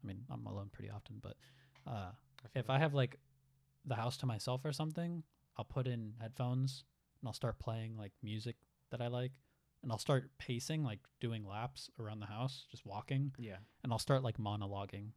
I 0.03 0.07
mean 0.07 0.23
I'm 0.31 0.45
alone 0.47 0.69
pretty 0.71 0.89
often, 0.89 1.19
but 1.21 1.37
uh 1.85 2.11
I 2.43 2.59
if 2.59 2.69
I 2.69 2.79
have 2.79 2.93
like 2.93 3.19
the 3.85 3.95
house 3.95 4.17
to 4.17 4.25
myself 4.25 4.65
or 4.65 4.73
something, 4.73 5.23
I'll 5.55 5.65
put 5.65 5.87
in 5.87 6.13
headphones 6.19 6.83
and 7.21 7.27
I'll 7.27 7.33
start 7.33 7.59
playing 7.59 7.95
like 7.95 8.13
music 8.23 8.55
that 8.89 9.01
I 9.01 9.07
like 9.07 9.31
and 9.83 9.91
I'll 9.91 9.99
start 9.99 10.31
pacing 10.39 10.83
like 10.83 10.99
doing 11.19 11.45
laps 11.45 11.89
around 11.99 12.19
the 12.19 12.25
house, 12.25 12.65
just 12.71 12.85
walking, 12.85 13.31
yeah. 13.37 13.57
and 13.83 13.93
I'll 13.93 13.99
start 13.99 14.23
like 14.23 14.37
monologuing. 14.37 15.11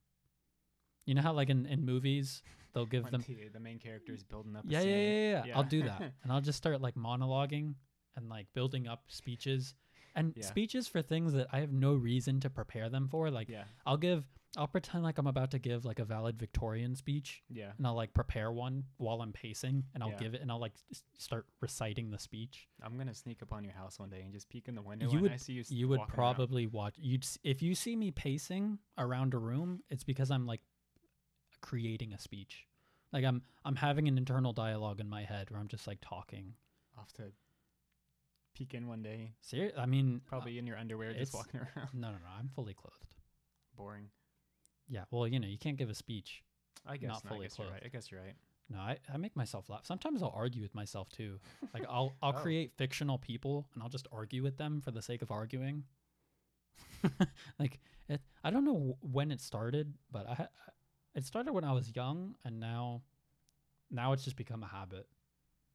You 1.10 1.14
know 1.16 1.22
how 1.22 1.32
like 1.32 1.50
in 1.50 1.66
in 1.66 1.84
movies 1.84 2.42
they'll 2.72 2.86
give 2.86 3.02
When 3.02 3.10
them 3.12 3.24
the, 3.26 3.48
the 3.52 3.58
main 3.68 3.78
character 3.80 4.12
is 4.14 4.22
building 4.22 4.54
up. 4.54 4.64
yeah, 4.68 4.78
yeah, 4.78 4.84
scene. 4.84 4.92
yeah, 4.92 5.30
yeah, 5.30 5.44
Yeah. 5.48 5.56
I'll 5.56 5.64
do 5.76 5.82
that. 5.90 6.00
and 6.22 6.28
I'll 6.32 6.40
just 6.50 6.56
start 6.64 6.80
like 6.80 6.94
monologuing 6.94 7.74
and 8.16 8.28
like 8.28 8.46
building 8.54 8.86
up 8.86 9.02
speeches 9.08 9.74
and 10.14 10.26
Yeah. 10.36 10.46
speeches 10.46 10.86
for 10.92 11.02
things 11.02 11.32
that 11.32 11.48
I 11.52 11.58
have 11.64 11.72
no 11.72 11.94
reason 11.94 12.38
to 12.44 12.48
prepare 12.50 12.88
them 12.88 13.08
for. 13.08 13.28
Like 13.38 13.48
yeah, 13.48 13.64
I'll 13.86 13.96
give, 13.96 14.22
I'll 14.56 14.68
pretend 14.76 15.02
like 15.02 15.18
I'm 15.18 15.26
about 15.26 15.50
to 15.50 15.58
give 15.58 15.84
like 15.84 15.98
a 15.98 16.04
valedictorian 16.04 16.94
speech 16.94 17.42
yeah. 17.48 17.72
and 17.76 17.84
I'll 17.88 17.94
like 18.02 18.12
prepare 18.14 18.50
one 18.52 18.84
while 18.98 19.20
I'm 19.22 19.32
pacing 19.32 19.82
and 19.94 20.02
I'll 20.04 20.10
Yeah. 20.10 20.18
give 20.24 20.34
it 20.34 20.40
and 20.42 20.48
I'll 20.52 20.60
like 20.66 20.74
s- 20.92 21.02
start 21.18 21.46
reciting 21.60 22.10
the 22.10 22.18
speech. 22.28 22.68
I'm 22.84 22.96
gonna 22.98 23.14
sneak 23.14 23.42
up 23.42 23.52
on 23.52 23.64
your 23.64 23.74
house 23.74 23.98
one 23.98 24.10
day 24.10 24.22
and 24.22 24.32
just 24.32 24.48
peek 24.48 24.68
in 24.68 24.74
the 24.76 24.82
window. 24.90 25.06
You 25.06 25.12
and 25.18 25.22
would- 25.22 25.32
I 25.32 25.38
see 25.38 25.54
you. 25.54 25.64
You 25.68 25.88
would 25.88 25.98
walking 25.98 26.14
around. 26.20 26.34
probably 26.36 26.66
watch, 26.68 26.94
you'd, 26.98 27.26
if 27.42 27.62
you 27.62 27.74
see 27.74 27.96
me 27.96 28.12
pacing 28.12 28.78
around 28.96 29.34
a 29.34 29.38
room, 29.38 29.82
it's 29.90 30.04
because 30.04 30.30
I'm 30.30 30.46
like 30.46 30.60
creating 31.60 32.12
a 32.12 32.18
speech. 32.18 32.66
Like 33.12 33.24
I'm, 33.24 33.42
I'm 33.64 33.76
having 33.76 34.08
an 34.08 34.16
internal 34.18 34.52
dialogue 34.52 35.00
in 35.00 35.08
my 35.08 35.22
head 35.22 35.50
where 35.50 35.60
I'm 35.60 35.68
just 35.68 35.86
like 35.86 35.98
talking. 36.00 36.54
Have 36.96 37.12
to 37.14 37.32
peek 38.54 38.74
in 38.74 38.86
one 38.86 39.02
day, 39.02 39.32
Ser- 39.40 39.72
I 39.78 39.86
mean, 39.86 40.20
uh, 40.26 40.28
probably 40.28 40.58
in 40.58 40.66
your 40.66 40.76
underwear, 40.76 41.14
just 41.14 41.32
walking 41.34 41.60
around. 41.60 41.88
No, 41.94 42.08
no, 42.08 42.14
no. 42.18 42.30
I'm 42.38 42.48
fully 42.54 42.74
clothed. 42.74 43.06
Boring. 43.76 44.08
Yeah. 44.88 45.04
Well, 45.10 45.26
you 45.26 45.40
know, 45.40 45.46
you 45.48 45.56
can't 45.58 45.76
give 45.78 45.88
a 45.88 45.94
speech. 45.94 46.42
I 46.86 46.96
guess. 46.96 47.08
Not 47.08 47.24
no, 47.24 47.30
I 47.30 47.32
fully 47.34 47.46
guess 47.46 47.58
you're 47.58 47.70
right. 47.70 47.82
I 47.84 47.88
guess 47.88 48.10
you're 48.10 48.20
right. 48.20 48.34
No, 48.68 48.78
I, 48.78 48.98
I 49.12 49.16
make 49.16 49.34
myself 49.34 49.68
laugh. 49.70 49.84
Sometimes 49.86 50.22
I'll 50.22 50.32
argue 50.36 50.62
with 50.62 50.74
myself 50.74 51.08
too. 51.10 51.38
Like 51.74 51.84
I'll 51.88 52.12
I'll 52.22 52.34
Oh. 52.36 52.40
create 52.42 52.72
fictional 52.76 53.18
people 53.18 53.66
and 53.74 53.82
I'll 53.82 53.88
just 53.88 54.06
argue 54.12 54.42
with 54.42 54.56
them 54.58 54.80
for 54.80 54.90
the 54.90 55.02
sake 55.02 55.22
of 55.22 55.30
arguing. 55.30 55.84
like 57.58 57.78
it, 58.08 58.20
I 58.44 58.50
don't 58.50 58.64
know 58.64 58.96
wh- 59.00 59.14
when 59.14 59.30
it 59.30 59.40
started, 59.40 59.94
but 60.12 60.28
I, 60.28 60.46
it 61.14 61.24
started 61.24 61.52
when 61.52 61.64
I 61.64 61.72
was 61.72 61.90
young, 61.94 62.34
and 62.44 62.60
now, 62.60 63.02
now 63.90 64.12
it's 64.12 64.24
just 64.24 64.36
become 64.36 64.62
a 64.62 64.66
habit. 64.66 65.06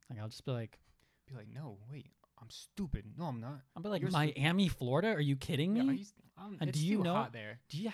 Like 0.09 0.19
I'll 0.19 0.27
just 0.29 0.45
be 0.45 0.51
like, 0.51 0.79
Be 1.27 1.35
like, 1.35 1.47
no, 1.53 1.77
wait, 1.91 2.11
I'm 2.41 2.49
stupid. 2.49 3.05
No, 3.17 3.25
I'm 3.25 3.41
not. 3.41 3.61
I'll 3.75 3.83
be 3.83 3.89
like, 3.89 4.01
You're 4.01 4.11
Miami, 4.11 4.67
Florida? 4.67 5.09
Are 5.09 5.19
you 5.21 5.35
kidding 5.35 5.75
Yeah, 5.75 5.83
me? 5.83 5.89
are 5.89 5.93
you, 5.93 6.05
um, 6.37 6.57
And 6.61 6.69
it's 6.69 6.79
do 6.79 6.85
you 6.85 6.97
too 6.97 7.03
know- 7.03 7.13
hot 7.15 7.33
there? 7.33 7.59
Do 7.69 7.77
you, 7.77 7.89
do 7.89 7.93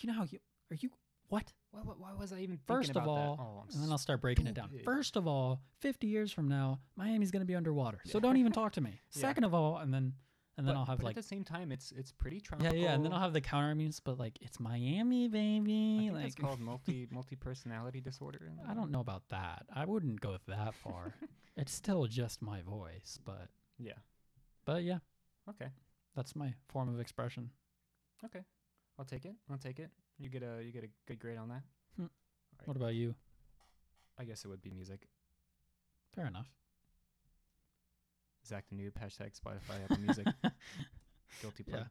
you 0.00 0.08
know 0.12 0.18
how 0.18 0.26
you 0.30 0.38
are 0.70 0.76
you 0.80 0.90
what? 1.28 1.52
Why, 1.70 1.80
why, 1.82 1.94
why 1.98 2.12
was 2.12 2.32
I 2.32 2.36
even 2.40 2.58
thinking 2.58 2.76
First 2.76 2.96
of 2.96 3.08
all? 3.08 3.64
Oh, 3.66 3.72
and 3.72 3.82
then 3.82 3.90
I'll 3.90 3.98
start 3.98 4.20
breaking 4.20 4.46
it 4.46 4.54
down. 4.54 4.70
First 4.84 5.16
of 5.16 5.26
all, 5.26 5.60
50 5.80 6.06
years 6.06 6.30
from 6.30 6.48
now, 6.48 6.78
Miami's 6.96 7.30
going 7.32 7.40
to 7.40 7.46
be 7.46 7.56
underwater. 7.56 7.98
So 8.04 8.20
don't 8.20 8.36
even 8.36 8.52
talk 8.52 8.72
to 8.72 8.80
me. 8.80 9.00
Yeah. 9.14 9.20
Second 9.20 9.44
of 9.44 9.54
all, 9.54 9.78
and 9.78 9.92
then 9.92 10.12
and 10.56 10.66
then 10.66 10.74
but, 10.74 10.80
I'll 10.80 10.86
have 10.86 10.98
but 10.98 11.04
like 11.06 11.16
at 11.16 11.22
the 11.22 11.28
same 11.28 11.44
time, 11.44 11.72
it's 11.72 11.92
it's 11.96 12.12
pretty 12.12 12.40
tropical. 12.40 12.74
yeah, 12.74 12.84
yeah. 12.84 12.94
and 12.94 13.04
then 13.04 13.12
I'll 13.12 13.20
have 13.20 13.32
the 13.32 13.40
counter 13.40 13.68
arguments, 13.68 14.00
but 14.00 14.18
like 14.18 14.38
it's 14.40 14.60
Miami, 14.60 15.28
baby. 15.28 16.10
like 16.12 16.26
it's 16.26 16.34
called 16.34 16.60
multi 16.70 17.08
multi 17.10 17.36
personality 17.36 18.00
disorder. 18.00 18.52
I 18.68 18.74
don't 18.74 18.90
know 18.90 19.00
about 19.00 19.22
that. 19.30 19.66
I 19.74 19.84
wouldn't 19.84 20.20
go 20.20 20.36
that 20.46 20.74
far. 20.82 21.14
it's 21.56 21.72
still 21.72 22.06
just 22.06 22.40
my 22.42 22.62
voice, 22.62 23.18
but 23.24 23.48
Yeah. 23.78 23.98
but 24.64 24.82
yeah, 24.84 24.98
Okay. 25.48 25.68
that's 26.14 26.34
my 26.36 26.54
form 26.68 26.88
of 26.92 27.00
expression. 27.00 27.50
Okay. 28.24 28.44
I'll 28.98 29.04
take 29.04 29.24
it. 29.24 29.34
I'll 29.50 29.58
take 29.58 29.80
it. 29.80 29.90
You 30.18 30.28
get 30.30 30.42
a 30.44 30.62
you 30.62 30.70
get 30.72 30.84
a 30.84 30.88
good 31.06 31.18
grade 31.18 31.36
on 31.38 31.48
that. 31.48 31.62
Hmm. 31.96 32.02
Right. 32.58 32.68
What 32.68 32.76
about 32.76 32.94
you? 32.94 33.14
I 34.16 34.24
guess 34.24 34.44
it 34.44 34.48
would 34.48 34.62
be 34.62 34.70
music. 34.70 35.08
Fair 36.14 36.26
enough. 36.26 36.46
Zach 38.46 38.64
the 38.68 38.76
Noob, 38.76 38.92
hashtag 38.92 39.32
Spotify, 39.38 39.82
Apple 39.84 39.98
Music. 40.00 40.26
Guilty 41.40 41.64
Yeah. 41.66 41.84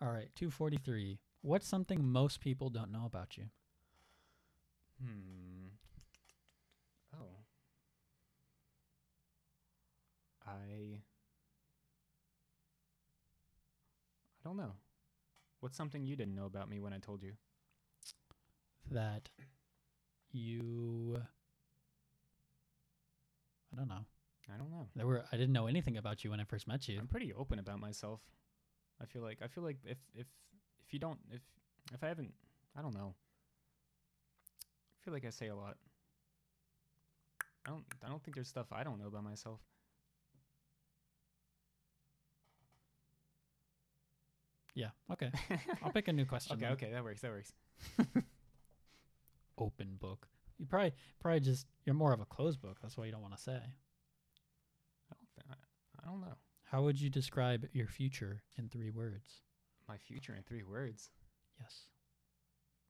All 0.00 0.08
right, 0.08 0.28
243. 0.36 1.18
What's 1.42 1.66
something 1.66 2.04
most 2.04 2.40
people 2.40 2.70
don't 2.70 2.92
know 2.92 3.04
about 3.04 3.36
you? 3.36 3.44
Hmm. 5.02 5.68
Oh. 7.14 7.44
I. 10.46 11.00
I 14.34 14.48
don't 14.48 14.56
know. 14.56 14.72
What's 15.60 15.76
something 15.76 16.04
you 16.04 16.16
didn't 16.16 16.34
know 16.34 16.46
about 16.46 16.68
me 16.70 16.80
when 16.80 16.92
I 16.92 16.98
told 16.98 17.22
you? 17.22 17.32
that 18.90 19.28
you 20.32 21.20
I 23.72 23.76
don't 23.76 23.88
know. 23.88 24.04
I 24.52 24.56
don't 24.56 24.70
know. 24.70 24.88
There 24.96 25.06
were 25.06 25.24
I 25.30 25.36
didn't 25.36 25.52
know 25.52 25.66
anything 25.66 25.96
about 25.96 26.24
you 26.24 26.30
when 26.30 26.40
I 26.40 26.44
first 26.44 26.66
met 26.66 26.88
you. 26.88 26.98
I'm 26.98 27.06
pretty 27.06 27.32
open 27.32 27.58
about 27.58 27.80
myself. 27.80 28.20
I 29.00 29.04
feel 29.04 29.22
like 29.22 29.38
I 29.42 29.48
feel 29.48 29.64
like 29.64 29.78
if 29.84 29.98
if 30.14 30.26
if 30.84 30.92
you 30.92 30.98
don't 30.98 31.18
if 31.30 31.40
if 31.92 32.02
I 32.02 32.08
haven't 32.08 32.32
I 32.76 32.82
don't 32.82 32.94
know. 32.94 33.14
I 34.60 35.04
feel 35.04 35.14
like 35.14 35.24
I 35.24 35.30
say 35.30 35.48
a 35.48 35.56
lot. 35.56 35.76
I 37.66 37.70
don't 37.70 37.84
I 38.04 38.08
don't 38.08 38.22
think 38.22 38.34
there's 38.34 38.48
stuff 38.48 38.66
I 38.72 38.82
don't 38.84 38.98
know 38.98 39.06
about 39.06 39.24
myself. 39.24 39.60
Yeah. 44.74 44.90
Okay. 45.12 45.30
I'll 45.82 45.90
pick 45.90 46.06
a 46.06 46.12
new 46.12 46.24
question. 46.24 46.54
okay, 46.54 46.64
then. 46.64 46.72
okay, 46.72 46.90
that 46.92 47.02
works. 47.02 47.20
That 47.20 47.32
works. 47.32 47.52
Open 49.58 49.96
book. 50.00 50.28
You 50.58 50.66
probably 50.66 50.92
probably 51.20 51.40
just 51.40 51.66
you're 51.84 51.94
more 51.94 52.12
of 52.12 52.20
a 52.20 52.24
closed 52.24 52.62
book. 52.62 52.78
That's 52.80 52.96
why 52.96 53.06
you 53.06 53.12
don't 53.12 53.20
want 53.22 53.36
to 53.36 53.42
say. 53.42 53.58
I 56.08 56.10
don't 56.10 56.20
know. 56.22 56.36
How 56.70 56.82
would 56.82 56.98
you 57.00 57.10
describe 57.10 57.66
your 57.72 57.86
future 57.86 58.42
in 58.56 58.68
three 58.70 58.90
words? 58.90 59.42
My 59.86 59.98
future 59.98 60.34
in 60.34 60.42
three 60.42 60.62
words. 60.62 61.10
Yes. 61.60 61.82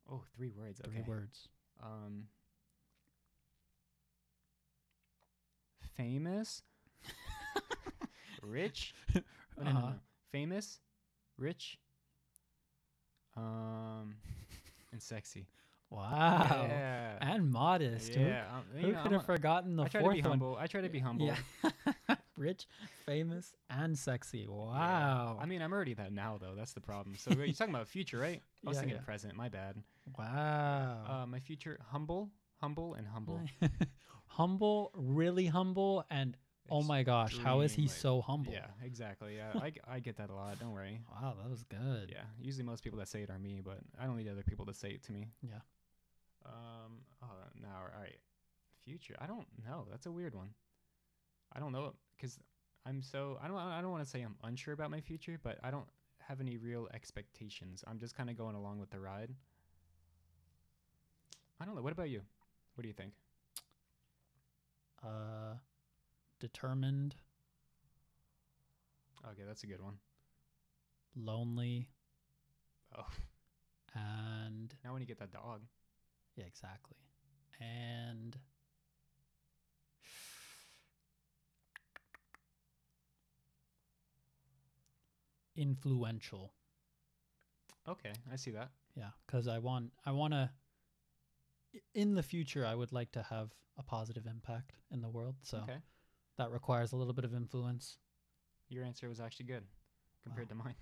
Oh, 0.09 0.23
three 0.37 0.51
words. 0.51 0.81
Three 0.85 0.99
Okay. 1.01 1.05
words. 1.09 1.49
Um 1.83 2.29
famous 5.97 6.63
rich 8.43 8.95
no, 9.15 9.21
no, 9.57 9.65
no, 9.65 9.71
Uh-huh. 9.71 9.81
no. 9.91 9.95
famous 10.31 10.79
rich 11.37 11.79
um 13.37 14.15
and 14.93 15.03
sexy 15.03 15.47
Wow. 15.91 16.67
yeah 16.69 17.17
And 17.21 17.51
modest. 17.51 18.15
Who- 18.15 18.21
yeah 18.21 18.45
um, 18.55 18.65
Who, 18.81 18.93
know, 18.93 18.99
could 19.03 19.07
I'm 19.07 19.13
have 19.13 19.23
a- 19.23 19.25
forgotten 19.25 19.77
the 19.77 19.85
I 19.85 19.89
try 19.89 20.01
fourth 20.03 20.17
to 20.17 20.23
be 20.23 20.29
one? 20.29 20.39
humble 20.39 20.57
i 20.61 20.67
try 20.69 20.81
to 20.83 20.89
be 20.89 20.99
humble 21.01 21.27
Yeah. 21.65 21.93
Rich, 22.39 22.67
famous, 23.05 23.53
and 23.69 23.99
sexy. 23.99 24.47
Yeah. 24.49 24.55
Wow. 24.55 25.39
i 25.41 25.47
mean 25.47 25.61
i'm 25.61 25.73
already 25.73 25.95
that 25.95 26.13
now 26.13 26.39
though 26.41 26.55
that's 26.57 26.73
the 26.73 26.81
problem 26.81 27.17
so 27.19 27.33
you're 27.33 27.53
talking 27.53 27.75
about 27.75 27.89
future 27.89 28.19
right 28.19 28.41
i 28.65 28.69
was 28.69 28.77
Yeah, 28.77 28.81
thinking 28.81 28.97
yeah. 28.99 29.05
present 29.05 29.35
my 29.35 29.49
bad 29.49 29.77
wow. 30.17 31.23
uh 31.23 31.27
my 31.27 31.41
future 31.41 31.79
humble 31.91 32.31
humble 32.61 32.95
and 32.95 33.07
humble 33.07 33.41
humble, 34.27 34.93
really 34.95 35.47
humble, 35.47 36.05
and 36.11 36.37
oh 36.71 36.83
my 36.83 37.03
gosh, 37.03 37.37
how 37.39 37.61
is 37.63 37.73
he 37.73 37.85
Extremely. 37.85 38.01
so 38.01 38.21
humble? 38.21 38.53
yeah 38.53 38.67
exactly 38.85 39.37
yeah 39.37 39.53
I, 39.61 39.73
I 39.89 40.01
get 40.01 40.17
that 40.19 40.31
a 40.31 40.35
lot 40.35 40.59
don't 40.61 40.73
worry 40.73 41.01
Wow, 41.21 41.35
that 41.41 41.51
was 41.51 41.65
good. 41.65 42.11
Yeah, 42.13 42.25
usually 42.41 42.65
most 42.65 42.85
people 42.85 42.99
that 43.01 43.09
say 43.09 43.23
it 43.23 43.31
are 43.31 43.39
me, 43.39 43.61
but 43.65 43.79
I 44.01 44.05
don't 44.07 44.17
need 44.17 44.29
other 44.29 44.43
people 44.45 44.67
to 44.67 44.75
say 44.75 44.91
it 44.91 45.03
to 45.05 45.13
me. 45.13 45.29
Yeah. 45.43 45.61
Um. 46.47 46.93
Oh, 47.23 47.27
now, 47.61 47.77
all 47.83 48.01
right. 48.01 48.17
Future. 48.85 49.17
I 49.21 49.27
don't 49.27 49.47
know. 49.67 49.87
That's 49.91 50.07
a 50.07 50.13
weird 50.13 50.35
one. 50.35 50.51
I 51.53 51.61
don't 51.61 51.73
know 51.73 51.95
because 52.17 52.39
I'm 52.87 53.03
so. 53.03 53.39
I 53.43 53.49
don't. 53.49 53.57
I 53.57 53.81
don't 53.81 53.91
want 53.91 54.05
to 54.05 54.09
say 54.11 54.23
I'm 54.23 54.37
unsure 54.45 54.75
about 54.75 54.91
my 54.91 55.01
future, 55.01 55.39
but 55.43 55.59
I 55.63 55.71
don't 55.71 55.87
have 56.21 56.41
any 56.41 56.57
real 56.57 56.89
expectations. 56.93 57.85
I'm 57.87 57.99
just 57.99 58.15
kind 58.17 58.29
of 58.31 58.37
going 58.37 58.55
along 58.55 58.81
with 58.81 58.91
the 58.91 59.01
ride. 59.01 59.31
I 61.61 61.65
don't 61.65 61.75
know. 61.75 61.83
What 61.83 61.93
about 61.93 62.11
you? 62.11 62.21
What 62.75 62.83
do 62.83 62.89
you 62.89 62.95
think? 62.95 63.13
Uh, 65.03 65.55
determined, 66.41 67.15
Okay, 69.25 69.43
that's 69.47 69.63
a 69.65 69.67
good 69.67 69.83
one. 69.83 69.99
lonely, 71.17 71.89
Oh, 72.97 73.07
And 73.95 74.73
Now 74.85 74.93
when 74.93 75.03
you 75.03 75.07
get 75.07 75.19
that 75.19 75.33
dog, 75.33 75.63
Yeah, 76.37 76.45
exactly. 76.45 76.97
And 77.61 78.37
influential. 85.59 86.53
okay, 87.89 88.13
I 88.33 88.37
see 88.37 88.51
that. 88.53 88.71
Yeah, 88.97 89.11
cuz 89.27 89.47
I 89.49 89.59
want 89.59 89.93
I 90.07 90.13
want 90.13 90.33
to 90.35 90.51
in 91.95 92.15
the 92.15 92.23
future 92.23 92.65
I 92.65 92.75
would 92.75 92.93
like 92.93 93.13
to 93.13 93.23
have 93.23 93.55
a 93.77 93.83
positive 93.83 94.27
impact 94.27 94.73
in 94.91 95.01
the 95.03 95.09
world. 95.09 95.37
So 95.43 95.59
Okay, 95.59 95.79
that 96.37 96.51
requires 96.51 96.93
a 96.93 96.97
little 96.97 97.13
bit 97.15 97.25
of 97.25 97.35
influence. 97.35 97.99
your 98.69 98.85
answer 98.85 99.09
was 99.09 99.21
actually 99.21 99.47
good 99.47 99.65
compared 100.23 100.49
to 100.51 100.55
mine. 100.55 100.75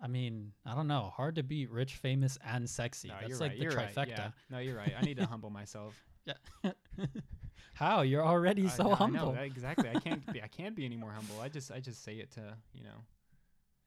I 0.00 0.08
mean, 0.08 0.52
I 0.66 0.74
don't 0.74 0.88
know, 0.88 1.12
hard 1.16 1.36
to 1.36 1.42
beat 1.42 1.70
rich, 1.70 1.94
famous 1.96 2.36
and 2.44 2.68
sexy. 2.68 3.08
No, 3.08 3.14
That's 3.20 3.40
like 3.40 3.50
right. 3.52 3.58
the 3.58 3.62
you're 3.64 3.72
trifecta. 3.72 3.96
right. 3.96 4.08
Yeah. 4.08 4.30
No, 4.50 4.58
you're 4.58 4.76
right. 4.76 4.92
I 4.98 5.02
need 5.02 5.16
to 5.18 5.26
humble 5.26 5.50
myself. 5.50 5.94
Yeah. 6.26 6.72
How? 7.74 8.00
You're 8.02 8.24
already 8.24 8.66
so 8.68 8.92
I 8.92 8.94
humble. 8.94 9.32
know, 9.34 9.40
exactly. 9.42 9.88
I 9.90 9.98
can't 10.00 10.24
be. 10.32 10.40
I 10.42 10.48
can't 10.58 10.74
be 10.74 10.84
any 10.86 10.96
more 10.96 11.10
humble. 11.12 11.38
I 11.40 11.48
just. 11.50 11.70
I 11.70 11.80
just 11.80 12.02
say 12.02 12.14
it 12.16 12.30
to 12.32 12.56
you 12.72 12.82
know. 12.84 12.98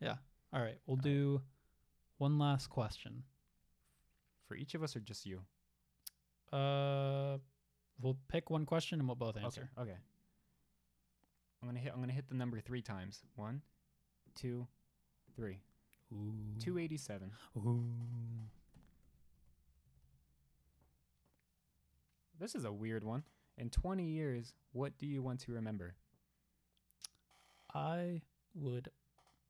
All 0.03 0.61
right, 0.61 0.77
we'll 0.85 0.93
All 0.93 0.95
right. 0.95 1.03
do 1.03 1.41
one 2.19 2.39
last 2.39 2.69
question. 2.69 3.23
For 4.47 4.55
each 4.55 4.75
of 4.75 4.81
us 4.81 4.95
or 4.95 5.01
just 5.01 5.25
you. 5.25 5.41
Uh, 6.53 7.37
we'll 8.01 8.17
pick 8.29 8.49
one 8.49 8.65
question 8.65 8.99
and 8.99 9.07
we'll 9.09 9.15
both 9.15 9.35
answer. 9.35 9.69
Okay. 9.77 9.91
Okay. 9.91 9.99
I'm 11.61 11.67
gonna 11.67 11.79
hit. 11.79 11.91
I'm 11.93 11.99
gonna 11.99 12.13
hit 12.13 12.29
the 12.29 12.35
number 12.35 12.61
three 12.61 12.81
times. 12.81 13.23
One, 13.35 13.61
two, 14.35 14.67
three. 15.35 15.59
Ooh. 16.13 16.33
Two 16.59 16.79
eighty-seven. 16.79 17.31
Ooh. 17.57 17.83
This 22.39 22.55
is 22.55 22.63
a 22.63 22.71
weird 22.71 23.03
one. 23.03 23.23
In 23.57 23.71
20 23.71 24.03
years, 24.03 24.53
what 24.71 24.95
do 24.99 25.07
you 25.07 25.23
want 25.23 25.39
to 25.41 25.53
remember? 25.53 25.95
I 27.73 28.21
would. 28.53 28.89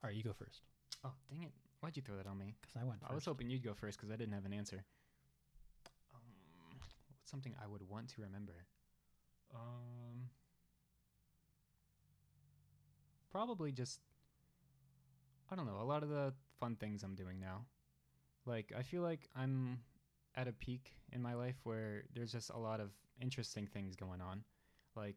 All 0.03 0.09
right, 0.09 0.15
you 0.15 0.23
go 0.23 0.33
first 0.33 0.61
Oh, 1.03 1.11
dang 1.29 1.43
it! 1.43 1.51
Why'd 1.79 1.95
you 1.95 2.01
throw 2.01 2.15
that 2.17 2.27
on 2.27 2.37
me? 2.37 2.55
because 2.59 2.75
I 2.75 2.83
went 2.83 3.01
first. 3.01 3.11
I 3.11 3.15
was 3.15 3.25
hoping 3.25 3.49
you'd 3.49 3.63
go 3.63 3.73
first 3.73 3.97
because 3.97 4.11
I 4.11 4.15
didn't 4.15 4.33
have 4.33 4.45
an 4.45 4.53
answer. 4.53 4.83
Um, 6.13 6.79
what's 7.07 7.29
something 7.29 7.53
I 7.63 7.67
would 7.67 7.87
want 7.87 8.09
to 8.09 8.21
remember? 8.21 8.65
Um, 9.53 10.29
probably 13.31 13.71
just 13.71 13.99
I 15.51 15.55
don't 15.55 15.65
know. 15.65 15.79
A 15.81 15.85
lot 15.85 16.03
of 16.03 16.09
the 16.09 16.33
fun 16.59 16.75
things 16.75 17.03
I'm 17.03 17.15
doing 17.15 17.39
now. 17.39 17.65
Like 18.45 18.73
I 18.77 18.81
feel 18.81 19.01
like 19.01 19.29
I'm 19.35 19.79
at 20.35 20.47
a 20.47 20.53
peak 20.53 20.93
in 21.11 21.21
my 21.21 21.33
life 21.33 21.55
where 21.63 22.03
there's 22.13 22.31
just 22.31 22.49
a 22.49 22.57
lot 22.57 22.79
of 22.79 22.91
interesting 23.21 23.67
things 23.67 23.95
going 23.95 24.21
on. 24.21 24.43
Like 24.95 25.15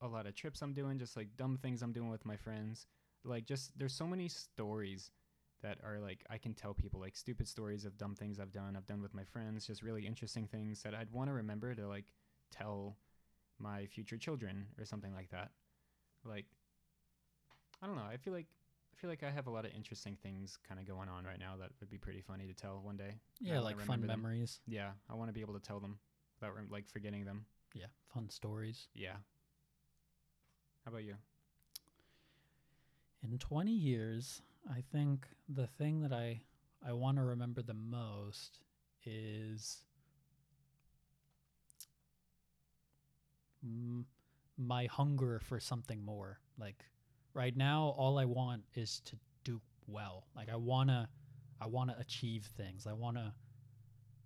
a 0.00 0.08
lot 0.08 0.26
of 0.26 0.34
trips 0.34 0.62
I'm 0.62 0.74
doing, 0.74 0.98
just 0.98 1.16
like 1.16 1.28
dumb 1.36 1.58
things 1.62 1.82
I'm 1.82 1.92
doing 1.92 2.10
with 2.10 2.24
my 2.24 2.36
friends. 2.36 2.86
Like 3.24 3.46
just 3.46 3.78
there's 3.78 3.94
so 3.94 4.06
many 4.06 4.28
stories 4.28 5.10
that 5.62 5.78
are 5.84 5.98
like 6.00 6.24
I 6.28 6.38
can 6.38 6.54
tell 6.54 6.74
people 6.74 7.00
like 7.00 7.16
stupid 7.16 7.48
stories 7.48 7.84
of 7.84 7.96
dumb 7.96 8.14
things 8.14 8.38
I've 8.38 8.52
done. 8.52 8.76
I've 8.76 8.86
done 8.86 9.02
with 9.02 9.14
my 9.14 9.24
friends, 9.24 9.66
just 9.66 9.82
really 9.82 10.06
interesting 10.06 10.46
things 10.46 10.82
that 10.82 10.94
I'd 10.94 11.10
want 11.10 11.30
to 11.30 11.34
remember 11.34 11.74
to 11.74 11.86
like 11.86 12.06
tell 12.50 12.96
my 13.58 13.86
future 13.86 14.18
children 14.18 14.66
or 14.78 14.84
something 14.84 15.14
like 15.14 15.30
that. 15.30 15.50
Like 16.24 16.46
I 17.82 17.86
don't 17.86 17.96
know. 17.96 18.02
I 18.10 18.16
feel 18.16 18.32
like 18.32 18.46
I 18.92 19.00
feel 19.00 19.10
like 19.10 19.22
I 19.22 19.30
have 19.30 19.46
a 19.46 19.50
lot 19.50 19.64
of 19.64 19.72
interesting 19.72 20.16
things 20.22 20.58
kind 20.68 20.78
of 20.78 20.86
going 20.86 21.08
on 21.08 21.24
right 21.24 21.38
now 21.38 21.56
that 21.58 21.70
would 21.80 21.90
be 21.90 21.98
pretty 21.98 22.20
funny 22.20 22.46
to 22.46 22.54
tell 22.54 22.80
one 22.82 22.96
day. 22.96 23.14
yeah, 23.40 23.60
like 23.60 23.80
fun 23.80 24.00
them. 24.00 24.08
memories. 24.08 24.60
Yeah, 24.66 24.90
I 25.10 25.14
want 25.14 25.28
to 25.28 25.32
be 25.32 25.40
able 25.40 25.54
to 25.54 25.60
tell 25.60 25.80
them 25.80 25.98
without 26.40 26.54
rem- 26.54 26.68
like 26.70 26.88
forgetting 26.88 27.24
them. 27.24 27.46
Yeah, 27.74 27.86
fun 28.12 28.28
stories. 28.30 28.88
Yeah. 28.94 29.16
How 30.84 30.90
about 30.90 31.04
you? 31.04 31.14
In 33.22 33.38
20 33.38 33.70
years, 33.70 34.42
I 34.70 34.82
think 34.92 35.26
the 35.48 35.66
thing 35.66 36.00
that 36.02 36.12
I 36.12 36.42
I 36.84 36.92
want 36.92 37.16
to 37.18 37.22
remember 37.22 37.62
the 37.62 37.74
most 37.74 38.58
is 39.04 39.84
m- 43.62 44.06
my 44.58 44.86
hunger 44.86 45.38
for 45.40 45.60
something 45.60 46.04
more. 46.04 46.40
Like 46.58 46.84
right 47.34 47.56
now 47.56 47.94
all 47.96 48.18
I 48.18 48.24
want 48.24 48.64
is 48.74 49.00
to 49.06 49.16
do 49.44 49.60
well. 49.86 50.26
Like 50.34 50.48
I 50.48 50.56
want 50.56 50.90
to 50.90 51.08
I 51.60 51.66
want 51.66 51.90
to 51.90 51.98
achieve 51.98 52.46
things. 52.56 52.86
I 52.86 52.92
want 52.92 53.16
to 53.16 53.32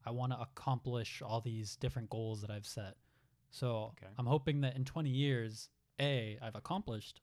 I 0.05 0.11
want 0.11 0.32
to 0.32 0.40
accomplish 0.40 1.20
all 1.20 1.40
these 1.40 1.76
different 1.76 2.09
goals 2.11 2.40
that 2.40 2.51
I've 2.51 2.66
set. 2.66 2.94
So 3.51 3.92
Okay. 3.99 4.12
I'm 4.18 4.26
hoping 4.26 4.61
that 4.62 4.76
in 4.76 4.84
20 4.84 5.11
years, 5.11 5.68
A, 6.01 6.38
I've 6.42 6.55
accomplished 6.55 7.20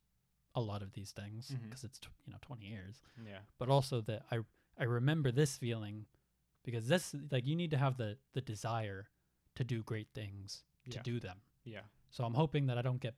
a 0.55 0.61
lot 0.61 0.81
of 0.81 0.93
these 0.93 1.11
things 1.11 1.51
because 1.63 1.83
it's, 1.83 1.99
t- 1.99 2.07
you 2.25 2.31
know, 2.33 2.39
20 2.41 2.63
years, 2.65 3.01
Yeah. 3.25 3.39
but 3.57 3.69
also 3.69 4.01
that 4.01 4.23
I, 4.31 4.39
I 4.77 4.83
remember 4.83 5.31
this 5.31 5.57
feeling 5.57 6.05
because 6.63 6.87
this, 6.87 7.15
like, 7.31 7.45
you 7.47 7.55
need 7.55 7.71
to 7.71 7.77
have 7.77 7.97
the, 7.97 8.17
the 8.33 8.41
desire 8.41 9.07
to 9.55 9.63
do 9.63 9.81
great 9.83 10.07
things, 10.13 10.63
to 10.89 10.97
Yeah. 10.97 11.01
do 11.03 11.19
them. 11.19 11.37
Yeah. 11.65 11.81
So 12.11 12.23
I'm 12.23 12.33
hoping 12.35 12.67
that 12.67 12.77
I 12.77 12.81
don't 12.83 13.01
get, 13.01 13.15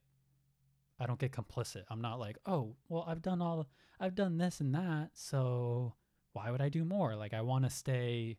I 0.99 1.05
don't 1.05 1.19
get 1.19 1.31
complicit. 1.33 1.83
I'm 1.89 2.01
not 2.01 2.19
like, 2.19 2.37
oh, 2.45 2.75
well, 2.87 3.03
I've 3.07 3.21
done 3.21 3.41
all, 3.41 3.67
I've 3.99 4.15
done 4.15 4.37
this 4.37 4.61
and 4.61 4.73
that. 4.73 5.09
So 5.13 5.93
why 6.33 6.51
would 6.51 6.61
I 6.61 6.69
do 6.69 6.85
more? 6.85 7.15
Like, 7.15 7.33
I 7.33 7.41
want 7.41 7.65
to 7.65 7.69
stay 7.69 8.37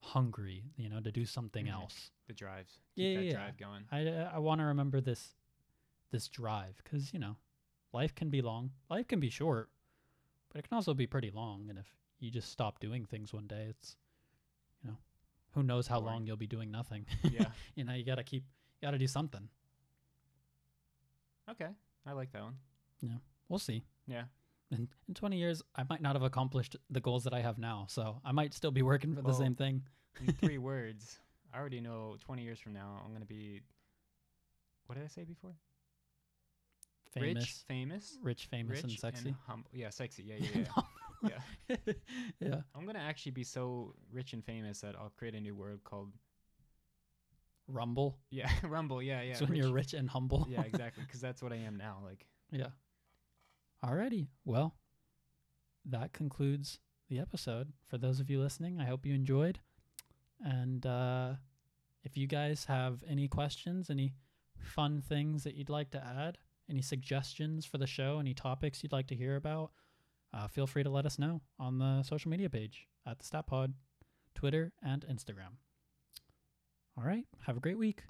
hungry, 0.00 0.64
you 0.76 0.88
know, 0.88 1.00
to 1.00 1.10
do 1.12 1.24
something 1.24 1.66
Mhm. 1.66 1.72
else. 1.72 2.10
The 2.26 2.32
drives. 2.34 2.80
Keep 2.96 3.04
Yeah, 3.04 3.14
that 3.20 3.24
yeah, 3.26 3.32
drive 3.32 3.56
going. 3.58 3.84
I 3.90 4.08
I 4.34 4.38
want 4.38 4.60
to 4.60 4.64
remember 4.64 5.00
this 5.00 5.34
this 6.10 6.28
drive 6.28 6.76
because 6.82 7.12
you 7.12 7.18
know 7.18 7.36
life 7.94 8.14
can 8.14 8.28
be 8.28 8.42
long, 8.42 8.72
life 8.90 9.06
can 9.08 9.20
be 9.20 9.30
short, 9.30 9.70
but 10.50 10.58
it 10.58 10.68
can 10.68 10.74
also 10.74 10.92
be 10.92 11.06
pretty 11.06 11.30
long. 11.30 11.66
And 11.70 11.78
if 11.78 11.86
you 12.18 12.30
just 12.30 12.50
stop 12.50 12.80
doing 12.80 13.06
things 13.06 13.32
one 13.32 13.46
day, 13.46 13.68
it's 13.70 13.96
you 14.82 14.90
know 14.90 14.96
who 15.52 15.62
knows 15.62 15.86
how 15.86 16.00
long 16.00 16.26
you'll 16.26 16.36
be 16.36 16.46
doing 16.46 16.70
nothing. 16.70 17.06
yeah. 17.22 17.46
you 17.74 17.84
know 17.84 17.94
you 17.94 18.04
gotta 18.04 18.24
keep 18.24 18.42
you 18.80 18.86
gotta 18.86 18.98
do 18.98 19.06
something. 19.06 19.48
Okay. 21.50 21.68
I 22.06 22.12
like 22.12 22.32
that 22.32 22.42
one. 22.42 22.56
Yeah. 23.00 23.16
We'll 23.48 23.58
see. 23.58 23.84
Yeah. 24.06 24.24
In 24.70 24.88
in 25.08 25.14
twenty 25.14 25.38
years, 25.38 25.62
I 25.76 25.84
might 25.88 26.02
not 26.02 26.16
have 26.16 26.22
accomplished 26.22 26.76
the 26.90 27.00
goals 27.00 27.24
that 27.24 27.32
I 27.32 27.40
have 27.40 27.58
now, 27.58 27.86
so 27.88 28.20
I 28.24 28.32
might 28.32 28.52
still 28.52 28.72
be 28.72 28.82
working 28.82 29.14
for 29.14 29.22
the 29.22 29.32
same 29.32 29.54
thing. 29.54 29.82
In 30.20 30.32
three 30.40 30.58
words, 30.58 31.18
I 31.54 31.58
already 31.58 31.80
know 31.80 32.16
20 32.24 32.42
years 32.42 32.58
from 32.58 32.72
now, 32.72 33.00
I'm 33.04 33.10
going 33.10 33.20
to 33.20 33.26
be. 33.26 33.60
What 34.86 34.96
did 34.96 35.04
I 35.04 35.08
say 35.08 35.24
before? 35.24 35.54
Rich, 37.16 37.34
Famous, 37.34 37.64
famous, 37.68 38.18
rich, 38.22 38.46
famous, 38.46 38.70
rich 38.76 38.82
and 38.84 38.92
sexy. 38.92 39.34
humble. 39.46 39.70
Yeah, 39.72 39.90
sexy. 39.90 40.24
Yeah, 40.24 40.34
yeah, 40.38 40.64
yeah. 41.22 41.30
yeah. 41.68 41.76
yeah. 42.40 42.60
I'm 42.74 42.86
to 42.88 42.98
actually 42.98 43.32
be 43.32 43.44
so 43.44 43.94
rich 44.12 44.32
and 44.32 44.44
famous 44.44 44.80
that 44.80 44.96
I'll 44.96 45.12
create 45.16 45.34
a 45.34 45.40
new 45.40 45.54
word 45.54 45.84
called. 45.84 46.12
Rumble. 47.68 48.18
Yeah, 48.30 48.50
Rumble. 48.64 49.00
Yeah, 49.02 49.22
yeah. 49.22 49.34
so 49.34 49.46
when 49.46 49.54
you're 49.56 49.72
rich 49.72 49.94
and 49.94 50.08
humble. 50.08 50.46
yeah, 50.50 50.62
exactly. 50.62 51.04
Because 51.06 51.20
that's 51.20 51.42
what 51.42 51.52
I 51.52 51.56
am 51.56 51.76
now. 51.76 51.98
Like, 52.04 52.26
Yeah. 52.50 52.68
Alrighty. 53.84 54.26
Well, 54.44 54.74
that 55.84 56.12
concludes 56.12 56.78
the 57.08 57.18
episode. 57.20 57.72
For 57.86 57.96
those 57.98 58.18
of 58.20 58.28
you 58.28 58.40
listening, 58.40 58.80
I 58.80 58.84
hope 58.86 59.06
you 59.06 59.14
enjoyed. 59.14 59.60
And 60.40 60.84
uh, 60.84 61.34
if 62.02 62.16
you 62.16 62.26
guys 62.26 62.64
have 62.66 62.98
any 63.08 63.28
questions, 63.28 63.88
any 63.88 64.14
fun 64.58 65.00
things 65.00 65.44
that 65.44 65.54
you'd 65.54 65.70
like 65.70 65.90
to 65.92 66.02
add, 66.04 66.38
any 66.68 66.82
suggestions 66.82 67.64
for 67.64 67.78
the 67.78 67.86
show, 67.86 68.18
any 68.18 68.34
topics 68.34 68.82
you'd 68.82 68.92
like 68.92 69.06
to 69.08 69.14
hear 69.14 69.36
about, 69.36 69.70
uh, 70.32 70.48
feel 70.48 70.66
free 70.66 70.82
to 70.82 70.90
let 70.90 71.06
us 71.06 71.18
know 71.18 71.40
on 71.58 71.78
the 71.78 72.02
social 72.02 72.30
media 72.30 72.50
page 72.50 72.88
at 73.06 73.18
the 73.18 73.24
Stat 73.24 73.46
Pod, 73.46 73.74
Twitter, 74.34 74.72
and 74.82 75.04
Instagram. 75.06 75.58
All 76.96 77.04
right. 77.04 77.26
Have 77.46 77.56
a 77.56 77.60
great 77.60 77.78
week. 77.78 78.02